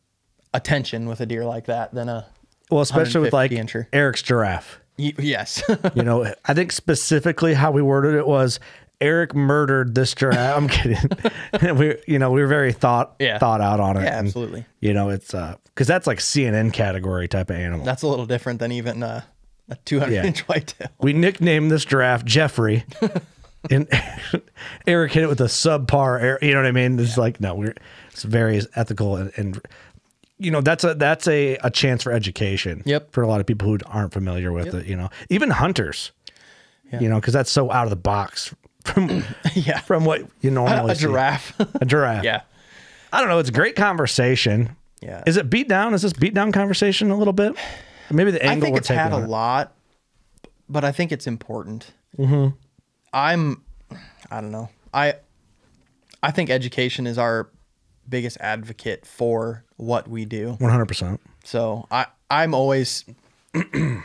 attention 0.53 1.07
with 1.07 1.21
a 1.21 1.25
deer 1.25 1.45
like 1.45 1.65
that 1.67 1.93
than 1.93 2.09
a, 2.09 2.25
well, 2.69 2.81
especially 2.81 3.21
with 3.21 3.33
like 3.33 3.51
incher. 3.51 3.87
Eric's 3.93 4.21
giraffe. 4.21 4.80
Y- 5.01 5.13
yes. 5.19 5.63
You 5.95 6.03
know, 6.03 6.33
I 6.45 6.53
think 6.53 6.71
specifically 6.71 7.53
how 7.53 7.71
we 7.71 7.81
worded 7.81 8.15
it 8.15 8.27
was 8.27 8.59
Eric 9.01 9.33
murdered 9.33 9.95
this 9.95 10.13
giraffe. 10.13 10.55
I'm 10.57 10.67
kidding. 10.67 10.97
we, 11.77 11.95
you 12.07 12.19
know, 12.19 12.29
we 12.31 12.41
were 12.41 12.47
very 12.47 12.71
thought 12.71 13.15
Yeah. 13.19 13.39
thought 13.39 13.59
out 13.61 13.79
on 13.79 13.97
it. 13.97 14.03
Yeah, 14.03 14.17
And, 14.19 14.27
absolutely. 14.27 14.65
you 14.79 14.93
know, 14.93 15.09
it's 15.09 15.33
uh, 15.33 15.55
because 15.65 15.87
that's 15.87 16.05
like 16.05 16.19
CNN 16.19 16.71
category 16.71 17.27
type 17.27 17.49
of 17.49 17.55
animal. 17.55 17.83
That's 17.85 18.03
a 18.03 18.07
little 18.07 18.27
different 18.27 18.59
than 18.59 18.71
even 18.71 19.01
uh, 19.01 19.21
a 19.69 19.75
200 19.85 20.13
Yeah. 20.13 20.25
inch 20.25 20.41
whitetail. 20.41 20.89
we 20.99 21.13
nicknamed 21.13 21.71
this 21.71 21.83
giraffe 21.83 22.23
Jeffrey 22.25 22.85
and 23.71 23.87
Eric 24.87 25.11
hit 25.13 25.23
it 25.23 25.27
with 25.29 25.41
a 25.41 25.45
subpar. 25.45 26.41
You 26.41 26.51
know 26.51 26.57
what 26.59 26.65
I 26.67 26.71
mean? 26.71 26.99
It's 26.99 27.17
like 27.17 27.39
no, 27.41 27.55
we're 27.55 27.73
it's 28.11 28.23
very 28.23 28.61
ethical 28.75 29.15
and, 29.15 29.31
and 29.35 29.59
you 30.41 30.51
know 30.51 30.61
that's 30.61 30.83
a 30.83 30.95
that's 30.95 31.27
a, 31.27 31.55
a 31.57 31.69
chance 31.69 32.03
for 32.03 32.11
education. 32.11 32.83
Yep. 32.85 33.11
For 33.11 33.21
a 33.21 33.27
lot 33.27 33.39
of 33.39 33.47
people 33.47 33.67
who 33.67 33.77
aren't 33.85 34.13
familiar 34.13 34.51
with 34.51 34.73
it, 34.73 34.85
you 34.85 34.95
know, 34.95 35.09
even 35.29 35.49
hunters. 35.49 36.11
You 36.99 37.07
know, 37.07 37.21
because 37.21 37.33
that's 37.33 37.49
so 37.49 37.71
out 37.71 37.85
of 37.85 37.89
the 37.89 37.95
box 37.95 38.53
from 38.83 39.23
yeah. 39.53 39.79
from 39.79 40.05
what 40.05 40.25
you 40.41 40.51
normally 40.51 40.87
see. 40.87 40.91
A 40.91 40.95
see. 40.95 41.01
giraffe. 41.05 41.59
A 41.81 41.85
giraffe. 41.85 42.23
yeah. 42.23 42.41
I 43.13 43.19
don't 43.19 43.29
know. 43.29 43.39
It's 43.39 43.49
a 43.49 43.53
great 43.53 43.75
conversation. 43.75 44.75
Yeah. 45.01 45.23
Is 45.25 45.37
it 45.37 45.49
beat 45.49 45.67
down? 45.67 45.93
Is 45.93 46.01
this 46.01 46.13
beat 46.13 46.33
down 46.33 46.51
conversation 46.51 47.11
a 47.11 47.17
little 47.17 47.33
bit? 47.33 47.55
Maybe 48.09 48.31
the 48.31 48.43
angle. 48.43 48.57
I 48.57 48.61
think 48.61 48.73
we're 48.73 48.79
it's 48.79 48.87
had 48.89 49.13
a 49.13 49.23
it. 49.23 49.27
lot, 49.27 49.73
but 50.69 50.83
I 50.83 50.91
think 50.91 51.11
it's 51.11 51.27
important. 51.27 51.91
Mm-hmm. 52.17 52.55
I'm, 53.13 53.63
I 54.29 54.41
don't 54.41 54.51
know. 54.51 54.69
I, 54.93 55.15
I 56.21 56.31
think 56.31 56.49
education 56.49 57.07
is 57.07 57.17
our 57.17 57.49
biggest 58.07 58.37
advocate 58.39 59.05
for 59.05 59.63
what 59.81 60.07
we 60.07 60.25
do. 60.25 60.51
One 60.59 60.69
hundred 60.69 60.85
percent. 60.85 61.19
So 61.43 61.87
I, 61.91 62.05
I'm 62.29 62.53
always. 62.53 63.03
it- 63.53 64.01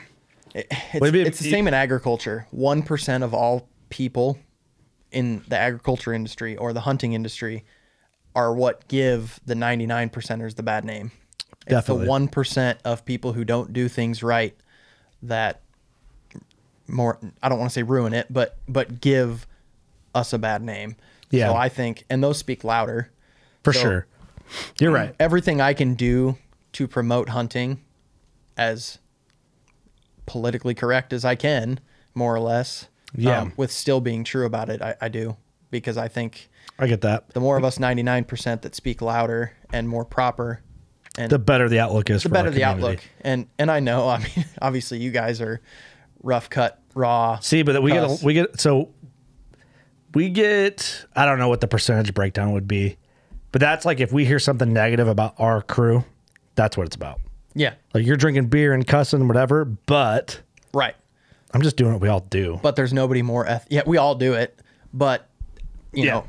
it's, 0.54 1.06
it's 1.14 1.38
the 1.40 1.50
same 1.50 1.68
in 1.68 1.74
agriculture. 1.74 2.46
One 2.50 2.82
percent 2.82 3.22
of 3.22 3.34
all 3.34 3.68
people 3.90 4.38
in 5.12 5.44
the 5.48 5.56
agriculture 5.58 6.14
industry 6.14 6.56
or 6.56 6.72
the 6.72 6.80
hunting 6.80 7.12
industry 7.12 7.64
are 8.34 8.54
what 8.54 8.88
give 8.88 9.38
the 9.46 9.54
99 9.54 10.08
percenters 10.10 10.54
the 10.56 10.62
bad 10.62 10.84
name. 10.84 11.10
Definitely. 11.68 12.02
It's 12.02 12.06
the 12.06 12.10
one 12.10 12.28
percent 12.28 12.78
of 12.86 13.04
people 13.04 13.34
who 13.34 13.44
don't 13.44 13.72
do 13.74 13.86
things 13.88 14.22
right 14.22 14.56
that 15.22 15.60
more 16.88 17.18
I 17.42 17.48
don't 17.50 17.58
want 17.58 17.70
to 17.70 17.74
say 17.74 17.82
ruin 17.82 18.14
it, 18.14 18.26
but 18.30 18.56
but 18.66 19.00
give 19.02 19.46
us 20.14 20.32
a 20.32 20.38
bad 20.38 20.62
name. 20.62 20.96
Yeah. 21.30 21.48
So 21.50 21.56
I 21.56 21.68
think 21.68 22.04
and 22.08 22.22
those 22.24 22.38
speak 22.38 22.64
louder. 22.64 23.10
For 23.62 23.72
So- 23.74 23.80
sure. 23.80 24.06
You're 24.80 24.92
right. 24.92 25.14
Everything 25.18 25.60
I 25.60 25.72
can 25.74 25.94
do 25.94 26.38
to 26.72 26.86
promote 26.88 27.30
hunting 27.30 27.82
as 28.56 28.98
politically 30.26 30.74
correct 30.74 31.12
as 31.12 31.24
I 31.24 31.34
can, 31.34 31.80
more 32.14 32.34
or 32.34 32.40
less. 32.40 32.88
um, 33.14 33.20
Yeah. 33.22 33.48
with 33.56 33.70
still 33.72 34.00
being 34.00 34.24
true 34.24 34.44
about 34.46 34.68
it, 34.68 34.82
I, 34.82 34.94
I 35.00 35.08
do. 35.08 35.36
Because 35.70 35.96
I 35.96 36.08
think 36.08 36.48
I 36.78 36.86
get 36.86 37.00
that. 37.02 37.30
the 37.30 37.40
more 37.40 37.56
of 37.56 37.64
us 37.64 37.78
99% 37.78 38.62
that 38.62 38.74
speak 38.74 39.00
louder 39.02 39.52
and 39.72 39.88
more 39.88 40.04
proper 40.04 40.62
and 41.18 41.30
The 41.30 41.38
better 41.38 41.68
the 41.68 41.80
outlook 41.80 42.10
is. 42.10 42.22
the 42.22 42.28
better 42.28 42.50
the 42.50 42.62
outlook. 42.64 43.00
And 43.22 43.46
and 43.58 43.70
I 43.70 43.80
know, 43.80 44.08
I 44.08 44.18
mean, 44.18 44.44
obviously 44.60 44.98
you 44.98 45.10
guys 45.10 45.40
are 45.40 45.60
rough 46.22 46.50
cut, 46.50 46.80
raw. 46.94 47.38
See, 47.40 47.62
but 47.62 47.82
we 47.82 47.90
cuss. 47.92 48.18
get 48.18 48.26
we 48.26 48.34
get 48.34 48.60
so 48.60 48.90
we 50.14 50.28
get 50.30 51.04
I 51.16 51.24
don't 51.24 51.38
know 51.38 51.48
what 51.48 51.60
the 51.60 51.68
percentage 51.68 52.12
breakdown 52.14 52.52
would 52.52 52.68
be, 52.68 52.96
but 53.56 53.60
that's 53.60 53.86
like 53.86 54.00
if 54.00 54.12
we 54.12 54.26
hear 54.26 54.38
something 54.38 54.70
negative 54.70 55.08
about 55.08 55.34
our 55.38 55.62
crew, 55.62 56.04
that's 56.56 56.76
what 56.76 56.86
it's 56.86 56.94
about. 56.94 57.20
Yeah. 57.54 57.72
Like 57.94 58.04
you're 58.04 58.18
drinking 58.18 58.48
beer 58.48 58.74
and 58.74 58.86
cussing, 58.86 59.20
and 59.20 59.28
whatever, 59.30 59.64
but 59.64 60.42
Right. 60.74 60.94
I'm 61.54 61.62
just 61.62 61.78
doing 61.78 61.92
what 61.94 62.02
we 62.02 62.08
all 62.10 62.20
do. 62.20 62.60
but 62.62 62.76
there's 62.76 62.92
nobody 62.92 63.22
more 63.22 63.46
eth- 63.46 63.66
yeah 63.70 63.80
we 63.86 63.96
all 63.96 64.14
do 64.14 64.34
it 64.34 64.60
but 64.92 65.26
you 65.94 66.04
Yeah. 66.04 66.10
know 66.12 66.26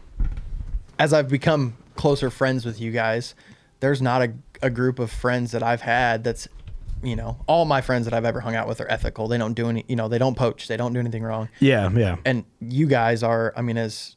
as 1.00 1.12
i've 1.12 1.28
become 1.28 1.76
closer 1.98 2.30
friends 2.30 2.64
with 2.66 2.80
you 2.80 2.92
guys 2.92 3.36
there's 3.82 4.02
not 4.02 4.22
a, 4.22 4.32
a 4.62 4.70
group 4.70 4.98
of 5.00 5.12
friends 5.12 5.52
that 5.52 5.62
i've 5.64 5.82
had 5.82 6.24
that's 6.24 6.48
you 7.04 7.16
know 7.18 7.38
all 7.46 7.66
my 7.66 7.82
friends 7.82 8.06
that 8.06 8.14
i've 8.14 8.24
ever 8.24 8.40
hung 8.40 8.56
out 8.56 8.70
with 8.70 8.80
are 8.80 8.90
ethical 8.90 9.28
they 9.28 9.38
don't 9.38 9.54
do 9.54 9.68
any 9.68 9.84
you 9.90 9.98
know 9.98 10.08
they 10.08 10.18
don't 10.18 10.38
poach 10.38 10.70
they 10.70 10.78
don't 10.78 10.94
do 10.94 11.00
anything 11.00 11.24
wrong 11.24 11.50
Yeah, 11.60 11.90
yeah, 11.92 12.16
and 12.24 12.46
you 12.62 12.88
guys 12.88 13.22
are 13.22 13.52
i 13.58 13.62
mean 13.62 13.78
as 13.78 14.16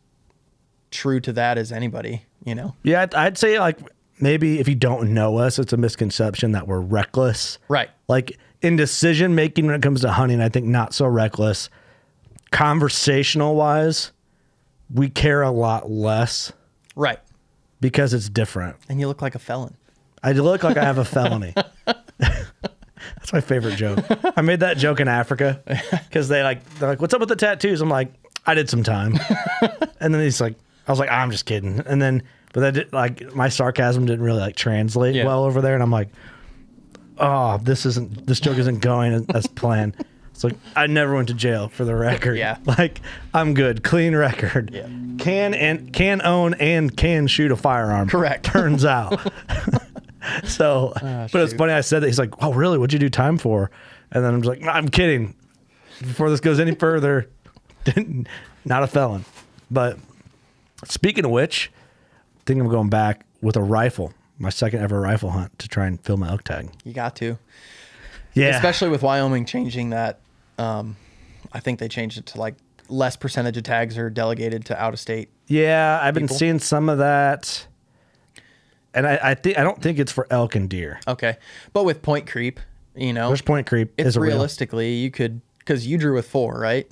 true 0.93 1.19
to 1.21 1.33
that 1.33 1.59
as 1.59 1.73
anybody 1.73 2.25
you 2.45 2.55
know 2.55 2.75
yeah. 2.83 3.03
I'd, 3.03 3.15
I'd 3.15 3.39
say 3.39 3.59
like 3.59 3.79
maybe 4.21 4.59
if 4.61 4.69
you 4.69 4.75
don't 4.75 5.13
know 5.15 5.39
us, 5.39 5.59
it's 5.59 5.73
a 5.73 5.77
misconception 5.77 6.53
that 6.53 6.67
we're 6.69 6.81
reckless. 6.81 7.59
right 7.69 7.91
Like 8.09 8.39
in 8.63 8.77
decision 8.77 9.35
making 9.35 9.67
when 9.67 9.75
it 9.75 9.83
comes 9.83 10.03
to 10.03 10.11
hunting, 10.11 10.41
I 10.41 10.49
think 10.49 10.67
not 10.67 10.95
so 10.95 11.07
reckless. 11.07 11.71
Conversational 12.51 13.55
wise, 13.55 14.13
we 14.93 15.09
care 15.09 15.43
a 15.43 15.51
lot 15.51 15.91
less 15.91 16.53
right 16.97 17.21
because 17.81 18.13
it's 18.13 18.29
different. 18.29 18.77
and 18.89 19.01
you 19.01 19.07
look 19.09 19.23
like 19.23 19.35
a 19.35 19.39
felon 19.39 19.77
I 20.23 20.33
look 20.33 20.63
like 20.63 20.77
I 20.77 20.85
have 20.85 20.99
a 20.99 21.05
felony. 21.05 21.55
That's 22.19 23.33
my 23.33 23.41
favorite 23.41 23.77
joke. 23.77 24.05
I 24.37 24.43
made 24.43 24.61
that 24.61 24.77
joke 24.77 25.01
in 25.01 25.09
Africa 25.09 25.63
because 26.09 26.29
they 26.29 26.43
like 26.43 26.63
they're 26.79 26.89
like, 26.89 27.01
"What's 27.01 27.15
up 27.15 27.21
with 27.21 27.29
the 27.31 27.37
tattoos?" 27.37 27.81
I'm 27.81 27.89
like, 27.89 28.13
"I 28.47 28.55
did 28.55 28.69
some 28.69 28.83
time," 28.83 29.19
and 30.01 30.13
then 30.15 30.21
he's 30.21 30.41
like, 30.41 30.57
"I 30.91 30.93
was 30.93 30.99
like, 30.99 31.11
I'm 31.11 31.31
just 31.31 31.47
kidding," 31.47 31.81
and 31.87 32.03
then 32.03 32.23
but 32.53 32.61
that 32.61 32.75
did, 32.75 32.93
like 32.93 33.35
my 33.35 33.49
sarcasm 33.49 34.07
didn't 34.07 34.25
really 34.25 34.41
like 34.41 34.57
translate 34.57 35.15
Yeah. 35.15 35.25
well 35.25 35.45
over 35.45 35.61
there, 35.61 35.75
and 35.75 35.83
I'm 35.83 35.91
like, 35.93 36.09
"Oh, 37.19 37.59
this 37.63 37.87
isn't 37.87 38.27
this 38.27 38.41
joke 38.41 38.59
isn't 38.59 38.81
going 38.81 39.25
as- 39.35 39.47
planned." 39.47 39.95
It's 40.33 40.43
like 40.45 40.55
I 40.75 40.87
never 40.87 41.15
went 41.15 41.29
to 41.29 41.35
jail 41.35 41.69
for 41.69 41.85
the 41.85 41.95
record. 41.95 42.39
Yeah. 42.39 42.57
like 42.65 43.01
I'm 43.35 43.55
good, 43.55 43.83
clean 43.85 44.17
record. 44.17 44.71
Yeah. 44.73 44.89
can 45.19 45.55
and 45.55 45.93
can 45.93 46.23
own 46.23 46.55
and 46.55 46.97
can 46.97 47.27
shoot 47.27 47.53
a 47.53 47.57
firearm. 47.57 48.09
Correct. 48.09 48.45
Turns 48.53 48.85
out. 48.85 49.21
So, 50.45 50.93
ah, 50.97 51.29
but 51.33 51.41
it's 51.43 51.53
shoot. 51.53 51.57
funny. 51.59 51.73
I 51.73 51.81
said 51.81 52.03
that 52.03 52.07
he's 52.09 52.19
like, 52.19 52.35
"Oh, 52.43 52.53
really? 52.53 52.77
What'd 52.77 52.93
you 52.93 52.99
do 52.99 53.09
time 53.09 53.39
for?" 53.39 53.71
And 54.13 54.23
then 54.23 54.35
I'm 54.35 54.43
just 54.43 54.61
like, 54.61 54.69
"I'm 54.69 54.89
kidding." 54.91 55.35
Before 56.01 56.29
this 56.29 56.41
goes 56.41 56.61
any 56.61 56.75
further, 56.75 57.31
not 58.67 58.83
a 58.83 58.87
felon. 58.87 59.25
But 59.71 59.99
speaking 60.85 61.25
of 61.25 61.31
which, 61.31 61.71
I 62.39 62.41
think 62.47 62.61
I'm 62.61 62.69
going 62.69 62.89
back 62.89 63.27
with 63.41 63.57
a 63.57 63.63
rifle, 63.63 64.13
my 64.39 64.51
second 64.51 64.81
ever 64.83 65.01
rifle 65.01 65.31
hunt 65.31 65.59
to 65.59 65.69
try 65.69 65.87
and 65.87 66.01
fill 66.01 66.17
my 66.17 66.29
elk 66.31 66.45
tag. 66.45 66.71
you 66.85 66.93
got 66.93 67.17
to 67.17 67.39
Yeah, 68.35 68.55
especially 68.57 68.89
with 68.89 69.03
Wyoming 69.03 69.45
changing 69.45 69.91
that. 69.91 70.21
Um, 70.59 70.97
I 71.53 71.61
think 71.61 71.79
they 71.79 71.89
changed 71.89 72.19
it 72.19 72.27
to 72.27 72.39
like 72.39 72.55
less 72.89 73.17
percentage 73.17 73.57
of 73.57 73.63
tags 73.63 73.97
are 73.97 74.11
delegated 74.11 74.65
to 74.67 74.81
out 74.83 74.93
of 74.93 75.01
state. 75.01 75.29
yeah. 75.47 75.99
I've 76.03 76.15
been 76.15 76.29
seeing 76.29 76.59
some 76.59 76.89
of 76.89 76.99
that, 76.99 77.67
and 78.95 79.07
I, 79.07 79.19
I 79.23 79.35
think 79.35 79.59
I 79.59 79.63
don't 79.63 79.81
think 79.81 79.99
it's 79.99 80.13
for 80.13 80.27
elk 80.31 80.55
and 80.55 80.69
deer. 80.69 81.01
Okay, 81.09 81.37
but 81.73 81.85
with 81.85 82.03
point 82.03 82.27
creep, 82.27 82.61
you 82.95 83.13
know, 83.13 83.29
There's 83.29 83.43
point 83.43 83.67
creep. 83.67 83.93
it's 83.97 84.09
is 84.11 84.17
a 84.17 84.21
real. 84.21 84.31
realistically 84.33 84.95
you 84.95 85.11
could 85.11 85.41
because 85.61 85.87
you 85.87 85.97
drew 85.99 86.15
with 86.15 86.29
four, 86.29 86.59
right? 86.59 86.89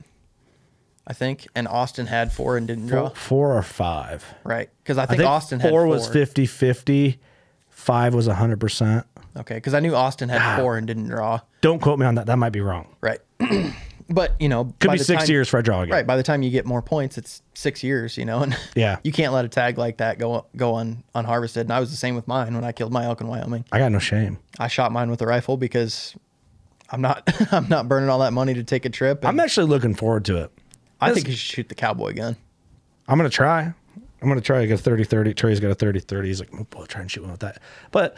I 1.10 1.14
think, 1.14 1.48
and 1.54 1.66
Austin 1.66 2.06
had 2.06 2.32
four 2.32 2.58
and 2.58 2.66
didn't 2.68 2.86
draw, 2.88 3.08
Four, 3.08 3.16
four 3.16 3.56
or 3.58 3.62
five. 3.62 4.24
right? 4.44 4.68
Because 4.84 4.98
I 4.98 5.04
I 5.04 5.06
think, 5.06 5.22
Austin 5.22 5.58
had 5.58 5.70
four 5.70 5.80
four 5.84 5.88
was 5.88 6.06
50 6.06 6.44
50, 6.44 7.18
five 7.70 8.14
was 8.14 8.28
100%. 8.28 9.04
Okay, 9.38 9.54
because 9.54 9.72
I 9.72 9.80
knew 9.80 9.94
Austin 9.94 10.28
had 10.28 10.42
ah. 10.42 10.56
four 10.60 10.76
and 10.76 10.86
didn't 10.86 11.08
draw, 11.08 11.40
Don't 11.62 11.80
quote 11.80 11.98
me 11.98 12.04
on 12.04 12.16
that. 12.16 12.26
That 12.26 12.36
might 12.36 12.52
be 12.52 12.60
wrong. 12.60 12.94
right? 13.00 13.20
but 14.10 14.34
you 14.40 14.48
know, 14.50 14.64
Could 14.80 14.88
by 14.88 14.94
be 14.94 14.98
the 14.98 15.04
six 15.04 15.22
time- 15.24 15.30
years 15.30 15.48
for 15.48 15.58
a 15.58 15.62
draw 15.62 15.80
again. 15.82 15.92
Right. 15.94 16.06
By 16.06 16.16
the 16.16 16.22
time 16.22 16.42
you 16.42 16.50
get 16.50 16.66
more 16.66 16.82
points, 16.82 17.16
it's 17.16 17.40
six 17.54 17.82
years, 17.82 18.18
you 18.18 18.24
know, 18.26 18.42
and 18.42 18.54
Yeah. 18.74 18.98
you 19.02 19.12
can't 19.12 19.32
let 19.32 19.44
a 19.44 19.48
tag 19.48 19.78
like 19.78 19.98
that 19.98 20.18
go 20.18 20.44
go 20.56 20.76
un, 20.76 21.04
unharvested. 21.14 21.62
And 21.62 21.72
I 21.72 21.80
was 21.80 21.90
the 21.90 21.96
same 21.96 22.16
with 22.16 22.28
mine 22.28 22.54
when 22.54 22.64
I 22.64 22.72
killed 22.72 22.92
my 22.92 23.04
elk 23.04 23.20
in 23.22 23.28
Wyoming. 23.28 23.64
I 23.72 23.78
got 23.78 23.92
no 23.92 23.98
shame. 23.98 24.38
I 24.58 24.68
shot 24.68 24.92
mine 24.92 25.10
with 25.10 25.22
a 25.22 25.26
rifle 25.26 25.56
because 25.56 26.14
I'm 26.90 27.00
not 27.00 27.22
I'm 27.52 27.68
not 27.68 27.88
burning 27.88 28.08
all 28.10 28.18
that 28.20 28.32
money 28.32 28.54
to 28.54 28.64
take 28.64 28.84
a 28.84 28.90
trip. 28.90 29.20
and 29.20 29.28
I'm 29.28 29.40
actually 29.40 29.66
looking 29.68 29.94
forward 29.94 30.24
to 30.26 30.36
it. 30.44 30.50
I 31.00 31.12
think 31.12 31.28
you 31.28 31.34
should 31.34 31.54
shoot 31.54 31.68
the 31.68 31.74
cowboy 31.74 32.14
gun. 32.14 32.36
I'm 33.06 33.18
going 33.18 33.30
to 33.30 33.34
try. 33.34 33.62
I'm 33.62 34.28
going 34.28 34.38
to 34.38 34.44
try 34.44 34.60
to 34.60 34.66
get 34.66 34.80
a 34.80 34.82
30 34.82 35.04
30. 35.04 35.34
Trey's 35.34 35.60
got 35.60 35.70
a 35.70 35.74
30 35.74 36.00
30. 36.00 36.28
He's 36.28 36.40
like, 36.40 36.50
oh, 36.58 36.64
boy, 36.64 36.84
try 36.86 37.00
and 37.00 37.10
shoot 37.10 37.22
one 37.22 37.30
with 37.30 37.40
that. 37.40 37.60
But 37.92 38.16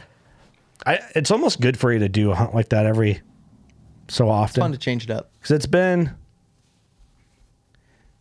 I, 0.86 1.00
it's 1.14 1.30
almost 1.30 1.60
good 1.60 1.78
for 1.78 1.92
you 1.92 1.98
to 1.98 2.08
do 2.08 2.30
a 2.30 2.34
hunt 2.34 2.54
like 2.54 2.70
that 2.70 2.86
every 2.86 3.20
so 4.08 4.28
often. 4.30 4.60
It's 4.60 4.64
Fun 4.64 4.72
to 4.72 4.78
change 4.78 5.04
it 5.04 5.10
up. 5.10 5.30
Because 5.34 5.52
it's 5.52 5.66
been 5.66 6.10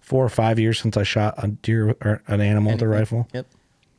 four 0.01 0.25
or 0.25 0.29
five 0.29 0.59
years 0.59 0.79
since 0.79 0.97
I 0.97 1.03
shot 1.03 1.35
a 1.37 1.47
deer 1.47 1.95
or 2.01 2.21
an 2.27 2.41
animal 2.41 2.73
with 2.73 2.81
a 2.81 2.87
rifle. 2.87 3.27
Yep. 3.33 3.47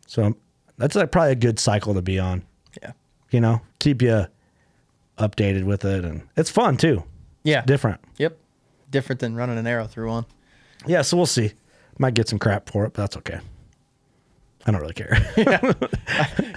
So 0.06 0.36
that's 0.76 0.94
like 0.94 1.10
probably 1.10 1.32
a 1.32 1.36
good 1.36 1.58
cycle 1.58 1.94
to 1.94 2.02
be 2.02 2.18
on. 2.18 2.42
Yeah. 2.82 2.92
You 3.30 3.40
know, 3.40 3.60
keep 3.78 4.02
you 4.02 4.26
updated 5.18 5.64
with 5.64 5.84
it. 5.84 6.04
And 6.04 6.22
it's 6.36 6.50
fun 6.50 6.76
too. 6.76 7.04
Yeah. 7.44 7.62
Different. 7.62 8.00
Yep. 8.18 8.36
Different 8.90 9.20
than 9.20 9.34
running 9.36 9.56
an 9.56 9.66
arrow 9.66 9.86
through 9.86 10.08
one. 10.08 10.26
Yeah, 10.86 11.02
so 11.02 11.16
we'll 11.16 11.26
see. 11.26 11.52
Might 11.98 12.14
get 12.14 12.28
some 12.28 12.38
crap 12.38 12.70
for 12.70 12.84
it, 12.86 12.92
but 12.94 13.02
that's 13.02 13.16
okay. 13.18 13.40
I 14.66 14.70
don't 14.72 14.80
really 14.80 14.94
care. 14.94 15.18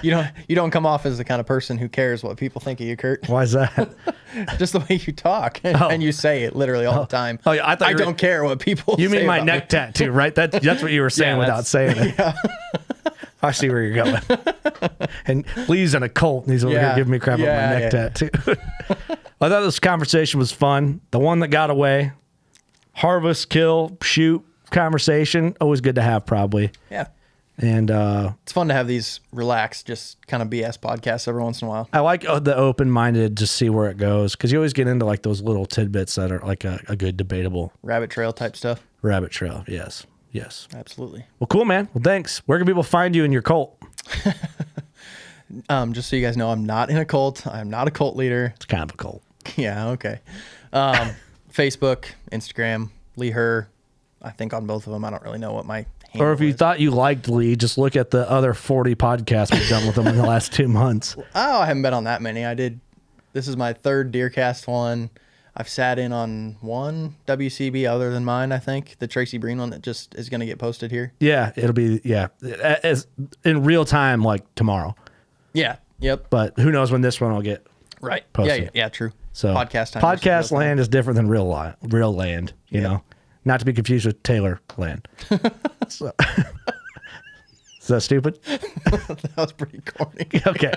You 0.02 0.12
don't 0.12 0.28
you 0.50 0.56
don't 0.56 0.72
come 0.72 0.86
off 0.86 1.06
as 1.06 1.18
the 1.18 1.24
kind 1.24 1.40
of 1.40 1.46
person 1.46 1.78
who 1.78 1.88
cares 1.88 2.24
what 2.24 2.36
people 2.36 2.60
think 2.60 2.82
of 2.82 2.86
you, 2.86 2.98
Kurt. 2.98 3.30
Why 3.30 3.44
is 3.44 3.54
that? 3.54 3.96
Just 4.60 4.74
the 4.74 4.80
way 4.80 5.00
you 5.02 5.14
talk 5.14 5.62
oh. 5.66 5.88
and 5.90 6.04
you 6.04 6.12
say 6.12 6.44
it 6.44 6.58
literally 6.58 6.86
all 6.86 6.96
the 6.96 7.02
oh. 7.02 7.06
time. 7.06 7.40
Oh, 7.46 7.54
yeah, 7.54 7.66
I 7.66 7.76
thought 7.76 7.88
I 7.88 7.94
don't 7.94 8.18
care 8.18 8.44
what 8.44 8.60
people. 8.60 8.96
You 9.00 9.10
mean 9.10 9.26
my 9.26 9.40
neck 9.40 9.64
me. 9.64 9.68
tattoo, 9.70 10.12
right? 10.12 10.36
That 10.36 10.52
that's 10.52 10.84
what 10.84 10.92
you 10.92 11.02
were 11.02 11.10
saying 11.10 11.36
Yeah, 11.36 11.40
without 11.40 11.66
saying 11.66 11.96
it. 11.98 12.36
I 13.42 13.52
see 13.52 13.70
where 13.70 13.82
you're 13.82 14.04
going. 14.04 14.22
and 15.26 15.46
Lee's 15.70 15.94
in 15.94 16.04
a 16.04 16.10
cult, 16.10 16.44
and 16.44 16.52
he's 16.52 16.66
over 16.66 16.74
here 16.74 16.82
Yeah. 16.82 16.96
giving 16.96 17.12
me 17.12 17.20
crap 17.20 17.40
about 17.40 17.48
my 17.48 17.80
neck 17.80 17.94
yeah. 17.94 18.10
tattoo. 18.10 18.30
I 19.40 19.50
thought 19.50 19.62
this 19.62 19.80
conversation 19.80 20.38
was 20.38 20.52
fun. 20.52 21.00
The 21.12 21.20
one 21.20 21.40
that 21.40 21.48
got 21.48 21.70
away, 21.70 22.12
harvest, 22.94 23.50
kill, 23.50 23.98
shoot, 24.02 24.44
conversation. 24.72 25.56
Always 25.62 25.82
good 25.82 25.96
to 25.96 26.02
have, 26.02 26.26
probably. 26.26 26.72
Yeah. 26.90 27.08
And 27.60 27.92
uh, 27.92 28.32
It's 28.44 28.52
fun 28.52 28.68
to 28.70 28.74
have 28.74 28.88
these 28.88 29.20
relaxed, 29.32 29.86
just 29.86 30.26
kind 30.26 30.42
of 30.42 30.50
BS 30.50 30.80
podcasts 30.80 31.28
every 31.28 31.44
once 31.44 31.62
in 31.62 31.68
a 31.68 31.70
while. 31.70 31.88
I 31.94 32.00
like 32.00 32.28
uh, 32.28 32.40
the 32.40 32.56
open 32.56 32.90
minded 32.90 33.38
to 33.38 33.48
see 33.48 33.70
where 33.70 33.90
it 33.92 33.98
goes 33.98 34.36
because 34.36 34.52
you 34.52 34.58
always 34.58 34.74
get 34.74 34.88
into 34.88 35.06
like 35.06 35.22
those 35.22 35.40
little 35.42 35.68
tidbits 35.68 36.16
that 36.16 36.32
are 36.32 36.40
like 36.40 36.64
a, 36.64 36.80
a 36.90 36.96
good 36.96 37.16
debatable 37.16 37.72
Rabbit 37.84 38.10
trail 38.10 38.34
type 38.34 38.56
stuff. 38.56 38.82
rabbit 39.04 39.32
trail. 39.32 39.64
Yes. 39.68 40.08
Yes. 40.32 40.68
Absolutely. 40.74 41.26
Well, 41.40 41.46
cool, 41.48 41.64
man. 41.66 41.90
Well, 41.94 42.02
thanks. 42.04 42.40
Where 42.48 42.58
can 42.58 42.66
people 42.66 42.82
find 42.82 43.16
you 43.16 43.24
in 43.24 43.32
your 43.32 43.44
cult? 43.44 43.78
Um, 45.70 45.94
just 45.94 46.10
so 46.10 46.16
you 46.16 46.26
guys 46.26 46.36
know, 46.36 46.50
I'm 46.50 46.66
not 46.66 46.90
in 46.90 46.98
a 46.98 47.06
cult. 47.06 47.46
I'm 47.46 47.70
not 47.70 47.88
a 47.88 47.92
cult 47.92 48.16
leader. 48.16 48.54
It's 48.56 48.66
kind 48.66 48.84
of 48.84 48.92
a 48.92 48.98
cult. 48.98 49.22
Yeah, 49.58 49.90
okay. 49.90 50.20
Um, 50.72 51.12
Facebook, 51.54 52.06
Instagram, 52.32 52.90
Lee 53.16 53.32
Her. 53.32 53.70
I 54.22 54.32
think 54.32 54.54
on 54.54 54.66
both 54.66 54.88
of 54.88 54.94
them. 54.94 55.04
I 55.04 55.10
don't 55.10 55.22
really 55.24 55.38
know 55.40 55.52
what 55.54 55.66
my 55.66 55.86
Or 56.16 56.32
if 56.32 56.40
you 56.40 56.50
is. 56.50 56.56
thought 56.56 56.80
you 56.80 56.92
liked 56.92 57.28
Lee, 57.28 57.56
just 57.58 57.78
look 57.78 57.96
at 57.96 58.10
the 58.12 58.30
other 58.30 58.54
40 58.54 58.96
podcasts 58.96 59.52
we've 59.52 59.68
done 59.68 59.86
with 59.86 59.98
him 59.98 60.08
in 60.08 60.16
the 60.16 60.24
last 60.26 60.54
two 60.54 60.68
months. 60.68 61.16
Oh, 61.36 61.60
I 61.60 61.66
haven't 61.66 61.82
been 61.82 61.94
on 61.94 62.06
that 62.06 62.22
many. 62.22 62.46
I 62.46 62.54
did. 62.54 62.80
This 63.34 63.48
is 63.48 63.58
my 63.58 63.74
third 63.74 64.14
Deercast 64.14 64.68
one. 64.68 65.10
I've 65.56 65.68
sat 65.70 66.00
in 66.00 66.12
on 66.14 66.56
one 66.62 67.16
WCB 67.28 67.88
other 67.88 68.12
than 68.12 68.24
mine. 68.26 68.52
I 68.52 68.58
think 68.60 68.98
the 69.00 69.08
Tracy 69.08 69.38
Breen 69.38 69.58
one 69.60 69.70
that 69.72 69.82
just 69.84 70.16
is 70.16 70.30
going 70.30 70.40
to 70.40 70.46
get 70.48 70.58
posted 70.58 70.90
here. 70.90 71.14
Yeah, 71.20 71.52
it'll 71.56 71.74
be, 71.74 72.02
yeah, 72.04 72.30
as 72.42 73.06
in 73.44 73.64
real 73.64 73.86
time, 73.86 74.24
like 74.24 74.44
tomorrow. 74.56 74.96
Yeah. 75.54 75.76
Yep. 76.00 76.28
But 76.32 76.58
who 76.60 76.72
knows 76.72 76.92
when 76.92 77.02
this 77.02 77.22
one 77.22 77.34
will 77.34 77.42
get. 77.44 77.66
Right. 78.02 78.24
Posted. 78.34 78.58
Yeah, 78.58 78.64
yeah. 78.64 78.70
Yeah. 78.74 78.90
True. 78.90 79.12
So 79.34 79.54
podcast 79.54 79.92
time. 79.94 80.02
podcast 80.04 80.52
land 80.52 80.80
is 80.80 80.88
different 80.88 81.16
than 81.18 81.28
real 81.28 81.50
li- 81.52 81.74
real 81.84 82.14
land, 82.14 82.54
you 82.70 82.82
Yep. 82.82 82.90
know, 82.92 83.04
not 83.46 83.60
to 83.60 83.66
be 83.66 83.74
confused 83.74 84.06
with 84.06 84.22
Taylor 84.24 84.60
land. 84.78 85.08
so, 85.90 86.12
is 87.82 87.88
that 87.88 88.02
stupid? 88.02 88.40
that 88.46 89.34
was 89.36 89.52
pretty 89.54 89.80
corny. 89.82 90.28
okay. 90.48 90.74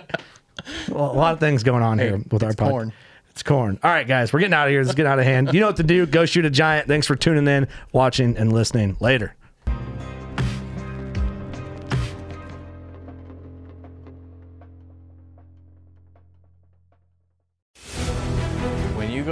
Well, 0.88 1.12
a 1.12 1.12
lot 1.12 1.34
of 1.34 1.40
things 1.40 1.62
going 1.62 1.82
on 1.82 1.98
here 1.98 2.18
with 2.30 2.42
our 2.42 2.50
it's 2.50 2.56
pod. 2.58 2.70
corn. 2.70 2.92
It's 3.30 3.42
corn. 3.42 3.78
All 3.82 3.90
right, 3.90 4.08
guys, 4.08 4.32
we're 4.32 4.40
getting 4.40 4.54
out 4.54 4.66
of 4.66 4.70
here. 4.70 4.80
This 4.80 4.88
is 4.88 4.94
getting 4.94 5.12
out 5.12 5.18
of 5.18 5.26
hand. 5.26 5.52
You 5.52 5.60
know 5.60 5.66
what 5.66 5.76
to 5.76 5.82
do. 5.82 6.06
Go 6.06 6.24
shoot 6.24 6.46
a 6.46 6.50
giant. 6.50 6.88
Thanks 6.88 7.06
for 7.06 7.14
tuning 7.14 7.46
in, 7.46 7.68
watching, 7.92 8.36
and 8.38 8.50
listening. 8.52 8.96
Later. 8.98 9.34